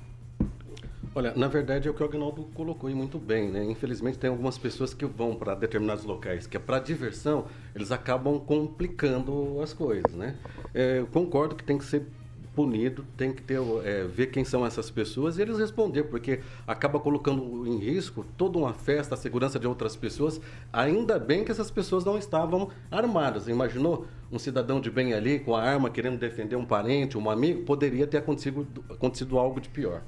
Olha, 1.18 1.32
na 1.34 1.48
verdade 1.48 1.88
é 1.88 1.90
o 1.90 1.94
que 1.94 2.00
o 2.00 2.06
Agnaldo 2.06 2.44
colocou 2.54 2.88
e 2.88 2.94
muito 2.94 3.18
bem, 3.18 3.50
né? 3.50 3.64
Infelizmente 3.64 4.16
tem 4.16 4.30
algumas 4.30 4.56
pessoas 4.56 4.94
que 4.94 5.04
vão 5.04 5.34
para 5.34 5.52
determinados 5.52 6.04
locais, 6.04 6.46
que 6.46 6.56
é 6.56 6.60
para 6.60 6.78
diversão, 6.78 7.46
eles 7.74 7.90
acabam 7.90 8.38
complicando 8.38 9.60
as 9.60 9.72
coisas, 9.72 10.14
né? 10.14 10.36
É, 10.72 11.00
eu 11.00 11.08
concordo 11.08 11.56
que 11.56 11.64
tem 11.64 11.76
que 11.76 11.84
ser 11.84 12.06
punido, 12.54 13.04
tem 13.16 13.32
que 13.32 13.42
ter, 13.42 13.58
é, 13.84 14.04
ver 14.04 14.28
quem 14.28 14.44
são 14.44 14.64
essas 14.64 14.92
pessoas 14.92 15.38
e 15.38 15.42
eles 15.42 15.58
responder, 15.58 16.04
porque 16.04 16.38
acaba 16.64 17.00
colocando 17.00 17.66
em 17.66 17.78
risco 17.78 18.24
toda 18.36 18.56
uma 18.56 18.72
festa, 18.72 19.16
a 19.16 19.18
segurança 19.18 19.58
de 19.58 19.66
outras 19.66 19.96
pessoas. 19.96 20.40
Ainda 20.72 21.18
bem 21.18 21.44
que 21.44 21.50
essas 21.50 21.68
pessoas 21.68 22.04
não 22.04 22.16
estavam 22.16 22.68
armadas. 22.92 23.48
Imaginou 23.48 24.06
um 24.30 24.38
cidadão 24.38 24.80
de 24.80 24.88
bem 24.88 25.14
ali 25.14 25.40
com 25.40 25.56
a 25.56 25.64
arma 25.64 25.90
querendo 25.90 26.16
defender 26.16 26.54
um 26.54 26.64
parente, 26.64 27.18
um 27.18 27.28
amigo? 27.28 27.64
Poderia 27.64 28.06
ter 28.06 28.18
acontecido, 28.18 28.68
acontecido 28.88 29.36
algo 29.36 29.60
de 29.60 29.68
pior. 29.68 30.04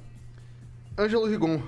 Ângelo 0.97 1.25
Rigon. 1.25 1.61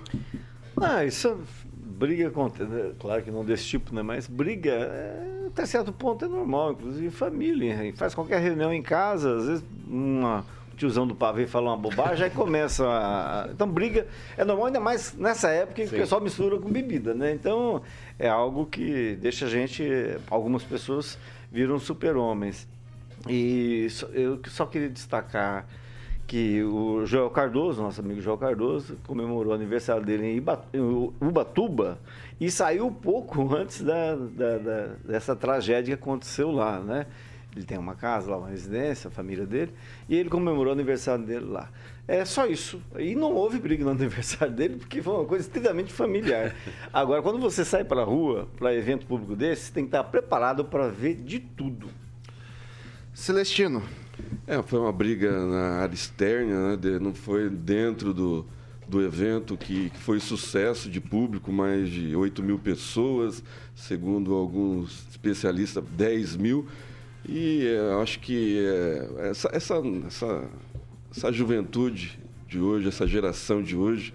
Ah, 0.81 1.05
isso 1.05 1.39
briga 1.75 2.29
contra, 2.31 2.65
claro 2.99 3.21
que 3.21 3.31
não 3.31 3.45
desse 3.45 3.65
tipo, 3.65 3.93
né? 3.93 4.01
Mas 4.01 4.27
briga 4.27 4.71
é, 4.71 5.47
até 5.47 5.65
certo 5.65 5.93
ponto 5.93 6.25
é 6.25 6.27
normal, 6.27 6.73
inclusive 6.73 7.09
família. 7.11 7.93
Faz 7.95 8.13
qualquer 8.13 8.41
reunião 8.41 8.73
em 8.73 8.81
casa, 8.81 9.37
às 9.37 9.47
vezes 9.47 9.65
uma 9.87 10.45
tiozão 10.75 11.05
do 11.05 11.15
pavê 11.15 11.45
fala 11.45 11.69
uma 11.69 11.77
bobagem, 11.77 12.25
aí 12.25 12.31
começa 12.31 12.83
a... 12.85 13.47
Então, 13.51 13.69
briga 13.69 14.07
é 14.35 14.43
normal, 14.43 14.65
ainda 14.67 14.79
mais 14.79 15.13
nessa 15.13 15.49
época 15.49 15.85
que 15.85 15.95
o 15.95 15.99
pessoal 15.99 16.19
mistura 16.19 16.57
com 16.57 16.69
bebida, 16.69 17.13
né? 17.13 17.31
Então, 17.31 17.81
é 18.17 18.27
algo 18.27 18.65
que 18.65 19.15
deixa 19.21 19.45
a 19.45 19.49
gente... 19.49 19.83
Algumas 20.29 20.63
pessoas 20.63 21.17
viram 21.51 21.77
super-homens. 21.79 22.67
E 23.29 23.87
eu 24.13 24.39
só 24.47 24.65
queria 24.65 24.89
destacar 24.89 25.67
que 26.33 26.63
o 26.63 27.05
Joel 27.05 27.29
Cardoso, 27.29 27.83
nosso 27.83 28.01
amigo 28.01 28.19
Joel 28.19 28.39
Cardoso, 28.39 28.97
comemorou 29.05 29.51
o 29.51 29.55
aniversário 29.55 30.03
dele 30.03 30.25
em 30.25 30.43
Ubatuba 31.21 31.99
e 32.41 32.49
saiu 32.49 32.89
pouco 32.89 33.47
antes 33.53 33.83
da, 33.83 34.15
da, 34.15 34.57
da, 34.57 34.85
dessa 35.05 35.35
tragédia 35.35 35.95
que 35.95 36.01
aconteceu 36.03 36.49
lá, 36.49 36.79
né? 36.79 37.05
Ele 37.55 37.63
tem 37.63 37.77
uma 37.77 37.93
casa 37.93 38.31
lá, 38.31 38.37
uma 38.37 38.49
residência, 38.49 39.09
a 39.09 39.11
família 39.11 39.45
dele, 39.45 39.73
e 40.09 40.15
ele 40.15 40.27
comemorou 40.27 40.69
o 40.69 40.75
aniversário 40.75 41.23
dele 41.23 41.45
lá. 41.45 41.69
É 42.07 42.25
só 42.25 42.47
isso. 42.47 42.81
E 42.97 43.13
não 43.13 43.35
houve 43.35 43.59
briga 43.59 43.83
no 43.83 43.91
aniversário 44.01 44.55
dele, 44.55 44.77
porque 44.77 45.03
foi 45.03 45.13
uma 45.13 45.25
coisa 45.25 45.45
estritamente 45.45 45.93
familiar. 45.93 46.55
Agora, 46.91 47.21
quando 47.21 47.37
você 47.37 47.63
sai 47.63 47.83
para 47.83 48.01
a 48.01 48.05
rua, 48.05 48.49
para 48.57 48.73
evento 48.73 49.05
público 49.05 49.35
desse, 49.35 49.67
você 49.67 49.73
tem 49.73 49.83
que 49.83 49.89
estar 49.89 50.03
preparado 50.05 50.65
para 50.65 50.87
ver 50.87 51.13
de 51.13 51.39
tudo. 51.39 51.89
Celestino. 53.13 53.83
É, 54.45 54.61
foi 54.61 54.79
uma 54.79 54.91
briga 54.91 55.45
na 55.45 55.79
área 55.79 55.93
externa, 55.93 56.69
né? 56.69 56.77
De, 56.77 56.99
não 56.99 57.13
foi 57.13 57.49
dentro 57.49 58.13
do, 58.13 58.45
do 58.87 59.01
evento 59.01 59.57
que, 59.57 59.89
que, 59.89 59.97
foi 59.99 60.19
sucesso 60.19 60.89
de 60.89 60.99
público, 60.99 61.51
mais 61.51 61.89
de 61.89 62.15
8 62.15 62.43
mil 62.43 62.59
pessoas, 62.59 63.43
segundo 63.75 64.33
alguns 64.33 65.07
especialistas, 65.09 65.83
10 65.95 66.35
mil. 66.35 66.67
E 67.27 67.65
é, 67.67 68.01
acho 68.01 68.19
que 68.19 68.59
é, 68.59 69.29
essa, 69.29 69.49
essa, 69.53 69.81
essa, 70.05 70.49
essa 71.15 71.31
juventude 71.31 72.19
de 72.47 72.59
hoje, 72.59 72.87
essa 72.87 73.07
geração 73.07 73.63
de 73.63 73.75
hoje, 73.75 74.13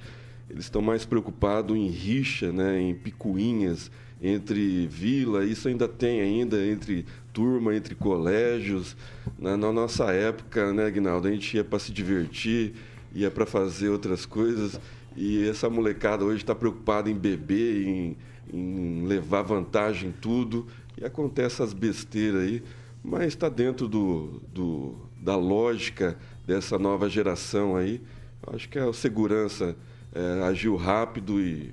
eles 0.48 0.64
estão 0.64 0.80
mais 0.80 1.04
preocupados 1.04 1.76
em 1.76 1.88
rixa, 1.88 2.52
né, 2.52 2.80
em 2.80 2.94
picuinhas 2.94 3.90
entre 4.20 4.86
vila, 4.86 5.44
isso 5.44 5.68
ainda 5.68 5.86
tem 5.86 6.20
ainda 6.20 6.64
entre 6.66 7.06
turma, 7.32 7.74
entre 7.74 7.94
colégios. 7.94 8.96
Na, 9.38 9.56
na 9.56 9.72
nossa 9.72 10.12
época, 10.12 10.72
né, 10.72 10.86
Aguinaldo, 10.86 11.28
a 11.28 11.30
gente 11.30 11.56
ia 11.56 11.64
para 11.64 11.78
se 11.78 11.92
divertir, 11.92 12.74
ia 13.14 13.30
para 13.30 13.46
fazer 13.46 13.88
outras 13.88 14.26
coisas, 14.26 14.80
e 15.16 15.48
essa 15.48 15.70
molecada 15.70 16.24
hoje 16.24 16.42
está 16.42 16.54
preocupada 16.54 17.10
em 17.10 17.14
beber, 17.14 17.86
em, 17.86 18.16
em 18.52 19.06
levar 19.06 19.42
vantagem 19.42 20.10
em 20.10 20.12
tudo, 20.12 20.66
e 21.00 21.04
acontece 21.04 21.62
essas 21.62 21.72
besteiras 21.72 22.42
aí 22.42 22.62
mas 23.02 23.28
está 23.28 23.48
dentro 23.48 23.88
do, 23.88 24.42
do, 24.52 24.94
da 25.16 25.36
lógica 25.36 26.18
dessa 26.46 26.78
nova 26.78 27.08
geração 27.08 27.76
aí. 27.76 28.00
Acho 28.46 28.68
que 28.68 28.78
a 28.78 28.92
segurança 28.92 29.76
é, 30.14 30.42
agiu 30.42 30.76
rápido 30.76 31.40
e 31.40 31.72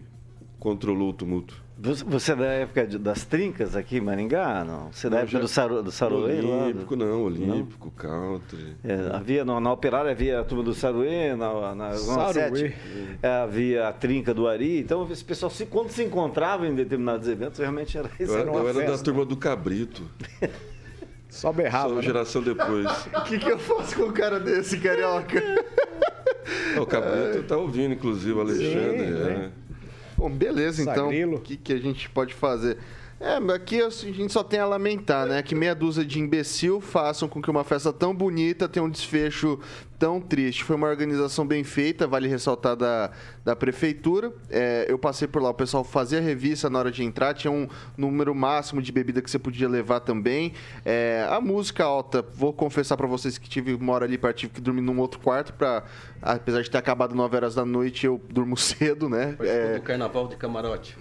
controlou 0.59 1.09
o 1.09 1.13
tumulto. 1.13 1.63
Você 1.78 2.32
é 2.32 2.36
da 2.36 2.45
época 2.45 2.88
de, 2.88 2.97
das 2.97 3.26
trincas 3.26 3.76
aqui 3.76 3.97
em 3.97 4.01
Maringá, 4.01 4.63
não? 4.63 4.93
Você 4.93 5.07
é 5.07 5.09
da 5.09 5.19
época 5.19 5.39
do, 5.39 5.47
Saru, 5.47 5.84
do 5.84 5.91
Saruê? 5.91 6.39
Olímpico, 6.39 6.95
não, 6.95 7.23
Olímpico, 7.23 7.91
não? 8.01 8.09
country. 8.09 8.78
É, 8.82 9.13
havia, 9.13 9.43
no, 9.43 9.59
na 9.59 9.73
Operária 9.73 10.11
havia 10.11 10.39
a 10.39 10.43
turma 10.45 10.63
do 10.63 10.73
Saruê, 10.73 11.36
na, 11.36 11.76
na 11.76 11.93
Zona 11.95 12.32
7, 12.32 12.76
é, 13.21 13.28
havia 13.28 13.89
a 13.89 13.93
trinca 13.93 14.34
do 14.34 14.47
Ari. 14.47 14.80
Então, 14.80 15.05
esse 15.11 15.23
pessoal, 15.23 15.49
se, 15.49 15.65
quando 15.65 15.89
se 15.89 16.01
encontrava 16.01 16.65
em 16.65 16.73
determinados 16.73 17.28
eventos, 17.28 17.59
realmente 17.59 17.97
era 17.97 18.09
isso. 18.19 18.32
Eu, 18.32 18.39
era, 18.39 18.51
eu 18.51 18.69
era 18.69 18.91
da 18.91 18.97
turma 18.97 19.26
do 19.26 19.36
Cabrito. 19.36 20.03
Só 21.30 21.51
berrava. 21.51 21.89
Só 21.89 21.95
né? 21.95 22.01
geração 22.01 22.41
depois. 22.41 22.88
O 23.13 23.21
que, 23.23 23.38
que 23.38 23.51
eu 23.51 23.59
faço 23.59 23.97
com 23.97 24.03
um 24.03 24.13
cara 24.13 24.39
desse, 24.39 24.78
carioca? 24.78 25.43
o 26.80 26.86
Cabrito 26.86 27.43
tá 27.43 27.57
ouvindo, 27.57 27.93
inclusive, 27.93 28.32
o 28.32 28.39
Alexandre. 28.39 29.07
Sim, 29.07 29.23
é. 29.28 29.64
Bom, 30.18 30.30
beleza, 30.30 30.82
então. 30.82 31.09
O 31.09 31.39
que, 31.39 31.57
que 31.57 31.74
a 31.74 31.78
gente 31.78 32.09
pode 32.09 32.34
fazer? 32.34 32.78
É, 33.20 33.38
aqui 33.53 33.82
a 33.82 33.89
gente 33.89 34.32
só 34.32 34.43
tem 34.43 34.59
a 34.59 34.66
lamentar, 34.66 35.26
né? 35.26 35.41
Que 35.41 35.55
meia 35.55 35.74
dúzia 35.74 36.03
de 36.03 36.20
imbecil 36.20 36.82
façam 36.82 37.30
com 37.30 37.41
que 37.41 37.49
uma 37.49 37.63
festa 37.63 37.93
tão 37.93 38.13
bonita 38.13 38.68
tenha 38.68 38.84
um 38.84 38.89
desfecho 38.89 39.59
tão 39.97 40.19
triste. 40.19 40.63
Foi 40.63 40.75
uma 40.75 40.87
organização 40.87 41.45
bem 41.45 41.63
feita, 41.63 42.07
vale 42.07 42.27
ressaltar 42.27 42.75
da, 42.75 43.11
da 43.43 43.55
prefeitura. 43.55 44.31
É, 44.49 44.85
eu 44.87 44.97
passei 44.97 45.27
por 45.27 45.41
lá, 45.41 45.49
o 45.49 45.53
pessoal 45.53 45.83
fazia 45.83 46.21
revista 46.21 46.69
na 46.69 46.79
hora 46.79 46.91
de 46.91 47.03
entrar, 47.03 47.33
tinha 47.33 47.51
um 47.51 47.67
número 47.97 48.33
máximo 48.33 48.81
de 48.81 48.91
bebida 48.91 49.21
que 49.21 49.29
você 49.29 49.39
podia 49.39 49.67
levar 49.67 49.99
também. 49.99 50.53
É, 50.83 51.27
a 51.29 51.39
música 51.39 51.83
alta, 51.83 52.21
vou 52.21 52.53
confessar 52.53 52.97
para 52.97 53.07
vocês 53.07 53.37
que 53.37 53.49
tive 53.49 53.73
uma 53.73 53.93
hora 53.93 54.05
ali 54.05 54.17
perto, 54.17 54.37
tive 54.37 54.53
que 54.53 54.61
dormir 54.61 54.81
num 54.81 54.99
outro 54.99 55.19
quarto, 55.19 55.53
pra, 55.53 55.83
apesar 56.21 56.61
de 56.61 56.69
ter 56.69 56.77
acabado 56.77 57.15
9 57.15 57.35
horas 57.35 57.55
da 57.55 57.65
noite, 57.65 58.05
eu 58.05 58.21
durmo 58.29 58.57
cedo, 58.57 59.09
né? 59.09 59.35
É, 59.39 59.75
do 59.75 59.81
carnaval 59.81 60.27
de 60.27 60.35
camarote. 60.35 60.97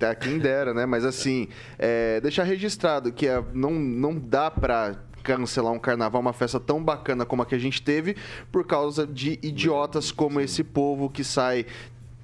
É, 0.00 0.14
quem 0.14 0.38
dera, 0.38 0.72
né? 0.72 0.86
Mas 0.86 1.04
assim, 1.04 1.48
é, 1.78 2.20
deixar 2.20 2.44
registrado 2.44 3.12
que 3.12 3.26
é, 3.26 3.42
não, 3.52 3.72
não 3.72 4.18
dá 4.18 4.50
para 4.50 4.96
cancelar 5.24 5.72
um 5.72 5.78
carnaval, 5.78 6.20
uma 6.20 6.32
festa 6.32 6.60
tão 6.60 6.84
bacana 6.84 7.24
como 7.24 7.42
a 7.42 7.46
que 7.46 7.54
a 7.54 7.58
gente 7.58 7.82
teve, 7.82 8.14
por 8.52 8.66
causa 8.66 9.06
de 9.06 9.38
idiotas 9.42 10.12
como 10.12 10.40
esse 10.40 10.62
povo 10.62 11.08
que 11.08 11.24
sai 11.24 11.66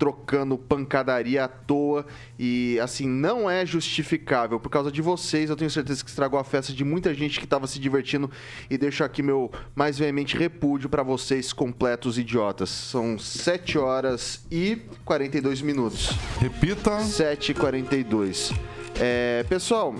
trocando 0.00 0.56
pancadaria 0.56 1.44
à 1.44 1.48
toa 1.48 2.06
e 2.38 2.80
assim 2.80 3.06
não 3.06 3.50
é 3.50 3.66
justificável 3.66 4.58
por 4.58 4.70
causa 4.70 4.90
de 4.90 5.02
vocês. 5.02 5.50
Eu 5.50 5.56
tenho 5.56 5.70
certeza 5.70 6.02
que 6.02 6.08
estragou 6.08 6.40
a 6.40 6.44
festa 6.44 6.72
de 6.72 6.82
muita 6.82 7.12
gente 7.12 7.38
que 7.38 7.44
estava 7.44 7.66
se 7.66 7.78
divertindo 7.78 8.30
e 8.70 8.78
deixo 8.78 9.04
aqui 9.04 9.22
meu 9.22 9.52
mais 9.74 9.98
veemente 9.98 10.38
repúdio 10.38 10.88
para 10.88 11.02
vocês 11.02 11.52
completos 11.52 12.16
idiotas. 12.16 12.70
São 12.70 13.18
7 13.18 13.76
horas 13.76 14.42
e 14.50 14.78
42 15.04 15.60
minutos. 15.60 16.12
Repita. 16.38 16.98
7 17.00 17.52
e 17.52 17.54
42. 17.54 18.54
É, 18.98 19.44
pessoal, 19.50 19.94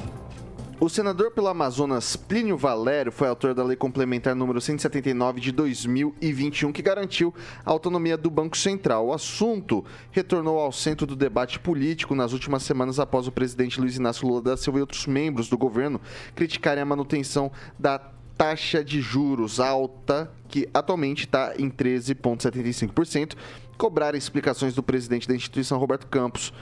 o 0.80 0.88
senador 0.88 1.30
pelo 1.30 1.48
Amazonas 1.48 2.16
Plínio 2.16 2.56
Valério 2.56 3.12
foi 3.12 3.28
autor 3.28 3.52
da 3.52 3.62
Lei 3.62 3.76
Complementar 3.76 4.34
número 4.34 4.62
179 4.62 5.38
de 5.38 5.52
2021, 5.52 6.72
que 6.72 6.80
garantiu 6.80 7.34
a 7.66 7.70
autonomia 7.70 8.16
do 8.16 8.30
Banco 8.30 8.56
Central. 8.56 9.08
O 9.08 9.12
assunto 9.12 9.84
retornou 10.10 10.58
ao 10.58 10.72
centro 10.72 11.06
do 11.06 11.14
debate 11.14 11.60
político 11.60 12.14
nas 12.14 12.32
últimas 12.32 12.62
semanas 12.62 12.98
após 12.98 13.26
o 13.26 13.32
presidente 13.32 13.78
Luiz 13.78 13.96
Inácio 13.96 14.26
Lula 14.26 14.40
da 14.40 14.56
Silva 14.56 14.78
e 14.78 14.80
outros 14.80 15.06
membros 15.06 15.50
do 15.50 15.58
governo 15.58 16.00
criticarem 16.34 16.82
a 16.82 16.86
manutenção 16.86 17.52
da 17.78 17.98
taxa 18.38 18.82
de 18.82 19.02
juros 19.02 19.60
alta, 19.60 20.32
que 20.48 20.66
atualmente 20.72 21.26
está 21.26 21.52
em 21.58 21.70
13,75%, 21.70 23.34
cobrar 23.76 24.14
explicações 24.14 24.74
do 24.74 24.82
presidente 24.82 25.28
da 25.28 25.34
instituição, 25.34 25.78
Roberto 25.78 26.06
Campos 26.06 26.54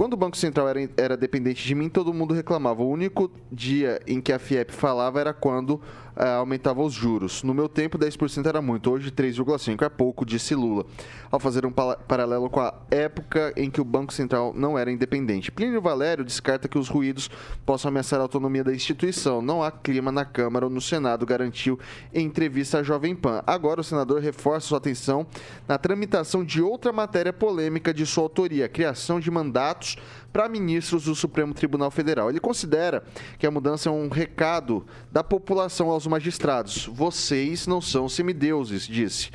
Quando 0.00 0.14
o 0.14 0.16
Banco 0.16 0.34
Central 0.34 0.66
era, 0.66 0.90
era 0.96 1.14
dependente 1.14 1.62
de 1.62 1.74
mim, 1.74 1.90
todo 1.90 2.14
mundo 2.14 2.32
reclamava. 2.32 2.82
O 2.82 2.88
único 2.88 3.30
dia 3.52 4.00
em 4.06 4.18
que 4.18 4.32
a 4.32 4.38
FIEP 4.38 4.72
falava 4.72 5.20
era 5.20 5.34
quando 5.34 5.78
uh, 6.16 6.38
aumentava 6.38 6.82
os 6.82 6.92
juros. 6.92 7.42
No 7.42 7.54
meu 7.54 7.68
tempo, 7.68 7.98
10% 7.98 8.46
era 8.46 8.60
muito, 8.60 8.90
hoje 8.90 9.10
3,5% 9.10 9.82
é 9.82 9.88
pouco, 9.88 10.24
disse 10.24 10.54
Lula, 10.54 10.84
ao 11.30 11.38
fazer 11.38 11.64
um 11.66 11.72
paralelo 11.72 12.48
com 12.50 12.60
a 12.60 12.74
época 12.90 13.52
em 13.56 13.70
que 13.70 13.80
o 13.80 13.84
Banco 13.84 14.12
Central 14.12 14.52
não 14.54 14.78
era 14.78 14.90
independente. 14.90 15.50
Plínio 15.50 15.80
Valério 15.80 16.24
descarta 16.24 16.68
que 16.68 16.78
os 16.78 16.88
ruídos 16.88 17.30
possam 17.64 17.88
ameaçar 17.88 18.18
a 18.18 18.22
autonomia 18.22 18.64
da 18.64 18.74
instituição. 18.74 19.42
Não 19.42 19.62
há 19.62 19.70
clima 19.70 20.10
na 20.10 20.24
Câmara 20.24 20.66
ou 20.66 20.70
no 20.70 20.80
Senado, 20.80 21.26
garantiu 21.26 21.78
em 22.12 22.26
entrevista 22.26 22.78
à 22.78 22.82
Jovem 22.82 23.14
Pan. 23.14 23.42
Agora, 23.46 23.80
o 23.80 23.84
senador 23.84 24.20
reforça 24.20 24.68
sua 24.68 24.78
atenção 24.78 25.26
na 25.66 25.78
tramitação 25.78 26.44
de 26.44 26.60
outra 26.60 26.92
matéria 26.92 27.32
polêmica 27.32 27.92
de 27.92 28.04
sua 28.06 28.24
autoria, 28.24 28.66
a 28.66 28.68
criação 28.68 29.20
de 29.20 29.30
mandatos 29.30 29.96
para 30.32 30.48
ministros 30.48 31.04
do 31.04 31.14
Supremo 31.14 31.52
Tribunal 31.54 31.90
Federal. 31.90 32.30
Ele 32.30 32.40
considera 32.40 33.02
que 33.38 33.46
a 33.46 33.50
mudança 33.50 33.88
é 33.88 33.92
um 33.92 34.08
recado 34.08 34.86
da 35.10 35.24
população 35.24 35.90
aos 35.90 36.06
magistrados. 36.06 36.86
Vocês 36.86 37.66
não 37.66 37.80
são 37.80 38.08
semideuses, 38.08 38.86
disse 38.86 39.30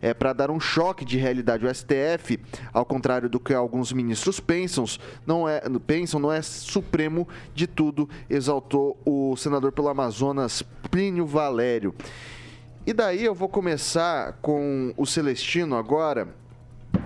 é, 0.00 0.14
para 0.14 0.32
dar 0.32 0.50
um 0.50 0.60
choque 0.60 1.04
de 1.04 1.16
realidade 1.16 1.66
ao 1.66 1.74
STF, 1.74 2.38
ao 2.72 2.84
contrário 2.84 3.28
do 3.28 3.40
que 3.40 3.54
alguns 3.54 3.92
ministros 3.92 4.40
pensam, 4.40 4.84
não 5.26 5.48
é, 5.48 5.60
pensam, 5.86 6.20
não 6.20 6.32
é 6.32 6.42
supremo 6.42 7.28
de 7.54 7.66
tudo, 7.66 8.08
exaltou 8.28 9.00
o 9.04 9.36
senador 9.36 9.72
pelo 9.72 9.88
Amazonas, 9.88 10.62
Plínio 10.90 11.26
Valério. 11.26 11.94
E 12.86 12.92
daí 12.92 13.24
eu 13.24 13.34
vou 13.34 13.48
começar 13.48 14.38
com 14.40 14.94
o 14.96 15.04
Celestino 15.04 15.76
agora. 15.76 16.28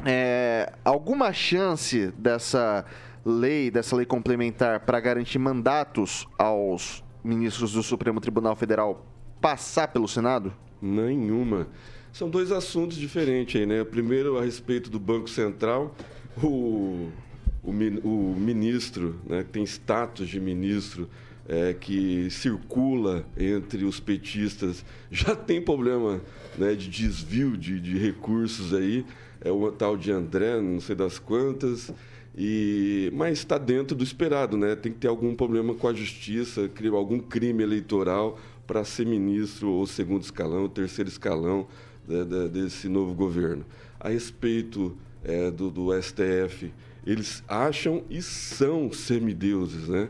É, 0.04 0.72
alguma 0.84 1.32
chance 1.32 2.12
dessa 2.18 2.84
lei, 3.24 3.70
dessa 3.70 3.96
lei 3.96 4.06
complementar 4.06 4.80
para 4.80 5.00
garantir 5.00 5.38
mandatos 5.38 6.26
aos 6.38 7.04
ministros 7.22 7.72
do 7.72 7.82
Supremo 7.82 8.20
Tribunal 8.20 8.56
Federal 8.56 9.06
passar 9.40 9.88
pelo 9.88 10.08
Senado? 10.08 10.52
Nenhuma. 10.80 11.68
São 12.12 12.28
dois 12.28 12.50
assuntos 12.50 12.96
diferentes 12.96 13.60
aí, 13.60 13.66
né? 13.66 13.84
Primeiro, 13.84 14.38
a 14.38 14.42
respeito 14.42 14.90
do 14.90 14.98
Banco 14.98 15.28
Central, 15.28 15.94
o, 16.42 17.08
o, 17.62 17.70
o 17.70 18.34
ministro, 18.36 19.20
né, 19.28 19.44
que 19.44 19.50
tem 19.50 19.62
status 19.64 20.28
de 20.28 20.40
ministro, 20.40 21.08
é, 21.48 21.74
que 21.74 22.28
circula 22.30 23.24
entre 23.36 23.84
os 23.84 24.00
petistas, 24.00 24.84
já 25.10 25.34
tem 25.34 25.60
problema 25.60 26.20
né, 26.56 26.74
de 26.74 26.88
desvio 26.88 27.56
de, 27.56 27.80
de 27.80 27.98
recursos 27.98 28.74
aí, 28.74 29.04
é 29.40 29.50
o 29.50 29.70
tal 29.72 29.96
de 29.96 30.10
André, 30.12 30.60
não 30.60 30.80
sei 30.80 30.94
das 30.94 31.18
quantas, 31.18 31.92
e, 32.36 33.10
mas 33.14 33.38
está 33.38 33.58
dentro 33.58 33.96
do 33.96 34.04
esperado, 34.04 34.56
né? 34.56 34.76
Tem 34.76 34.92
que 34.92 34.98
ter 34.98 35.08
algum 35.08 35.34
problema 35.34 35.74
com 35.74 35.88
a 35.88 35.92
justiça, 35.92 36.70
algum 36.92 37.18
crime 37.18 37.62
eleitoral 37.62 38.38
para 38.66 38.84
ser 38.84 39.04
ministro 39.04 39.70
ou 39.70 39.86
segundo 39.86 40.22
escalão, 40.22 40.68
terceiro 40.68 41.10
escalão 41.10 41.66
né, 42.06 42.24
desse 42.48 42.88
novo 42.88 43.14
governo. 43.14 43.64
A 43.98 44.10
respeito 44.10 44.96
é, 45.24 45.50
do, 45.50 45.70
do 45.70 45.90
STF, 46.00 46.72
eles 47.06 47.42
acham 47.48 48.04
e 48.08 48.22
são 48.22 48.92
semideuses, 48.92 49.88
né? 49.88 50.08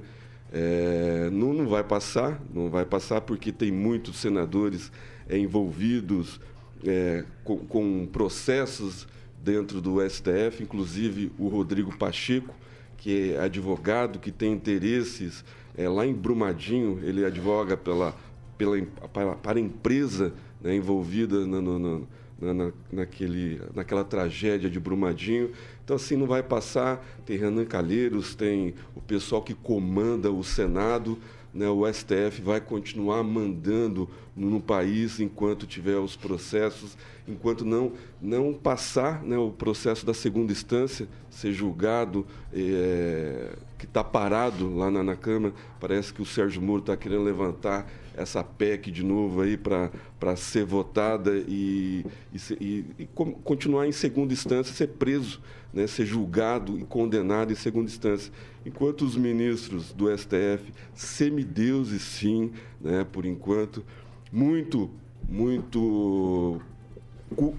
É, 0.52 1.30
não, 1.32 1.52
não 1.52 1.68
vai 1.68 1.84
passar, 1.84 2.42
não 2.52 2.68
vai 2.68 2.84
passar 2.84 3.20
porque 3.20 3.52
tem 3.52 3.70
muitos 3.70 4.16
senadores 4.16 4.90
é, 5.28 5.38
envolvidos 5.38 6.40
é, 6.84 7.24
com, 7.44 7.58
com, 7.58 8.08
processos 8.10 9.06
dentro 9.42 9.80
do 9.80 10.00
STF, 10.08 10.62
inclusive 10.62 11.32
o 11.38 11.48
Rodrigo 11.48 11.96
Pacheco, 11.96 12.54
que 12.96 13.32
é 13.32 13.40
advogado, 13.40 14.18
que 14.18 14.30
tem 14.30 14.52
interesses 14.52 15.44
é, 15.76 15.88
lá 15.88 16.06
em 16.06 16.12
Brumadinho, 16.12 17.00
ele 17.02 17.24
advoga 17.24 17.76
pela, 17.76 18.14
pela, 18.58 18.80
para, 19.12 19.34
para 19.36 19.58
a 19.58 19.62
empresa 19.62 20.32
né, 20.60 20.74
envolvida 20.74 21.46
no 21.46 22.06
na, 22.40 22.72
naquele, 22.90 23.60
naquela 23.74 24.02
tragédia 24.02 24.70
de 24.70 24.80
Brumadinho. 24.80 25.50
Então, 25.84 25.96
assim, 25.96 26.16
não 26.16 26.26
vai 26.26 26.42
passar. 26.42 27.04
Tem 27.26 27.36
Renan 27.36 27.64
Calheiros, 27.66 28.34
tem 28.34 28.74
o 28.94 29.00
pessoal 29.00 29.42
que 29.42 29.54
comanda 29.54 30.30
o 30.30 30.42
Senado. 30.42 31.18
Né, 31.52 31.68
o 31.68 31.84
STF 31.92 32.40
vai 32.42 32.60
continuar 32.60 33.22
mandando 33.24 34.08
no 34.36 34.60
país 34.60 35.18
enquanto 35.18 35.66
tiver 35.66 35.96
os 35.96 36.14
processos, 36.14 36.96
enquanto 37.26 37.64
não, 37.64 37.92
não 38.22 38.52
passar 38.52 39.22
né, 39.22 39.36
o 39.36 39.50
processo 39.50 40.06
da 40.06 40.14
segunda 40.14 40.52
instância, 40.52 41.08
ser 41.28 41.52
julgado, 41.52 42.24
é, 42.52 43.56
que 43.76 43.84
está 43.84 44.04
parado 44.04 44.74
lá 44.76 44.90
na, 44.90 45.02
na 45.02 45.16
Câmara. 45.16 45.54
Parece 45.80 46.12
que 46.12 46.22
o 46.22 46.26
Sérgio 46.26 46.62
Moro 46.62 46.80
está 46.80 46.96
querendo 46.96 47.24
levantar 47.24 47.90
essa 48.14 48.44
PEC 48.44 48.90
de 48.90 49.02
novo 49.02 49.40
aí 49.40 49.56
para 49.56 50.36
ser 50.36 50.64
votada 50.64 51.32
e, 51.48 52.04
e, 52.32 52.54
e, 52.60 52.84
e, 52.98 53.08
continuar 53.42 53.86
em 53.86 53.92
segunda 53.92 54.32
instância, 54.32 54.74
ser 54.74 54.88
preso, 54.88 55.40
né, 55.72 55.86
ser 55.86 56.04
julgado 56.04 56.78
e 56.78 56.84
condenado 56.84 57.52
em 57.52 57.56
segunda 57.56 57.90
instância. 57.90 58.32
Enquanto 58.64 59.02
os 59.02 59.16
ministros 59.16 59.92
do 59.92 60.06
STF, 60.16 60.72
semideuses 60.94 62.02
sim, 62.02 62.52
né, 62.80 63.06
por 63.10 63.24
enquanto, 63.24 63.84
muito, 64.32 64.90
muito 65.28 66.60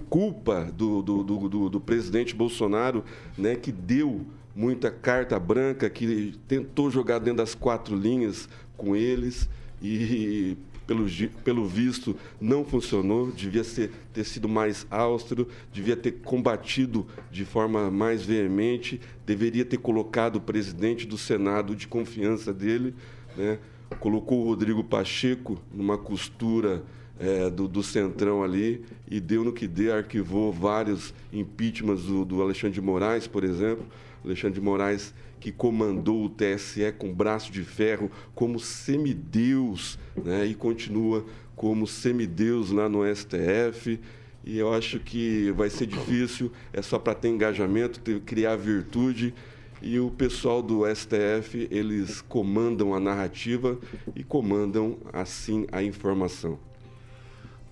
culpa 0.08 0.70
do, 0.76 1.02
do, 1.02 1.22
do, 1.22 1.70
do 1.70 1.80
presidente 1.80 2.34
Bolsonaro, 2.34 3.04
né, 3.36 3.56
que 3.56 3.72
deu 3.72 4.26
muita 4.54 4.90
carta 4.90 5.38
branca, 5.38 5.88
que 5.88 6.34
tentou 6.46 6.90
jogar 6.90 7.18
dentro 7.18 7.38
das 7.38 7.54
quatro 7.54 7.96
linhas 7.96 8.48
com 8.76 8.94
eles 8.94 9.48
e 9.80 10.56
pelo, 10.86 11.06
pelo 11.44 11.66
visto 11.66 12.16
não 12.40 12.64
funcionou, 12.64 13.30
devia 13.30 13.64
ser, 13.64 13.90
ter 14.12 14.24
sido 14.24 14.48
mais 14.48 14.86
austero, 14.90 15.48
devia 15.72 15.96
ter 15.96 16.12
combatido 16.12 17.06
de 17.30 17.44
forma 17.44 17.90
mais 17.90 18.24
veemente, 18.24 19.00
deveria 19.26 19.64
ter 19.64 19.78
colocado 19.78 20.36
o 20.36 20.40
presidente 20.40 21.06
do 21.06 21.16
Senado 21.16 21.74
de 21.74 21.86
confiança 21.86 22.52
dele, 22.52 22.94
né? 23.36 23.58
colocou 24.00 24.40
o 24.40 24.44
Rodrigo 24.44 24.82
Pacheco 24.82 25.60
numa 25.72 25.98
costura 25.98 26.82
é, 27.20 27.50
do, 27.50 27.68
do, 27.68 27.82
Centrão 27.82 28.42
ali 28.42 28.84
e 29.08 29.20
deu 29.20 29.44
no 29.44 29.52
que 29.52 29.68
deu, 29.68 29.94
arquivou 29.94 30.52
vários 30.52 31.14
impeachments 31.32 32.04
do, 32.04 32.24
do 32.24 32.42
Alexandre 32.42 32.74
de 32.74 32.80
Moraes, 32.80 33.26
por 33.26 33.44
exemplo. 33.44 33.84
Alexandre 34.24 34.54
de 34.54 34.60
Moraes 34.60 35.12
que 35.42 35.50
comandou 35.50 36.24
o 36.24 36.28
TSE 36.28 36.92
com 36.96 37.12
braço 37.12 37.50
de 37.50 37.64
ferro 37.64 38.08
como 38.32 38.60
semideus, 38.60 39.98
né? 40.24 40.46
e 40.46 40.54
continua 40.54 41.26
como 41.56 41.84
semideus 41.84 42.70
lá 42.70 42.88
no 42.88 43.00
STF. 43.04 43.98
E 44.44 44.56
eu 44.56 44.72
acho 44.72 45.00
que 45.00 45.50
vai 45.56 45.68
ser 45.68 45.88
difícil, 45.88 46.52
é 46.72 46.80
só 46.80 46.96
para 46.96 47.16
ter 47.16 47.26
engajamento, 47.26 47.98
ter, 47.98 48.20
criar 48.20 48.54
virtude. 48.54 49.34
E 49.82 49.98
o 49.98 50.12
pessoal 50.12 50.62
do 50.62 50.84
STF, 50.86 51.66
eles 51.72 52.20
comandam 52.20 52.94
a 52.94 53.00
narrativa 53.00 53.80
e 54.14 54.22
comandam, 54.22 54.96
assim, 55.12 55.66
a 55.72 55.82
informação. 55.82 56.56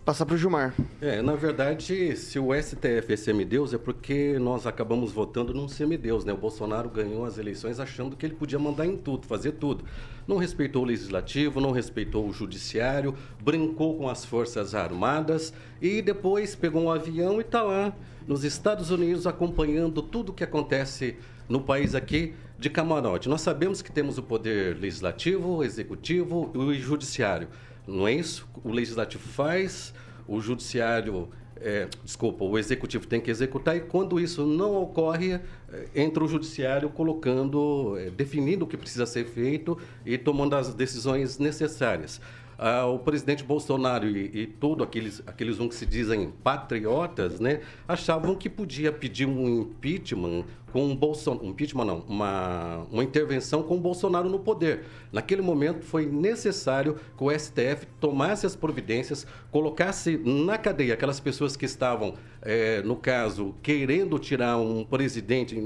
Passar 0.05 0.25
para 0.25 0.35
o 0.35 0.39
Gilmar. 0.39 0.75
É, 1.01 1.21
na 1.21 1.37
verdade, 1.37 2.17
se 2.17 2.39
o 2.39 2.55
STF 2.55 3.13
é 3.13 3.17
semideus, 3.17 3.75
é 3.75 3.79
porque 3.79 4.39
nós 4.39 4.67
acabamos 4.67 5.13
votando 5.13 5.53
num 5.53 5.69
semideus, 5.69 6.25
né? 6.25 6.33
O 6.33 6.39
Bolsonaro 6.39 6.89
ganhou 6.89 7.25
as 7.27 7.37
eleições 7.37 7.79
achando 7.79 8.17
que 8.17 8.25
ele 8.25 8.35
podia 8.35 8.59
mandar 8.59 8.87
em 8.87 8.97
tudo, 8.97 9.27
fazer 9.27 9.53
tudo. 9.53 9.85
Não 10.27 10.39
respeitou 10.39 10.83
o 10.83 10.87
legislativo, 10.87 11.61
não 11.61 11.71
respeitou 11.71 12.27
o 12.27 12.33
judiciário, 12.33 13.15
brincou 13.43 13.99
com 13.99 14.09
as 14.09 14.25
Forças 14.25 14.75
Armadas 14.75 15.53
e 15.83 16.01
depois 16.01 16.55
pegou 16.55 16.83
um 16.83 16.91
avião 16.91 17.37
e 17.37 17.43
está 17.43 17.63
lá 17.63 17.93
nos 18.27 18.43
Estados 18.43 18.91
Unidos 18.91 19.27
acompanhando 19.27 20.01
tudo 20.01 20.31
o 20.31 20.33
que 20.33 20.45
acontece 20.45 21.17
no 21.47 21.61
país 21.61 21.95
aqui 21.95 22.35
de 22.59 22.71
camarote. 22.71 23.29
Nós 23.29 23.43
sabemos 23.43 23.83
que 23.83 23.93
temos 23.93 24.17
o 24.17 24.23
poder 24.23 24.79
legislativo, 24.79 25.63
executivo 25.63 26.51
e 26.73 26.79
judiciário. 26.79 27.49
Não 27.91 28.07
é 28.07 28.15
isso? 28.15 28.49
O 28.63 28.71
legislativo 28.71 29.27
faz, 29.29 29.93
o 30.29 30.41
judiciário, 30.41 31.29
é, 31.57 31.89
desculpa, 32.05 32.45
o 32.45 32.57
executivo 32.57 33.07
tem 33.07 33.21
que 33.21 33.31
executar 33.31 33.77
e 33.77 33.81
quando 33.81 34.21
isso 34.21 34.47
não 34.47 34.81
ocorre, 34.81 35.33
é, 35.35 35.41
entra 35.95 36.23
o 36.23 36.29
judiciário 36.29 36.89
colocando, 36.89 37.97
é, 37.99 38.09
definindo 38.11 38.65
o 38.65 38.69
que 38.69 38.77
precisa 38.77 39.07
ser 39.07 39.27
feito 39.27 39.77
e 40.07 40.17
tomando 40.17 40.55
as 40.55 40.73
decisões 40.73 41.39
necessárias. 41.39 42.21
Ah, 42.63 42.85
o 42.85 42.99
presidente 42.99 43.43
Bolsonaro 43.43 44.07
e, 44.07 44.43
e 44.43 44.47
todos 44.47 44.87
aqueles, 44.87 45.23
aqueles 45.27 45.59
um 45.59 45.67
que 45.67 45.75
se 45.75 45.87
dizem 45.87 46.31
patriotas, 46.45 47.41
né, 47.41 47.63
achavam 47.89 48.35
que 48.35 48.51
podia 48.51 48.93
pedir 48.93 49.25
um 49.25 49.63
impeachment 49.63 50.45
com 50.71 50.93
o 50.93 50.95
Bolsonaro, 50.95 51.47
um 51.47 51.51
impeachment 51.51 51.87
não, 51.87 52.01
uma, 52.01 52.87
uma 52.93 53.03
intervenção 53.03 53.63
com 53.63 53.77
o 53.77 53.81
Bolsonaro 53.81 54.29
no 54.29 54.39
poder. 54.39 54.85
Naquele 55.11 55.41
momento 55.41 55.87
foi 55.87 56.05
necessário 56.05 56.97
que 57.17 57.25
o 57.25 57.31
STF 57.31 57.87
tomasse 57.99 58.45
as 58.45 58.55
providências, 58.55 59.27
colocasse 59.51 60.19
na 60.19 60.59
cadeia 60.59 60.93
aquelas 60.93 61.19
pessoas 61.19 61.57
que 61.57 61.65
estavam, 61.65 62.13
eh, 62.43 62.83
no 62.85 62.95
caso, 62.95 63.55
querendo 63.63 64.19
tirar 64.19 64.59
um 64.59 64.85
presidente, 64.85 65.59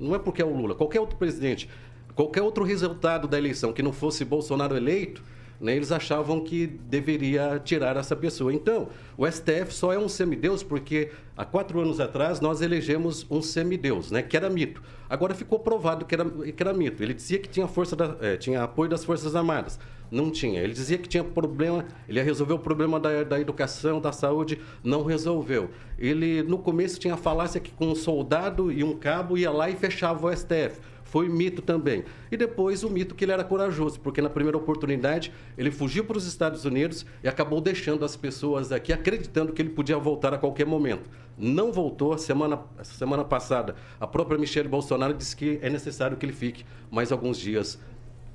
não 0.00 0.16
é 0.16 0.18
porque 0.18 0.42
é 0.42 0.44
o 0.44 0.52
Lula, 0.52 0.74
qualquer 0.74 0.98
outro 0.98 1.16
presidente, 1.16 1.70
qualquer 2.16 2.42
outro 2.42 2.64
resultado 2.64 3.28
da 3.28 3.38
eleição 3.38 3.72
que 3.72 3.84
não 3.84 3.92
fosse 3.92 4.24
Bolsonaro 4.24 4.76
eleito, 4.76 5.22
né, 5.60 5.76
eles 5.76 5.92
achavam 5.92 6.40
que 6.40 6.66
deveria 6.66 7.60
tirar 7.62 7.96
essa 7.96 8.16
pessoa. 8.16 8.52
Então, 8.52 8.88
o 9.16 9.30
STF 9.30 9.72
só 9.72 9.92
é 9.92 9.98
um 9.98 10.08
semideus 10.08 10.62
porque 10.62 11.10
há 11.36 11.44
quatro 11.44 11.80
anos 11.80 12.00
atrás 12.00 12.40
nós 12.40 12.62
elegemos 12.62 13.26
um 13.30 13.42
semideus, 13.42 14.10
né, 14.10 14.22
que 14.22 14.36
era 14.36 14.48
mito. 14.48 14.82
Agora 15.08 15.34
ficou 15.34 15.58
provado 15.58 16.06
que 16.06 16.14
era, 16.14 16.24
que 16.24 16.62
era 16.62 16.72
mito. 16.72 17.02
Ele 17.02 17.12
dizia 17.12 17.38
que 17.38 17.48
tinha, 17.48 17.68
força 17.68 17.94
da, 17.94 18.16
eh, 18.20 18.36
tinha 18.36 18.62
apoio 18.62 18.88
das 18.88 19.04
Forças 19.04 19.36
Armadas. 19.36 19.78
Não 20.10 20.30
tinha. 20.30 20.60
Ele 20.60 20.72
dizia 20.72 20.98
que 20.98 21.08
tinha 21.08 21.22
problema, 21.22 21.84
ele 22.08 22.18
ia 22.18 22.24
resolver 22.24 22.54
o 22.54 22.58
problema 22.58 22.98
da, 22.98 23.22
da 23.22 23.38
educação, 23.38 24.00
da 24.00 24.10
saúde, 24.10 24.60
não 24.82 25.04
resolveu. 25.04 25.70
Ele, 25.98 26.42
no 26.42 26.58
começo, 26.58 26.98
tinha 26.98 27.16
falácia 27.16 27.60
que 27.60 27.70
com 27.70 27.88
um 27.88 27.94
soldado 27.94 28.72
e 28.72 28.82
um 28.82 28.96
cabo 28.96 29.38
ia 29.38 29.50
lá 29.50 29.70
e 29.70 29.76
fechava 29.76 30.26
o 30.26 30.36
STF 30.36 30.80
foi 31.10 31.28
mito 31.28 31.60
também. 31.60 32.04
E 32.30 32.36
depois 32.36 32.84
o 32.84 32.88
mito 32.88 33.16
que 33.16 33.24
ele 33.24 33.32
era 33.32 33.42
corajoso, 33.42 33.98
porque 33.98 34.22
na 34.22 34.30
primeira 34.30 34.56
oportunidade 34.56 35.32
ele 35.58 35.70
fugiu 35.70 36.04
para 36.04 36.16
os 36.16 36.24
Estados 36.24 36.64
Unidos 36.64 37.04
e 37.22 37.28
acabou 37.28 37.60
deixando 37.60 38.04
as 38.04 38.14
pessoas 38.14 38.70
aqui 38.70 38.92
acreditando 38.92 39.52
que 39.52 39.60
ele 39.60 39.70
podia 39.70 39.98
voltar 39.98 40.32
a 40.32 40.38
qualquer 40.38 40.66
momento. 40.66 41.10
Não 41.36 41.72
voltou. 41.72 42.16
Semana, 42.16 42.60
semana 42.82 43.24
passada, 43.24 43.74
a 43.98 44.06
própria 44.06 44.38
Michelle 44.38 44.68
Bolsonaro 44.68 45.12
disse 45.12 45.34
que 45.34 45.58
é 45.60 45.68
necessário 45.68 46.16
que 46.16 46.24
ele 46.24 46.32
fique 46.32 46.64
mais 46.90 47.10
alguns 47.10 47.38
dias 47.38 47.78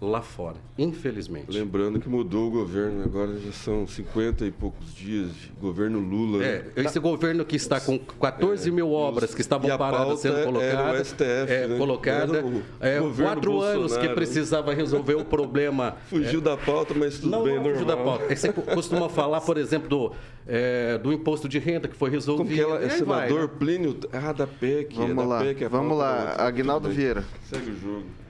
lá 0.01 0.21
fora, 0.21 0.57
infelizmente. 0.77 1.51
Lembrando 1.51 1.99
que 1.99 2.09
mudou 2.09 2.47
o 2.47 2.51
governo, 2.51 3.03
agora 3.03 3.37
já 3.39 3.51
são 3.51 3.87
50 3.87 4.45
e 4.45 4.51
poucos 4.51 4.93
dias 4.93 5.33
de 5.33 5.51
governo 5.59 5.99
Lula. 5.99 6.43
É, 6.43 6.65
esse 6.75 6.99
governo 6.99 7.45
que 7.45 7.55
está 7.55 7.79
com 7.79 7.97
14 7.97 8.67
é, 8.67 8.71
mil 8.71 8.91
obras 8.91 9.33
que 9.33 9.41
estavam 9.41 9.75
paradas 9.77 10.19
sendo 10.19 10.43
colocadas, 10.43 11.07
STF, 11.07 11.23
é, 11.23 11.67
né? 11.67 11.77
colocada, 11.77 12.43
é, 12.79 12.99
quatro 12.99 13.51
Bolsonaro. 13.51 13.79
anos 13.79 13.97
que 13.97 14.09
precisava 14.09 14.73
resolver 14.73 15.15
o 15.15 15.25
problema. 15.25 15.95
fugiu 16.09 16.39
é, 16.39 16.43
da 16.43 16.57
pauta, 16.57 16.93
mas 16.93 17.19
tudo 17.19 17.31
não, 17.31 17.43
bem, 17.43 17.55
não 17.55 17.63
normal. 17.63 17.79
fugiu 17.79 17.87
da 17.87 17.97
pauta. 17.97 18.35
Você 18.35 18.51
costuma 18.73 19.07
falar, 19.07 19.41
por 19.41 19.57
exemplo, 19.57 19.87
do, 19.87 20.11
é, 20.45 20.97
do 20.97 21.13
imposto 21.13 21.47
de 21.47 21.57
renda 21.57 21.87
que 21.87 21.95
foi 21.95 22.09
resolvido. 22.09 22.45
Como 22.45 22.55
que 22.55 22.61
ela, 22.61 22.83
é 22.83 22.89
senador 22.89 23.29
vai, 23.29 23.47
né? 23.47 23.49
Plínio, 23.57 23.97
ah, 24.11 24.33
da 24.33 24.45
PEC, 24.45 24.95
Vamos 24.95 25.15
da 25.15 25.23
lá, 25.23 25.39
PEC, 25.39 25.67
vamos 25.67 25.97
lá, 25.97 26.35
Agnaldo 26.37 26.89
Vieira. 26.89 27.23
Segue 27.49 27.71
o 27.71 27.79
jogo. 27.79 28.24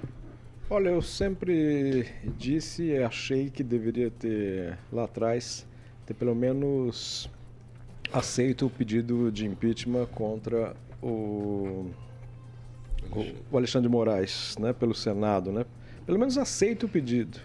Olha, 0.68 0.90
eu 0.90 1.02
sempre 1.02 2.08
disse 2.40 2.86
e 2.86 2.98
achei 2.98 3.52
que 3.52 3.64
deveria 3.64 4.10
ter, 4.10 4.76
lá 4.92 5.04
atrás, 5.04 5.64
ter 6.08 6.16
pelo 6.16 6.34
menos 6.34 7.30
aceito 8.12 8.66
o 8.66 8.70
pedido 8.72 9.32
de 9.32 9.46
impeachment 9.46 10.08
contra 10.08 10.76
o, 11.04 11.92
o 13.52 13.56
Alexandre 13.56 13.88
de 13.88 13.94
Moraes, 13.94 14.56
né, 14.60 14.74
pelo 14.74 14.96
Senado, 14.96 15.52
né? 15.52 15.68
Pelo 16.04 16.18
menos 16.18 16.36
aceito 16.36 16.88
o 16.88 16.90
pedido, 16.90 17.40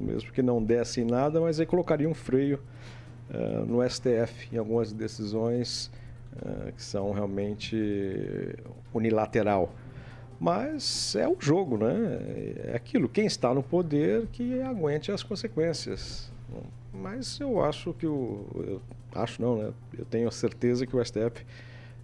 mesmo 0.00 0.30
que 0.30 0.40
não 0.40 0.62
desse 0.62 1.00
em 1.00 1.04
nada, 1.04 1.40
mas 1.40 1.58
aí 1.58 1.66
colocaria 1.66 2.08
um 2.08 2.14
freio 2.14 2.60
uh, 3.30 3.66
no 3.66 3.82
STF 3.88 4.48
em 4.52 4.58
algumas 4.58 4.92
decisões 4.92 5.90
uh, 6.36 6.72
que 6.72 6.82
são 6.84 7.10
realmente 7.10 8.54
unilateral. 8.94 9.74
Mas 10.40 11.16
é 11.16 11.26
o 11.28 11.36
jogo, 11.38 11.76
né? 11.76 11.94
É 12.64 12.76
aquilo. 12.76 13.08
Quem 13.08 13.26
está 13.26 13.52
no 13.52 13.62
poder 13.62 14.26
que 14.28 14.60
aguente 14.62 15.10
as 15.10 15.22
consequências. 15.22 16.30
Mas 16.92 17.40
eu 17.40 17.62
acho 17.62 17.92
que 17.94 18.06
o. 18.06 18.46
Eu 18.54 18.82
acho 19.14 19.42
não, 19.42 19.56
né? 19.56 19.72
Eu 19.96 20.04
tenho 20.04 20.28
a 20.28 20.30
certeza 20.30 20.86
que 20.86 20.96
o 20.96 21.04
STF 21.04 21.44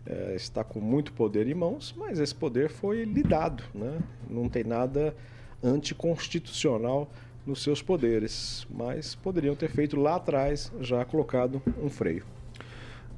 é, 0.07 0.35
está 0.35 0.65
com 0.65 0.81
muito 0.81 1.13
poder 1.13 1.47
em 1.47 1.55
mãos, 1.55 1.95
mas 1.97 2.19
esse 2.19 2.35
poder 2.35 2.69
foi 2.69 3.05
lhe 3.05 3.23
dado, 3.23 3.63
né? 3.75 3.99
Não 4.29 4.49
tem 4.49 4.65
nada 4.65 5.15
anticonstitucional 5.63 7.09
nos 7.47 7.63
seus 7.63 7.83
poderes, 7.83 8.67
mas 8.71 9.15
poderiam 9.15 9.55
ter 9.55 9.69
feito 9.69 9.99
lá 9.99 10.17
atrás, 10.17 10.73
já 10.81 11.05
colocado 11.05 11.63
um 11.83 11.89
freio. 11.89 12.25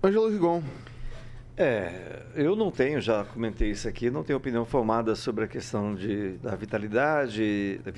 Ângelo 0.02 0.28
Rigon. 0.28 0.62
É, 1.58 2.22
eu 2.34 2.54
não 2.54 2.70
tenho, 2.70 3.00
já 3.00 3.24
comentei 3.24 3.70
isso 3.70 3.88
aqui, 3.88 4.10
não 4.10 4.22
tenho 4.22 4.36
opinião 4.36 4.66
formada 4.66 5.14
sobre 5.14 5.44
a 5.46 5.48
questão 5.48 5.94
de, 5.94 6.32
da 6.32 6.54
vitalidade, 6.54 7.80
da 7.82 7.90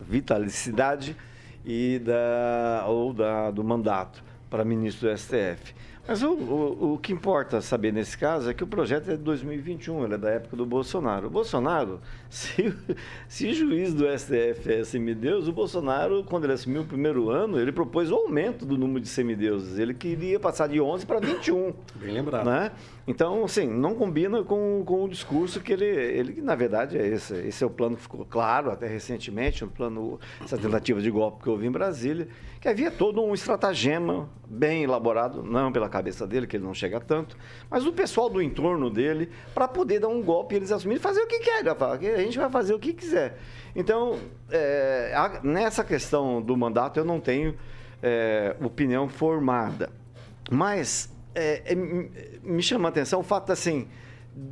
vitalicidade 0.00 1.16
e 1.64 1.98
da, 1.98 2.84
ou 2.86 3.14
da, 3.14 3.50
do 3.50 3.64
mandato 3.64 4.22
para 4.50 4.64
ministro 4.66 5.08
do 5.08 5.16
STF. 5.16 5.74
Mas 6.06 6.22
o, 6.22 6.34
o, 6.34 6.92
o, 6.92 6.98
que 6.98 7.12
importa 7.12 7.60
saber 7.60 7.92
nesse 7.92 8.16
caso 8.16 8.48
é 8.48 8.54
que 8.54 8.62
o 8.62 8.66
projeto 8.66 9.10
é 9.10 9.16
de 9.16 9.22
2021, 9.22 10.04
ele 10.04 10.14
é 10.14 10.18
da 10.18 10.30
época 10.30 10.56
do 10.56 10.64
Bolsonaro. 10.64 11.26
O 11.26 11.30
Bolsonaro, 11.30 12.00
se, 12.30 12.72
se 13.26 13.52
juiz 13.52 13.92
do 13.92 14.04
STF 14.16 14.72
é 14.72 14.84
semideuses, 14.84 15.48
o 15.48 15.52
Bolsonaro, 15.52 16.22
quando 16.22 16.44
ele 16.44 16.52
assumiu 16.52 16.82
o 16.82 16.86
primeiro 16.86 17.28
ano, 17.28 17.58
ele 17.58 17.72
propôs 17.72 18.10
o 18.10 18.14
aumento 18.14 18.64
do 18.64 18.78
número 18.78 19.00
de 19.00 19.08
semideuses. 19.08 19.80
Ele 19.80 19.94
queria 19.94 20.38
passar 20.38 20.68
de 20.68 20.80
11 20.80 21.04
para 21.06 21.18
21. 21.18 21.72
Bem 21.96 22.12
lembrado. 22.12 22.46
Né? 22.46 22.70
Então, 23.06 23.44
assim, 23.44 23.68
não 23.68 23.94
combina 23.94 24.42
com, 24.42 24.82
com 24.84 25.04
o 25.04 25.08
discurso 25.08 25.60
que 25.60 25.72
ele, 25.72 25.84
ele, 25.84 26.42
na 26.42 26.56
verdade, 26.56 26.98
é 26.98 27.06
esse. 27.06 27.34
Esse 27.34 27.62
é 27.62 27.66
o 27.66 27.70
plano 27.70 27.94
que 27.94 28.02
ficou 28.02 28.24
claro 28.24 28.68
até 28.68 28.88
recentemente, 28.88 29.64
um 29.64 29.68
plano, 29.68 30.18
essa 30.42 30.58
tentativa 30.58 31.00
de 31.00 31.08
golpe 31.08 31.44
que 31.44 31.48
houve 31.48 31.66
em 31.66 31.70
Brasília, 31.70 32.26
que 32.60 32.68
havia 32.68 32.90
todo 32.90 33.22
um 33.22 33.32
estratagema 33.32 34.28
bem 34.48 34.82
elaborado, 34.82 35.40
não 35.40 35.70
pela 35.70 35.88
cabeça 35.88 36.26
dele, 36.26 36.48
que 36.48 36.56
ele 36.56 36.64
não 36.64 36.74
chega 36.74 36.98
tanto, 36.98 37.36
mas 37.70 37.84
do 37.84 37.92
pessoal 37.92 38.28
do 38.28 38.42
entorno 38.42 38.90
dele, 38.90 39.30
para 39.54 39.68
poder 39.68 40.00
dar 40.00 40.08
um 40.08 40.20
golpe 40.20 40.56
e 40.56 40.58
eles 40.58 40.72
assumirem 40.72 41.00
fazer 41.00 41.20
o 41.20 41.28
que 41.28 41.38
querem. 41.38 41.72
A 42.12 42.18
gente 42.18 42.38
vai 42.38 42.50
fazer 42.50 42.74
o 42.74 42.78
que 42.78 42.92
quiser. 42.92 43.38
Então, 43.74 44.18
é, 44.50 45.12
a, 45.14 45.40
nessa 45.44 45.84
questão 45.84 46.42
do 46.42 46.56
mandato, 46.56 46.98
eu 46.98 47.04
não 47.04 47.20
tenho 47.20 47.54
é, 48.02 48.56
opinião 48.60 49.08
formada. 49.08 49.90
Mas 50.50 51.14
é, 51.36 51.62
é 51.72 51.74
me 51.74 52.62
chama 52.62 52.88
a 52.88 52.90
atenção 52.90 53.20
o 53.20 53.22
fato 53.22 53.52
assim 53.52 53.86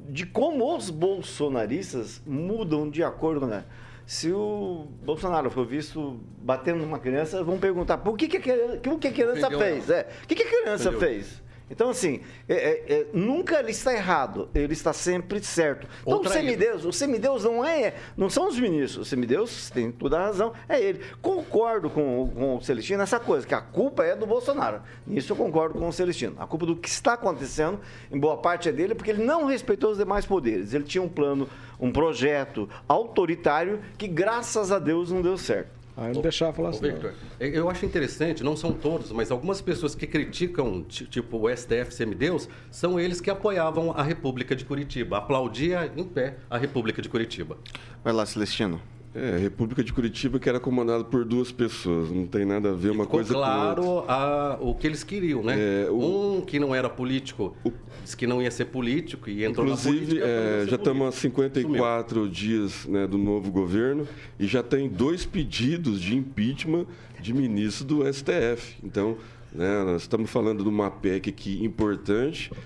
de 0.09 0.24
como 0.24 0.74
os 0.74 0.89
bolsonaristas 0.89 2.22
mudam 2.26 2.89
de 2.89 3.03
acordo, 3.03 3.47
né? 3.47 3.64
Se 4.07 4.30
o 4.30 4.87
Bolsonaro 5.03 5.51
for 5.51 5.66
visto 5.66 6.20
batendo 6.39 6.80
numa 6.80 6.99
criança, 6.99 7.43
vão 7.43 7.59
perguntar 7.59 7.99
por 7.99 8.16
que, 8.16 8.28
que, 8.28 8.37
a, 8.37 8.41
criança, 8.41 8.80
o 8.87 8.99
que 8.99 9.09
a 9.09 9.12
criança 9.12 9.51
fez? 9.51 9.91
É, 9.91 10.09
o 10.22 10.26
que, 10.26 10.35
que 10.35 10.43
a 10.43 10.62
criança 10.62 10.93
fez? 10.93 11.43
Então, 11.71 11.89
assim, 11.89 12.21
é, 12.47 12.55
é, 12.55 12.95
é, 12.95 13.07
nunca 13.15 13.59
ele 13.59 13.71
está 13.71 13.95
errado, 13.95 14.51
ele 14.55 14.75
está 14.75 14.93
sempre 14.93 15.43
certo. 15.43 15.89
Então, 16.03 16.21
o 16.21 16.29
semideus, 16.29 16.85
o 16.85 16.93
semideus 16.93 17.45
não 17.45 17.65
é, 17.65 17.95
não 18.17 18.29
são 18.29 18.49
os 18.49 18.59
ministros, 18.61 19.07
o 19.07 19.09
semideus 19.09 19.71
tem 19.71 19.91
toda 19.91 20.19
a 20.19 20.27
razão, 20.27 20.53
é 20.69 20.79
ele. 20.79 21.01
Concordo 21.23 21.89
com, 21.89 22.31
com 22.35 22.57
o 22.57 22.62
Celestino 22.62 22.99
nessa 22.99 23.19
coisa, 23.19 23.47
que 23.47 23.55
a 23.55 23.62
culpa 23.62 24.05
é 24.05 24.15
do 24.15 24.27
Bolsonaro. 24.27 24.83
Nisso 25.07 25.33
eu 25.33 25.37
concordo 25.37 25.79
com 25.79 25.89
o 25.89 25.93
Celestino. 25.93 26.37
A 26.39 26.47
culpa 26.47 26.67
do 26.67 26.77
que 26.77 26.89
está 26.89 27.15
acontecendo, 27.15 27.81
em 28.12 28.19
boa 28.19 28.37
parte, 28.37 28.69
é 28.69 28.73
dele, 28.73 28.95
porque 28.95 29.11
ele 29.11 29.25
não 29.25 29.47
respeitou 29.47 29.91
os 29.91 29.99
demais 29.99 30.27
poderes. 30.27 30.75
Ele 30.75 30.85
tinha 30.85 31.03
um 31.03 31.09
plano, 31.09 31.49
um 31.81 31.91
projeto 31.91 32.69
autoritário 32.87 33.81
que, 33.97 34.07
graças 34.07 34.71
a 34.71 34.79
Deus, 34.79 35.11
não 35.11 35.23
deu 35.23 35.39
certo. 35.39 35.84
Aí 35.97 36.12
não 36.12 36.22
deixava 36.22 36.53
falar 36.53 36.70
assim. 36.70 36.80
Victor, 36.80 37.14
eu 37.38 37.70
acho 37.70 37.86
interessante, 37.86 38.42
não 38.42 38.57
são 38.57 38.72
todos, 38.72 39.12
mas 39.12 39.30
algumas 39.30 39.61
pessoas 39.61 39.95
que 39.95 40.07
criticam, 40.07 40.82
tipo 40.82 41.38
o 41.38 41.57
STF 41.57 41.95
semideus, 41.95 42.49
são 42.70 42.99
eles 42.99 43.20
que 43.20 43.30
apoiavam 43.30 43.92
a 43.92 44.03
República 44.03 44.57
de 44.57 44.64
Curitiba, 44.64 45.18
aplaudia 45.18 45.92
em 45.97 46.05
pé 46.05 46.38
a 46.51 46.59
República 46.59 47.01
de 47.01 47.09
Curitiba. 47.09 47.57
Vai 48.03 48.12
lá, 48.12 48.26
Celestino. 48.26 48.80
É, 49.15 49.39
República 49.39 49.85
de 49.85 49.93
Curitiba 49.93 50.41
que 50.41 50.49
era 50.49 50.59
comandada 50.59 51.05
por 51.05 51.25
duas 51.25 51.53
pessoas, 51.53 52.11
não 52.11 52.27
tem 52.27 52.45
nada 52.45 52.71
a 52.71 52.73
ver 52.73 52.91
uma 52.91 53.07
coisa 53.07 53.33
claro 53.33 53.83
com 53.83 53.89
outra. 53.89 54.12
A, 54.12 54.59
o 54.61 54.75
que 54.75 54.89
eles 54.89 55.05
queriam, 55.05 55.41
né? 55.41 55.85
É, 55.85 55.91
o, 55.91 56.39
um 56.39 56.41
que 56.41 56.59
não 56.59 56.75
era 56.75 56.91
político, 56.91 57.57
o, 57.62 57.73
disse 58.03 58.17
que 58.17 58.27
não 58.27 58.43
ia 58.43 58.51
ser 58.51 58.65
político 58.67 59.31
e 59.31 59.45
entrou 59.45 59.67
inclusive, 59.67 59.97
na 59.97 60.05
política. 60.05 60.27
É, 60.27 60.67
já 60.67 60.77
estamos 60.77 61.09
há 61.09 61.12
54 61.12 62.15
Sumiu. 62.15 62.31
dias 62.33 62.87
né, 62.87 63.07
do 63.07 63.17
novo 63.17 63.53
governo 63.53 64.07
e 64.37 64.49
já 64.49 64.65
tem 64.65 64.89
dois 64.89 65.25
pedidos 65.25 66.01
de 66.01 66.17
impeachment 66.17 66.87
de 67.21 67.33
ministro 67.33 67.87
do 67.87 68.12
STF. 68.12 68.77
Então, 68.83 69.17
né, 69.53 69.85
nós 69.85 70.03
estamos 70.03 70.29
falando 70.29 70.65
de 70.65 70.69
uma 70.69 70.91
PEC 70.91 71.31
aqui 71.31 71.65
importante, 71.65 72.51
é, 72.53 72.57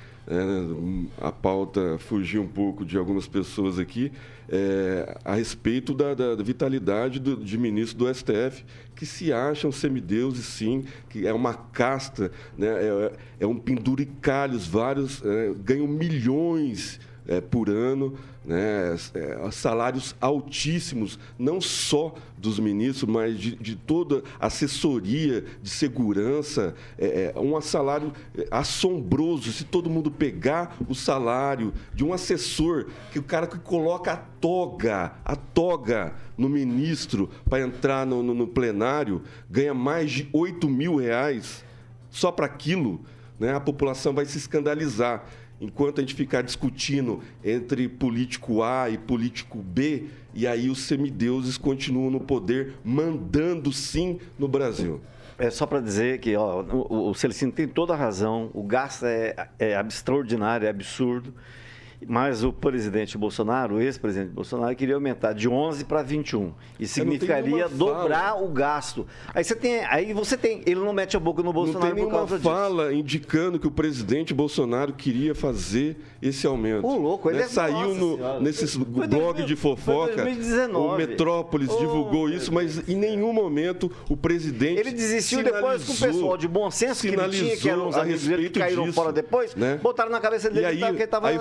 a 1.20 1.33
pauta 1.33 1.99
fugiu 1.99 2.43
um 2.43 2.47
pouco 2.47 2.85
de 2.85 2.99
algumas 2.99 3.26
pessoas 3.26 3.79
aqui, 3.79 4.12
é, 4.49 5.18
a 5.24 5.35
respeito 5.35 5.95
da, 5.95 6.14
da 6.14 6.35
vitalidade 6.37 7.18
do, 7.18 7.37
de 7.37 7.57
ministro 7.57 7.99
do 7.99 8.14
STF, 8.14 8.64
que 8.95 9.07
se 9.07 9.33
acham 9.33 9.70
semideuses, 9.72 10.45
sim, 10.45 10.85
que 11.09 11.26
é 11.26 11.33
uma 11.33 11.55
casta, 11.55 12.31
né, 12.57 12.66
é, 12.66 13.12
é 13.41 13.47
um 13.47 13.59
penduricalhos, 13.59 14.66
vários 14.66 15.24
é, 15.24 15.53
ganham 15.62 15.87
milhões 15.87 17.01
é, 17.29 17.41
por 17.41 17.68
ano, 17.68 18.14
né, 18.45 18.97
é, 19.14 19.51
salários 19.53 20.16
altíssimos, 20.18 21.18
não 21.39 21.61
só 21.61 22.14
dos 22.39 22.59
ministros, 22.59 23.09
mas 23.09 23.39
de, 23.39 23.55
de 23.57 23.76
toda 23.76 24.22
assessoria 24.41 25.45
de 25.62 25.68
segurança, 25.68 26.74
é, 26.99 27.35
é 27.37 27.39
um 27.39 27.61
salário 27.61 28.12
assombroso. 28.51 29.53
Se 29.53 29.64
todo 29.64 29.91
mundo 29.91 30.11
pegar 30.11 30.76
o 30.89 30.95
salário 30.95 31.74
de 31.95 32.03
um 32.03 32.14
assessor, 32.14 32.87
que 33.12 33.18
o 33.18 33.22
cara 33.22 33.47
que 33.47 33.59
coloca 33.59 34.12
a 34.12 34.16
toga, 34.16 35.12
a 35.22 35.37
toga 35.37 36.14
no 36.37 36.49
ministro 36.49 37.29
para 37.49 37.61
entrar 37.61 38.07
no, 38.07 38.22
no, 38.22 38.33
no 38.33 38.47
plenário, 38.47 39.22
ganha 39.51 39.74
mais 39.74 40.11
de 40.11 40.29
8 40.33 40.68
mil 40.68 40.97
reais 40.97 41.62
só 42.09 42.33
para 42.33 42.47
aquilo, 42.47 43.01
né, 43.39 43.55
a 43.55 43.61
população 43.61 44.14
vai 44.14 44.24
se 44.24 44.39
escandalizar 44.39 45.26
enquanto 45.61 45.99
a 45.99 46.03
gente 46.03 46.15
ficar 46.15 46.43
discutindo 46.43 47.21
entre 47.45 47.89
político 47.89 48.63
A 48.63 48.89
e 48.91 48.99
político 48.99 49.59
B, 49.59 50.07
e 50.35 50.47
aí 50.47 50.71
os 50.71 50.81
semideuses 50.81 51.59
continuam 51.59 52.11
no 52.11 52.21
poder, 52.21 52.75
mandando 52.85 53.73
sim 53.73 54.19
no 54.39 54.47
Brasil. 54.47 55.01
É 55.39 55.51
só 55.51 55.67
para 55.67 55.81
dizer 55.81 56.19
que 56.19 56.37
ó, 56.37 56.63
o, 56.63 57.11
o 57.11 57.15
Celestino 57.15 57.53
tem 57.53 57.67
toda 57.69 57.95
a 57.95 57.97
razão, 57.97 58.51
o 58.53 58.63
gasto 58.63 59.05
é, 59.07 59.49
é 59.59 59.81
extraordinário, 59.81 60.67
é 60.67 60.71
absurdo. 60.71 61.33
Mas 62.07 62.45
o 62.45 62.53
presidente 62.53 63.19
Bolsonaro, 63.19 63.77
o 63.77 63.81
ex-presidente 63.81 64.31
Bolsonaro, 64.31 64.75
queria 64.77 64.95
aumentar 64.95 65.33
de 65.33 65.49
11 65.49 65.85
para 65.85 66.03
21. 66.03 66.53
E 66.79 66.87
significaria 66.87 67.69
dobrar 67.69 68.35
fala. 68.35 68.45
o 68.45 68.49
gasto. 68.49 69.07
Aí 69.35 69.43
você 69.43 69.57
tem, 69.57 69.85
aí 69.85 70.13
você 70.13 70.37
tem, 70.37 70.63
ele 70.65 70.81
não 70.81 70.93
mete 70.93 71.17
a 71.17 71.21
boca 71.21 71.43
no 71.43 71.53
Bolsonaro 71.53 71.89
não 71.89 71.95
tem 71.95 72.05
por 72.05 72.11
causa 72.11 72.39
fala 72.39 72.95
indicando 72.95 73.59
que 73.59 73.67
o 73.67 73.71
presidente 73.71 74.33
Bolsonaro 74.33 74.93
queria 74.93 75.35
fazer 75.35 75.97
esse 76.23 76.47
aumento. 76.47 76.87
O 76.87 76.99
louco, 76.99 77.31
ele 77.31 77.39
né? 77.39 77.45
é, 77.45 77.49
saiu 77.49 77.95
no, 77.95 78.41
nesses 78.41 78.77
blogs 78.77 79.45
de 79.45 79.57
fofoca. 79.57 80.23
2019. 80.23 80.89
O 80.89 80.97
Metrópolis 80.97 81.69
oh, 81.71 81.79
divulgou 81.79 82.29
isso, 82.29 82.53
mas 82.53 82.89
em 82.89 82.97
nenhum 82.97 83.33
momento 83.33 83.91
o 84.09 84.17
presidente 84.17 84.81
Ele 84.81 84.93
desistiu 84.93 85.43
depois 85.43 85.85
com 85.85 85.93
o 85.93 85.97
pessoal 85.97 86.37
de 86.37 86.47
bom 86.47 86.71
senso 86.71 87.03
que 87.03 87.09
ele 87.09 87.29
tinha, 87.29 87.57
que 87.57 87.69
eram 87.69 87.89
os 87.89 87.97
amigos 87.97 88.23
dele 88.23 88.51
que 88.51 88.59
caíram 88.59 88.85
disso, 88.85 88.95
fora 88.95 89.13
depois, 89.13 89.55
né? 89.55 89.81
botaram 89.83 90.11
na 90.11 90.21
cabeça 90.21 90.49
dele 90.49 90.67
aí, 90.67 90.79
que 90.79 90.85
ele 90.85 91.05
estava 91.05 91.29
aí, 91.29 91.39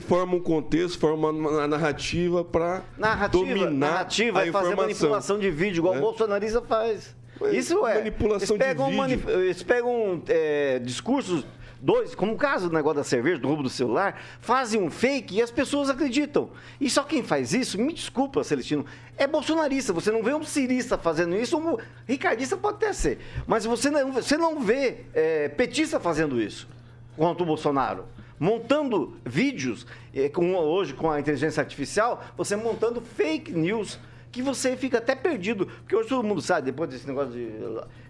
forma 0.00 0.34
um 0.34 0.40
contexto, 0.40 0.98
forma 0.98 1.30
uma 1.30 1.66
narrativa 1.66 2.44
para 2.44 2.82
dominar 3.30 3.70
narrativa 3.70 4.40
a 4.40 4.46
é 4.46 4.52
fazer 4.52 4.74
manipulação 4.74 5.38
de 5.38 5.50
vídeo, 5.50 5.80
igual 5.80 5.94
né? 5.94 6.00
o 6.00 6.02
bolsonarista 6.02 6.60
faz. 6.62 7.14
Isso 7.52 7.86
é. 7.86 7.94
Manipulação 7.94 8.56
eles 8.56 8.66
pegam, 8.66 8.90
de 8.90 9.16
vídeo. 9.16 9.30
eles 9.30 9.62
pegam 9.62 10.22
é, 10.28 10.78
discursos 10.78 11.44
dois, 11.80 12.14
como 12.14 12.34
o 12.34 12.36
caso 12.36 12.68
do 12.68 12.74
negócio 12.74 12.98
da 12.98 13.04
cerveja, 13.04 13.38
do 13.38 13.48
roubo 13.48 13.62
do 13.62 13.70
celular, 13.70 14.20
fazem 14.40 14.80
um 14.80 14.90
fake 14.90 15.36
e 15.36 15.42
as 15.42 15.50
pessoas 15.50 15.88
acreditam. 15.88 16.50
E 16.80 16.90
só 16.90 17.02
quem 17.02 17.22
faz 17.22 17.54
isso, 17.54 17.78
me 17.80 17.92
desculpa, 17.92 18.44
Celestino, 18.44 18.84
é 19.16 19.26
bolsonarista. 19.26 19.92
Você 19.92 20.10
não 20.10 20.22
vê 20.22 20.34
um 20.34 20.42
cirista 20.42 20.98
fazendo 20.98 21.34
isso, 21.36 21.56
um 21.56 21.78
ricardista 22.06 22.56
pode 22.56 22.76
até 22.76 22.92
ser. 22.92 23.18
Mas 23.46 23.64
você 23.64 23.90
não, 23.90 24.12
você 24.12 24.36
não 24.36 24.60
vê 24.60 25.06
é, 25.14 25.48
petista 25.48 25.98
fazendo 25.98 26.40
isso 26.40 26.68
contra 27.16 27.42
o 27.42 27.46
Bolsonaro 27.46 28.04
montando 28.40 29.14
vídeos, 29.22 29.86
eh, 30.14 30.30
hoje 30.60 30.94
com 30.94 31.10
a 31.10 31.20
inteligência 31.20 31.60
artificial, 31.60 32.24
você 32.38 32.56
montando 32.56 33.02
fake 33.02 33.52
news 33.52 33.98
que 34.30 34.42
você 34.42 34.76
fica 34.76 34.98
até 34.98 35.14
perdido, 35.14 35.66
porque 35.66 35.96
hoje 35.96 36.08
todo 36.08 36.22
mundo 36.22 36.40
sabe, 36.40 36.66
depois 36.66 36.88
desse 36.88 37.06
negócio 37.06 37.32
de... 37.32 37.50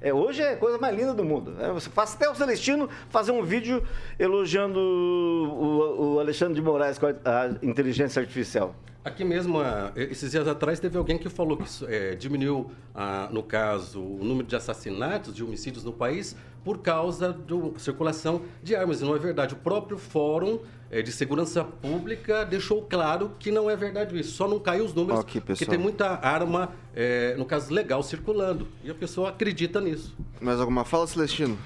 É, 0.01 0.13
hoje 0.13 0.43
é 0.43 0.53
a 0.53 0.57
coisa 0.57 0.79
mais 0.79 0.97
linda 0.97 1.15
do 1.15 1.25
mundo. 1.25 1.53
Né? 1.53 1.71
Você 1.73 1.89
faz 1.91 2.15
até 2.15 2.29
o 2.29 2.35
Celestino 2.35 2.89
fazer 3.09 3.33
um 3.33 3.43
vídeo 3.43 3.83
elogiando 4.19 4.79
o, 4.79 6.15
o 6.15 6.21
Alexandre 6.21 6.55
de 6.55 6.63
Moraes 6.63 6.99
com 6.99 7.07
a, 7.07 7.11
a 7.11 7.49
inteligência 7.63 8.21
artificial. 8.21 8.75
Aqui 9.03 9.25
mesmo, 9.25 9.61
esses 9.97 10.31
dias 10.31 10.47
atrás, 10.47 10.79
teve 10.79 10.99
alguém 10.99 11.17
que 11.17 11.31
falou 11.31 11.57
que 11.57 11.65
é, 11.87 12.15
diminuiu, 12.15 12.71
ah, 12.95 13.31
no 13.33 13.43
caso, 13.43 13.99
o 13.99 14.23
número 14.23 14.47
de 14.47 14.55
assassinatos, 14.55 15.35
de 15.35 15.43
homicídios 15.43 15.83
no 15.83 15.93
país, 15.93 16.37
por 16.63 16.81
causa 16.81 17.33
da 17.33 17.79
circulação 17.79 18.43
de 18.63 18.77
armas. 18.77 19.01
E 19.01 19.05
não 19.05 19.17
é 19.17 19.19
verdade. 19.19 19.55
O 19.55 19.57
próprio 19.57 19.97
Fórum 19.97 20.61
de 20.91 21.13
Segurança 21.13 21.63
Pública 21.63 22.45
deixou 22.45 22.83
claro 22.83 23.33
que 23.39 23.53
não 23.53 23.71
é 23.71 23.77
verdade 23.77 24.19
isso. 24.19 24.33
Só 24.33 24.49
não 24.49 24.59
caiu 24.59 24.85
os 24.85 24.93
números, 24.93 25.21
okay, 25.21 25.41
porque 25.41 25.65
tem 25.65 25.79
muita 25.79 26.19
arma, 26.27 26.73
é, 26.95 27.35
no 27.37 27.45
caso 27.45 27.73
legal, 27.73 28.03
circulando. 28.03 28.67
E 28.83 28.91
a 28.91 28.95
pessoa 28.95 29.29
acredita 29.29 29.81
nisso. 29.81 30.17
Mais 30.41 30.59
alguma 30.59 30.85
fala, 30.85 31.07
Celestino? 31.07 31.57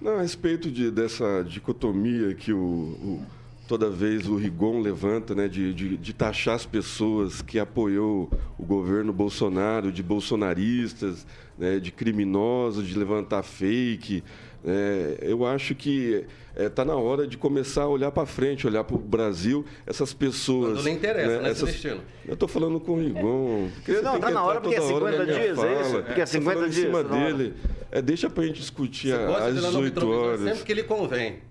Não, 0.00 0.16
a 0.16 0.22
respeito 0.22 0.70
de, 0.70 0.90
dessa 0.90 1.42
dicotomia 1.42 2.34
que 2.34 2.52
o, 2.54 2.58
o 2.58 3.26
toda 3.70 3.88
vez 3.88 4.26
o 4.26 4.34
Rigon 4.34 4.80
levanta, 4.80 5.32
né, 5.32 5.46
de, 5.46 5.72
de, 5.72 5.96
de, 5.96 6.12
taxar 6.12 6.56
as 6.56 6.66
pessoas 6.66 7.40
que 7.40 7.56
apoiou 7.56 8.28
o 8.58 8.64
governo 8.64 9.12
Bolsonaro, 9.12 9.92
de 9.92 10.02
bolsonaristas, 10.02 11.24
né, 11.56 11.78
de 11.78 11.92
criminosos, 11.92 12.84
de 12.84 12.98
levantar 12.98 13.44
fake. 13.44 14.24
É, 14.64 15.18
eu 15.22 15.46
acho 15.46 15.74
que 15.74 16.24
está 16.50 16.62
é, 16.64 16.68
tá 16.68 16.84
na 16.84 16.96
hora 16.96 17.26
de 17.26 17.38
começar 17.38 17.84
a 17.84 17.88
olhar 17.88 18.10
para 18.10 18.26
frente, 18.26 18.66
olhar 18.66 18.84
para 18.84 18.96
o 18.96 18.98
Brasil, 18.98 19.64
essas 19.86 20.12
pessoas. 20.12 20.74
Quando 20.74 20.84
não 20.84 20.92
interessa, 20.92 21.36
né? 21.36 21.42
né 21.42 21.50
essas... 21.50 21.84
Eu 21.84 22.34
estou 22.34 22.48
falando 22.48 22.78
com 22.78 22.92
o 22.92 23.00
Rigon. 23.00 23.68
Não, 24.02 24.16
está 24.16 24.30
na 24.30 24.42
hora 24.42 24.60
porque 24.60 24.76
é 24.76 24.80
50 24.80 25.26
dias, 25.26 25.56
fala. 25.56 25.70
é 25.70 25.80
isso? 25.80 26.02
Porque 26.02 26.20
é 26.20 26.26
50 26.26 26.60
dias. 26.60 26.76
Em 26.76 26.80
cima 26.82 27.04
tá 27.04 27.16
dele. 27.16 27.54
É, 27.90 28.02
deixa 28.02 28.28
para 28.28 28.44
a 28.44 28.46
gente 28.46 28.60
discutir 28.60 29.12
às 29.14 29.54
18 29.54 30.08
horas. 30.08 30.40
Sempre 30.40 30.64
que 30.64 30.72
ele 30.72 30.82
convém. 30.82 31.49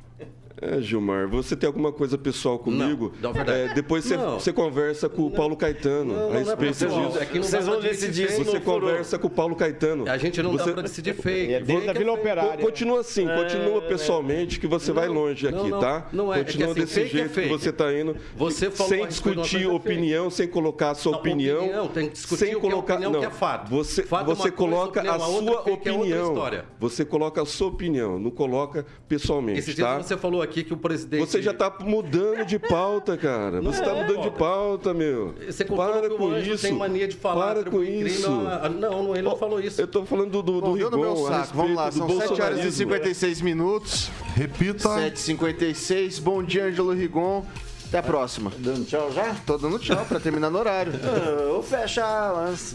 É, 0.62 0.82
Gilmar, 0.82 1.28
você 1.28 1.56
tem 1.56 1.68
alguma 1.68 1.92
coisa 1.92 2.18
pessoal 2.18 2.60
comigo? 2.60 3.14
Não, 3.22 3.32
não 3.32 3.42
é, 3.42 3.74
depois 3.74 4.04
você, 4.04 4.18
você 4.18 4.52
conversa 4.52 5.08
com 5.08 5.26
o 5.26 5.32
Paulo 5.32 5.56
Caetano 5.56 6.14
não, 6.14 6.32
a 6.32 6.36
é 6.36 6.38
respeito 6.40 6.74
disso. 6.74 7.20
É 7.20 7.26
que 7.26 7.40
não 7.40 7.44
Vocês 7.44 7.66
vão 7.66 7.80
decidir 7.80 8.28
Você 8.28 8.60
conversa 8.60 9.18
com 9.18 9.28
o 9.28 9.30
Paulo 9.30 9.56
Caetano. 9.56 10.10
A 10.10 10.18
gente 10.18 10.42
não 10.42 10.52
você... 10.52 10.66
dá 10.66 10.74
para 10.74 10.82
decidir 10.84 11.14
fake. 11.14 11.54
É 11.54 11.62
desde 11.62 11.90
a 11.90 11.94
Vila 11.94 12.14
Operária. 12.14 12.64
Continua 12.64 13.00
assim, 13.00 13.30
é, 13.30 13.36
continua 13.36 13.78
é. 13.78 13.88
pessoalmente 13.88 14.60
que 14.60 14.68
você 14.68 14.92
vai 14.92 15.08
longe 15.08 15.48
aqui, 15.48 15.70
tá? 15.70 16.08
Não 16.12 16.34
é. 16.34 16.44
Continua 16.44 16.72
assim, 16.72 16.80
desse 16.82 17.08
jeito 17.08 17.34
que 17.34 17.48
você 17.48 17.70
está 17.70 17.94
indo. 17.94 18.18
Você 18.36 18.70
falou 18.70 18.90
sem 18.90 19.08
discutir 19.08 19.68
opinião, 19.68 20.30
sem 20.30 20.48
colocar 20.48 20.92
a 20.92 20.96
sua 20.96 21.18
opinião. 21.18 21.88
tem 21.88 22.08
que 22.08 22.14
discutir 22.14 22.46
sem 22.46 22.60
colocar, 22.60 23.00
não, 23.00 23.20
que 23.20 23.26
é 23.26 23.30
fato. 23.30 23.70
Você, 23.70 24.04
você 24.26 24.52
coloca 24.52 25.02
a 25.02 25.20
sua 25.20 25.62
opinião. 25.72 26.36
Você 26.80 27.06
coloca 27.06 27.42
a 27.42 27.46
sua 27.46 27.68
opinião, 27.68 28.20
não 28.20 28.32
coloca 28.32 28.86
pessoalmente, 29.08 29.60
Esse 29.60 29.74
dia 29.74 29.98
você 30.00 30.18
falou 30.18 30.42
aqui 30.42 30.49
que 30.50 30.74
o 30.74 30.78
presidente 30.78 31.20
você 31.20 31.42
já 31.42 31.52
está 31.52 31.74
mudando 31.82 32.46
de 32.46 32.60
pauta, 32.60 33.18
cara. 33.18 33.62
Você 33.70 33.80
está 33.82 33.92
é, 33.92 34.02
mudando 34.04 34.24
de 34.24 34.32
pauta, 34.32 34.94
meu. 34.94 35.36
Você 35.46 35.66
Para 35.66 36.10
com 36.10 36.36
isso. 36.38 36.62
tem 36.62 36.74
mania 36.74 37.08
de 37.08 37.16
falar 37.16 37.56
Para 37.56 37.70
com 37.70 37.84
isso. 37.84 38.30
Não, 38.30 38.70
não, 38.70 39.14
ele 39.14 39.22
não 39.22 39.38
falou 39.38 39.60
isso. 39.60 39.80
Eu 39.80 39.86
estou 39.86 40.06
falando 40.06 40.32
do, 40.32 40.42
do, 40.42 40.62
do 40.62 40.74
Rigon, 40.74 41.28
a 41.28 41.42
Vamos 41.44 41.76
lá, 41.76 41.92
são 41.92 42.10
7 42.10 42.42
horas 42.42 42.66
e 42.66 42.72
56 42.72 43.42
minutos. 43.42 44.10
Repita. 44.36 44.90
7h56. 44.90 46.22
Bom 46.22 46.42
dia, 46.44 46.66
Ângelo 46.66 46.94
Rigon. 46.94 47.46
Até 47.90 47.98
a 47.98 48.04
próxima. 48.04 48.52
Dando 48.60 48.86
tchau 48.86 49.12
já? 49.12 49.36
Tô 49.46 49.58
dando 49.58 49.80
tchau 49.80 50.06
pra 50.06 50.20
terminar 50.20 50.52
no 50.52 50.60
horário. 50.60 50.94
Eu 51.42 51.64
fecho 51.64 52.02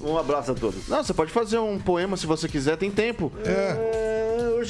um 0.02 0.18
abraço 0.18 0.50
a 0.50 0.54
todos. 0.54 0.88
Não, 0.88 1.04
você 1.04 1.14
pode 1.14 1.30
fazer 1.30 1.58
um 1.58 1.78
poema 1.78 2.16
se 2.16 2.26
você 2.26 2.48
quiser, 2.48 2.76
tem 2.76 2.90
tempo. 2.90 3.32
É. 3.44 4.13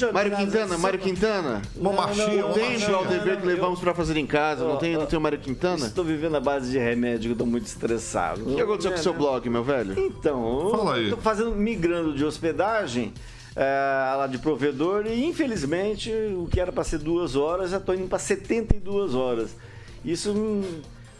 é 0.03 0.11
Mário 0.11 0.35
Quintana, 0.35 0.77
Mário 0.77 0.99
Quintana. 0.99 1.61
Uma 1.75 1.93
marchinha, 1.93 2.45
uma 2.45 2.53
Tempo 2.53 2.95
ao 2.95 3.05
dever 3.05 3.39
que 3.39 3.45
levamos 3.45 3.79
pra 3.79 3.93
fazer 3.93 4.17
em 4.17 4.25
casa. 4.25 4.65
Não 4.65 4.77
tem, 4.77 4.97
não 4.97 5.05
tem 5.05 5.17
o 5.17 5.21
Mário 5.21 5.39
Quintana? 5.39 5.85
Estou 5.85 6.03
vivendo 6.03 6.35
a 6.35 6.39
base 6.39 6.71
de 6.71 6.77
remédio, 6.77 7.31
eu 7.31 7.35
tô 7.35 7.45
muito 7.45 7.67
estressado. 7.67 8.49
O 8.49 8.55
que 8.55 8.61
aconteceu 8.61 8.91
com 8.91 8.99
o 8.99 9.03
seu 9.03 9.13
blog, 9.13 9.49
meu 9.49 9.63
velho? 9.63 9.97
Então, 9.97 10.69
Fala 10.71 10.95
aí. 10.95 11.09
tô 11.09 11.17
fazendo, 11.17 11.51
migrando 11.51 12.13
de 12.13 12.25
hospedagem 12.25 13.13
é, 13.55 14.15
lá 14.17 14.27
de 14.27 14.37
provedor 14.37 15.05
e 15.07 15.23
infelizmente 15.23 16.11
o 16.11 16.47
que 16.51 16.59
era 16.59 16.71
para 16.71 16.83
ser 16.83 16.99
duas 16.99 17.35
horas 17.35 17.71
já 17.71 17.77
estou 17.77 17.95
indo 17.95 18.07
para 18.07 18.19
72 18.19 19.15
horas. 19.15 19.55
Isso 20.03 20.63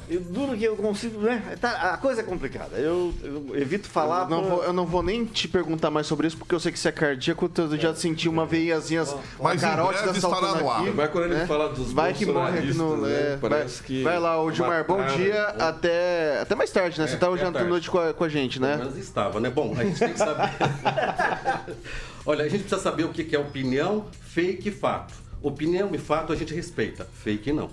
eu 0.09 0.21
duro 0.21 0.57
que 0.57 0.63
eu 0.63 0.75
consigo, 0.75 1.19
né? 1.19 1.57
Tá, 1.59 1.93
a 1.93 1.97
coisa 1.97 2.21
é 2.21 2.23
complicada. 2.23 2.77
Eu, 2.77 3.13
eu 3.23 3.55
evito 3.55 3.87
falar. 3.87 4.23
Eu 4.23 4.29
não, 4.29 4.43
vou, 4.43 4.63
eu 4.63 4.73
não 4.73 4.85
vou 4.85 5.03
nem 5.03 5.25
te 5.25 5.47
perguntar 5.47 5.89
mais 5.89 6.07
sobre 6.07 6.27
isso, 6.27 6.37
porque 6.37 6.53
eu 6.53 6.59
sei 6.59 6.71
que 6.71 6.79
você 6.79 6.89
é 6.89 6.91
cardíaco, 6.91 7.49
eu 7.57 7.77
já 7.77 7.95
senti 7.95 8.29
uma 8.29 8.45
veiazinha, 8.45 9.03
Mas 9.39 9.61
carote 9.61 10.05
da 10.05 10.11
estará 10.11 10.55
no 10.55 10.69
ar. 10.69 10.85
Vai 10.91 11.07
quando 11.07 11.25
ele 11.25 11.35
né? 11.35 11.47
fala 11.47 11.69
dos 11.69 11.91
Vai 11.91 12.13
que 12.13 12.25
morre 12.25 12.59
aqui 12.59 12.73
no. 12.73 12.97
Né? 12.97 13.11
É, 13.11 13.37
Parece 13.41 13.79
vai, 13.79 13.87
que. 13.87 14.03
Vai 14.03 14.19
lá, 14.19 14.41
o 14.41 14.51
Gilmar, 14.51 14.85
bom 14.85 15.03
dia. 15.15 15.43
Até, 15.59 16.41
até 16.41 16.55
mais 16.55 16.71
tarde, 16.71 16.97
né? 16.99 17.05
É, 17.05 17.07
você 17.07 17.15
estava 17.15 17.37
jantando 17.37 17.69
noite 17.69 17.89
com 17.89 17.99
a, 17.99 18.13
com 18.13 18.23
a 18.23 18.29
gente, 18.29 18.61
né? 18.61 18.79
Mas 18.83 18.97
estava, 18.97 19.39
né? 19.39 19.49
Bom, 19.49 19.73
a 19.77 19.83
gente 19.83 19.99
tem 19.99 20.13
que 20.13 20.19
saber. 20.19 20.49
Olha, 22.25 22.45
a 22.45 22.47
gente 22.47 22.61
precisa 22.61 22.81
saber 22.81 23.03
o 23.03 23.09
que 23.09 23.35
é 23.35 23.39
opinião, 23.39 24.05
fake 24.21 24.69
e 24.69 24.71
fato. 24.71 25.24
Opinião 25.47 25.89
e 25.93 25.97
fato 25.97 26.33
a 26.33 26.35
gente 26.35 26.53
respeita. 26.53 27.07
Fake 27.23 27.51
não. 27.53 27.69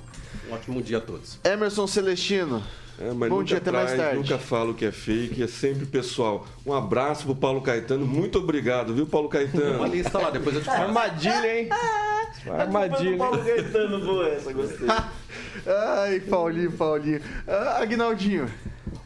Um 0.49 0.55
ótimo 0.55 0.83
dia 0.83 0.99
a 0.99 1.01
todos. 1.01 1.39
Emerson 1.45 1.87
Celestino. 1.87 2.63
É, 2.99 3.11
mas 3.13 3.31
Bom 3.31 3.43
dia, 3.43 3.57
até 3.57 3.71
mais 3.71 3.87
traz, 3.87 4.01
tarde. 4.01 4.19
Nunca 4.19 4.39
falo 4.39 4.75
que 4.75 4.85
é 4.85 4.93
fake, 4.93 5.43
é 5.43 5.47
sempre 5.47 5.87
pessoal. 5.87 6.47
Um 6.65 6.73
abraço 6.73 7.25
pro 7.25 7.35
Paulo 7.35 7.63
Caetano. 7.63 8.07
Muito 8.07 8.39
obrigado, 8.39 8.95
viu, 8.95 9.07
Paulo 9.07 9.29
Caetano? 9.29 9.79
Uma 9.79 9.89
lista 9.89 10.19
lá, 10.19 10.31
depois 10.31 10.55
eu 10.55 10.61
te 10.63 10.67
falo. 10.67 10.85
Armadilha, 10.85 11.61
hein? 11.61 11.69
Armadilha. 12.51 13.17
Paulo 13.17 13.43
Gaetano, 13.43 14.05
boa 14.05 14.29
essa, 14.29 14.53
gostei. 14.53 14.87
Ai, 15.67 16.21
Paulinho, 16.21 16.73
Paulinho. 16.73 17.21
Ah, 17.49 17.83
Agnaldinho. 17.83 18.51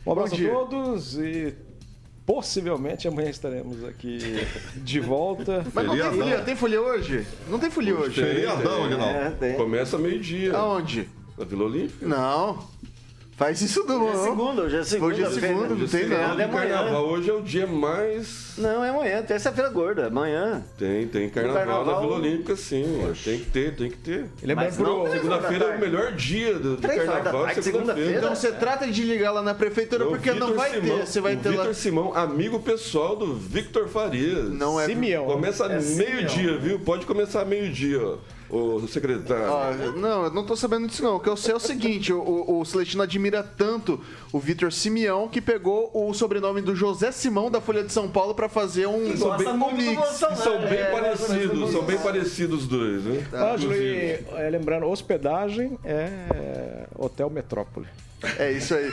Um 0.05 0.13
abraço 0.13 0.31
Bom 0.31 0.37
dia. 0.37 0.51
a 0.51 0.55
todos 0.55 1.17
e 1.19 1.55
possivelmente 2.27 3.07
amanhã 3.07 3.31
estaremos 3.31 3.85
aqui 3.85 4.19
de 4.77 4.99
volta. 5.01 5.65
Mas 5.73 5.87
não 5.87 5.97
tem 5.97 6.11
folia? 6.11 6.41
Tem 6.41 6.57
folia 6.57 6.83
hoje? 6.83 7.27
Não 7.49 7.59
tem 7.59 7.71
folia 7.71 7.95
hoje. 7.95 8.21
Feriadão, 8.21 8.85
Aguinaldo. 8.85 9.19
É, 9.19 9.31
tem. 9.31 9.55
Começa 9.55 9.97
meio-dia. 9.97 10.55
Aonde? 10.57 11.09
Na 11.39 11.45
Vila 11.45 11.65
Olímpica. 11.65 12.07
Não. 12.07 12.67
Faz 13.37 13.61
isso 13.61 13.85
não. 13.85 14.07
Hoje 14.07 14.17
é 14.17 14.23
segunda, 14.25 14.63
hoje 14.63 14.77
é 14.77 14.85
segunda. 14.85 15.13
Hoje 15.15 15.23
é 15.23 15.31
segunda, 15.31 15.75
não 15.75 15.87
tem 15.87 16.07
não. 16.09 16.17
é 16.17 16.49
carnaval. 16.49 16.87
amanhã. 16.87 16.99
Hoje 17.01 17.29
é 17.31 17.33
o 17.35 17.43
dia 17.43 17.67
mais. 17.67 18.55
Não, 18.57 18.83
é 18.83 18.89
amanhã, 18.89 19.23
terça-feira 19.23 19.69
gorda, 19.69 20.07
amanhã. 20.07 20.65
Tem, 20.79 21.07
tem 21.07 21.29
carnaval, 21.29 21.59
carnaval- 21.59 21.85
na 21.85 22.01
Vila 22.01 22.15
Olímpica, 22.15 22.57
sim. 22.57 22.85
Tem 23.23 23.39
que 23.39 23.45
ter, 23.51 23.77
tem 23.77 23.91
que 23.91 23.99
ter. 23.99 24.25
E 24.43 24.55
Mas 24.55 24.79
não, 24.79 25.03
pro, 25.03 25.13
Segunda-feira 25.13 25.65
é 25.67 25.77
o 25.77 25.81
melhor 25.81 26.13
dia 26.13 26.55
do, 26.55 26.77
do 26.79 26.89
carnaval, 26.89 27.47
é 27.47 27.55
segunda-feira. 27.61 28.17
Então 28.17 28.35
você 28.35 28.53
trata 28.53 28.87
de 28.87 29.03
ligar 29.03 29.33
lá 29.33 29.43
na 29.43 29.53
prefeitura 29.53 30.05
É 30.05 30.09
porque 30.09 30.33
não 30.33 30.55
vai 30.55 30.71
Simão, 30.71 30.99
ter. 30.99 31.07
Você 31.07 31.21
vai 31.21 31.37
ter 31.37 31.51
lá. 31.51 31.57
Vitor 31.57 31.75
Simão, 31.75 32.15
amigo 32.15 32.59
pessoal 32.61 33.17
do 33.17 33.35
Victor 33.35 33.87
Farias. 33.89 34.49
Não 34.49 34.81
é. 34.81 34.87
Simeão. 34.87 35.27
Começa 35.27 35.69
meio-dia, 35.69 36.57
viu? 36.57 36.79
Pode 36.79 37.05
começar 37.05 37.45
meio-dia, 37.45 38.01
ó, 38.03 38.17
ô 38.51 38.81
secretário. 38.87 39.51
Ó, 39.51 39.73
não, 39.99 40.25
eu 40.25 40.31
não 40.31 40.45
tô 40.45 40.55
sabendo 40.57 40.87
disso 40.87 41.03
não. 41.03 41.17
O 41.17 41.21
que 41.21 41.29
eu 41.29 41.37
sei 41.37 41.53
é 41.53 41.57
o 41.57 41.61
seguinte, 41.61 42.13
o, 42.13 42.21
o, 42.21 42.61
o 42.61 42.65
Celestino 42.65 43.03
admira 43.03 43.43
tanto 43.43 44.01
o 44.33 44.39
Vitor 44.39 44.73
Simeão 44.73 45.29
que 45.29 45.41
pegou 45.41 45.91
o 45.95 46.13
sobrenome 46.15 46.61
do 46.61 46.75
José 46.75 47.11
Simão 47.13 47.51
da 47.51 47.61
Folha 47.61 47.83
de 47.83 47.93
São 47.93 48.09
Paulo 48.09 48.35
pra 48.35 48.49
fazer 48.49 48.87
um, 48.87 49.17
São 49.17 49.37
bem- 49.37 49.49
um 49.49 49.73
mix. 49.73 50.09
São 50.37 50.61
bem 50.61 50.79
É, 50.79 50.91
parecidos, 50.91 51.71
são 51.71 51.83
bem 51.83 51.99
parecidos 51.99 52.63
os 52.63 52.69
dois, 52.69 53.03
né? 53.05 53.27
Inclusive. 53.55 53.75
e, 53.85 54.25
é, 54.37 54.49
lembrando, 54.51 54.87
hospedagem 54.87 55.79
é 55.85 56.87
Hotel 56.97 57.29
Metrópole. 57.31 57.87
É 58.39 58.51
isso 58.53 58.75
aí. 58.75 58.91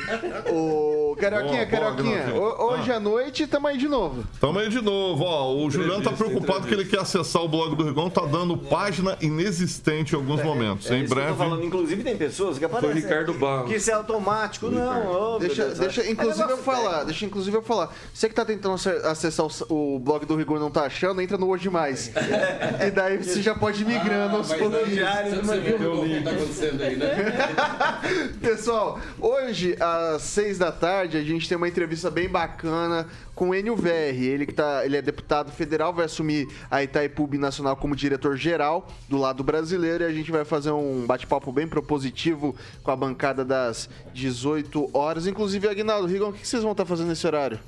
O 0.51 1.15
Carioquinha, 1.19 1.65
Boa, 1.65 1.79
boa, 1.81 1.95
Carioquinha, 1.95 2.35
ho- 2.35 2.73
hoje 2.73 2.91
à 2.91 2.99
noite 2.99 3.47
tamo 3.47 3.67
aí 3.67 3.77
de 3.77 3.87
novo. 3.87 4.23
Tamo 4.39 4.59
aí 4.59 4.67
de 4.69 4.81
novo, 4.81 5.23
ó. 5.23 5.53
O 5.55 5.71
Juliano 5.71 6.03
tá 6.03 6.11
preocupado 6.11 6.67
que 6.67 6.73
ele 6.73 6.83
quer 6.85 6.99
acessar 6.99 7.41
o 7.41 7.47
blog 7.47 7.75
do 7.75 7.83
Rigon, 7.85 8.09
tá 8.09 8.25
dando 8.25 8.57
página 8.57 9.17
inexistente 9.21 10.11
em 10.13 10.15
alguns 10.15 10.43
momentos. 10.43 10.91
É 10.91 10.95
em 10.97 11.03
isso 11.05 11.13
que 11.13 11.19
eu 11.19 11.23
tô 11.23 11.33
breve. 11.33 11.37
falando. 11.37 11.63
Inclusive 11.63 12.03
tem 12.03 12.17
pessoas 12.17 12.57
que 12.59 12.65
aparecem. 12.65 12.91
Foi 12.91 12.99
o 12.99 13.03
Ricardo 13.03 13.33
Barros. 13.33 13.69
Que 13.69 13.77
isso 13.77 13.89
é 13.89 13.93
automático. 13.93 14.67
Não, 14.69 15.35
ô, 15.35 15.39
Deixa, 15.39 15.55
meu 15.55 15.65
Deus, 15.67 15.79
deixa 15.79 16.01
é 16.01 16.11
inclusive 16.11 16.51
eu 16.51 16.57
falar, 16.57 17.03
deixa 17.05 17.25
inclusive 17.25 17.55
eu 17.57 17.61
falar. 17.63 17.95
Você 18.13 18.27
que 18.27 18.35
tá 18.35 18.43
tentando 18.43 18.75
ace- 18.75 18.89
acessar 19.05 19.45
o, 19.69 19.95
o 19.95 19.99
blog 19.99 20.25
do 20.25 20.35
Rigor 20.35 20.57
e 20.57 20.59
não 20.59 20.69
tá 20.71 20.83
achando, 20.83 21.21
entra 21.21 21.37
no 21.37 21.47
Hoje 21.49 21.69
Mais. 21.69 22.11
e 22.85 22.91
daí 22.91 23.17
você 23.17 23.41
já 23.41 23.55
pode 23.55 23.81
ir 23.83 23.85
migrando 23.85 24.37
aos 24.37 24.47
pouquinhos. 24.53 24.99
Você 25.45 25.59
viu 25.77 25.93
o 25.93 26.03
que 26.03 26.21
tá 26.21 26.31
acontecendo 26.31 26.81
aí, 26.83 26.95
né? 26.97 27.13
Pessoal, 28.41 28.99
hoje 29.19 29.75
às 29.79 30.21
seis 30.21 30.57
da 30.57 30.71
tarde 30.71 31.17
a 31.17 31.23
gente 31.23 31.47
tem 31.47 31.57
uma 31.57 31.67
entrevista 31.67 32.09
bem 32.09 32.29
bacana 32.29 33.07
com 33.35 33.49
o 33.49 33.55
Enio 33.55 33.75
VR. 33.75 34.15
Ele 34.15 34.45
que 34.45 34.53
tá, 34.53 34.85
ele 34.85 34.97
é 34.97 35.01
deputado 35.01 35.51
federal, 35.51 35.93
vai 35.93 36.05
assumir 36.05 36.47
a 36.69 36.83
Itaipu 36.83 37.27
Nacional 37.37 37.75
como 37.75 37.95
diretor-geral 37.95 38.87
do 39.09 39.17
lado 39.17 39.43
brasileiro 39.43 40.03
e 40.03 40.07
a 40.07 40.11
gente 40.11 40.31
vai 40.31 40.45
fazer 40.45 40.71
um 40.71 41.05
bate-papo 41.05 41.51
bem 41.51 41.67
propositivo 41.67 42.55
com 42.81 42.91
a 42.91 42.95
bancada 42.95 43.43
das 43.43 43.89
18 44.13 44.89
horas. 44.93 45.27
Inclusive, 45.27 45.67
Aguinaldo, 45.67 46.07
Rigon, 46.07 46.29
o 46.29 46.33
que 46.33 46.47
vocês 46.47 46.63
vão 46.63 46.71
estar 46.73 46.85
fazendo 46.85 47.07
nesse 47.07 47.25
horário? 47.25 47.59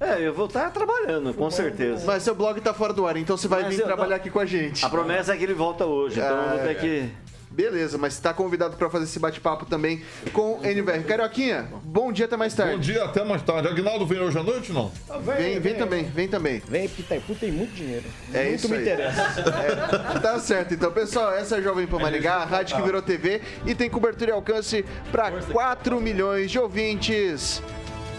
É, 0.00 0.18
eu 0.26 0.32
vou 0.32 0.46
estar 0.46 0.70
trabalhando, 0.70 1.34
com 1.34 1.50
certeza. 1.50 2.06
Mas 2.06 2.22
seu 2.22 2.34
blog 2.34 2.58
tá 2.62 2.72
fora 2.72 2.90
do 2.90 3.06
ar, 3.06 3.18
então 3.18 3.36
você 3.36 3.46
vai 3.46 3.64
Mas 3.64 3.76
vir 3.76 3.84
trabalhar 3.84 4.16
aqui 4.16 4.30
com 4.30 4.40
a 4.40 4.46
gente. 4.46 4.82
A 4.82 4.88
promessa 4.88 5.34
é 5.34 5.36
que 5.36 5.44
ele 5.44 5.52
volta 5.52 5.84
hoje, 5.84 6.18
então 6.18 6.42
eu 6.42 6.48
vou 6.50 6.58
ter 6.60 6.78
que. 6.78 7.29
Beleza, 7.50 7.98
mas 7.98 8.14
você 8.14 8.22
tá 8.22 8.32
convidado 8.32 8.76
para 8.76 8.88
fazer 8.88 9.04
esse 9.04 9.18
bate-papo 9.18 9.66
também 9.66 10.02
com 10.32 10.52
o 10.52 10.60
NVR. 10.64 11.04
Carioquinha, 11.04 11.68
bom 11.82 12.12
dia, 12.12 12.26
até 12.26 12.36
mais 12.36 12.54
tarde. 12.54 12.74
Bom 12.74 12.80
dia, 12.80 13.04
até 13.04 13.24
mais 13.24 13.42
tarde. 13.42 13.66
Aguinaldo 13.66 14.06
vem 14.06 14.20
hoje 14.20 14.38
à 14.38 14.42
noite, 14.42 14.72
não? 14.72 14.92
Vem, 15.36 15.58
vem 15.58 15.74
também, 15.74 16.04
vem 16.04 16.28
também. 16.28 16.62
Vem, 16.68 16.88
porque 16.88 17.02
Itaipu 17.02 17.34
tem 17.34 17.50
muito 17.50 17.74
dinheiro. 17.74 18.04
É 18.32 18.44
muito 18.44 18.54
isso 18.54 18.68
me 18.68 18.76
aí. 18.76 18.82
interessa. 18.82 19.20
É, 19.20 20.18
tá 20.20 20.38
certo, 20.38 20.74
então, 20.74 20.92
pessoal, 20.92 21.34
essa 21.34 21.56
é 21.56 21.58
a 21.58 21.60
Jovem 21.60 21.88
Pan 21.88 21.98
Maringá, 21.98 22.36
a 22.36 22.44
rádio 22.44 22.76
que 22.76 22.82
virou 22.82 23.02
TV 23.02 23.40
e 23.66 23.74
tem 23.74 23.90
cobertura 23.90 24.30
e 24.30 24.32
alcance 24.34 24.84
para 25.10 25.32
4 25.32 26.00
milhões 26.00 26.52
de 26.52 26.58
ouvintes. 26.58 27.60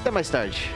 Até 0.01 0.11
mais 0.11 0.29
tarde. 0.29 0.69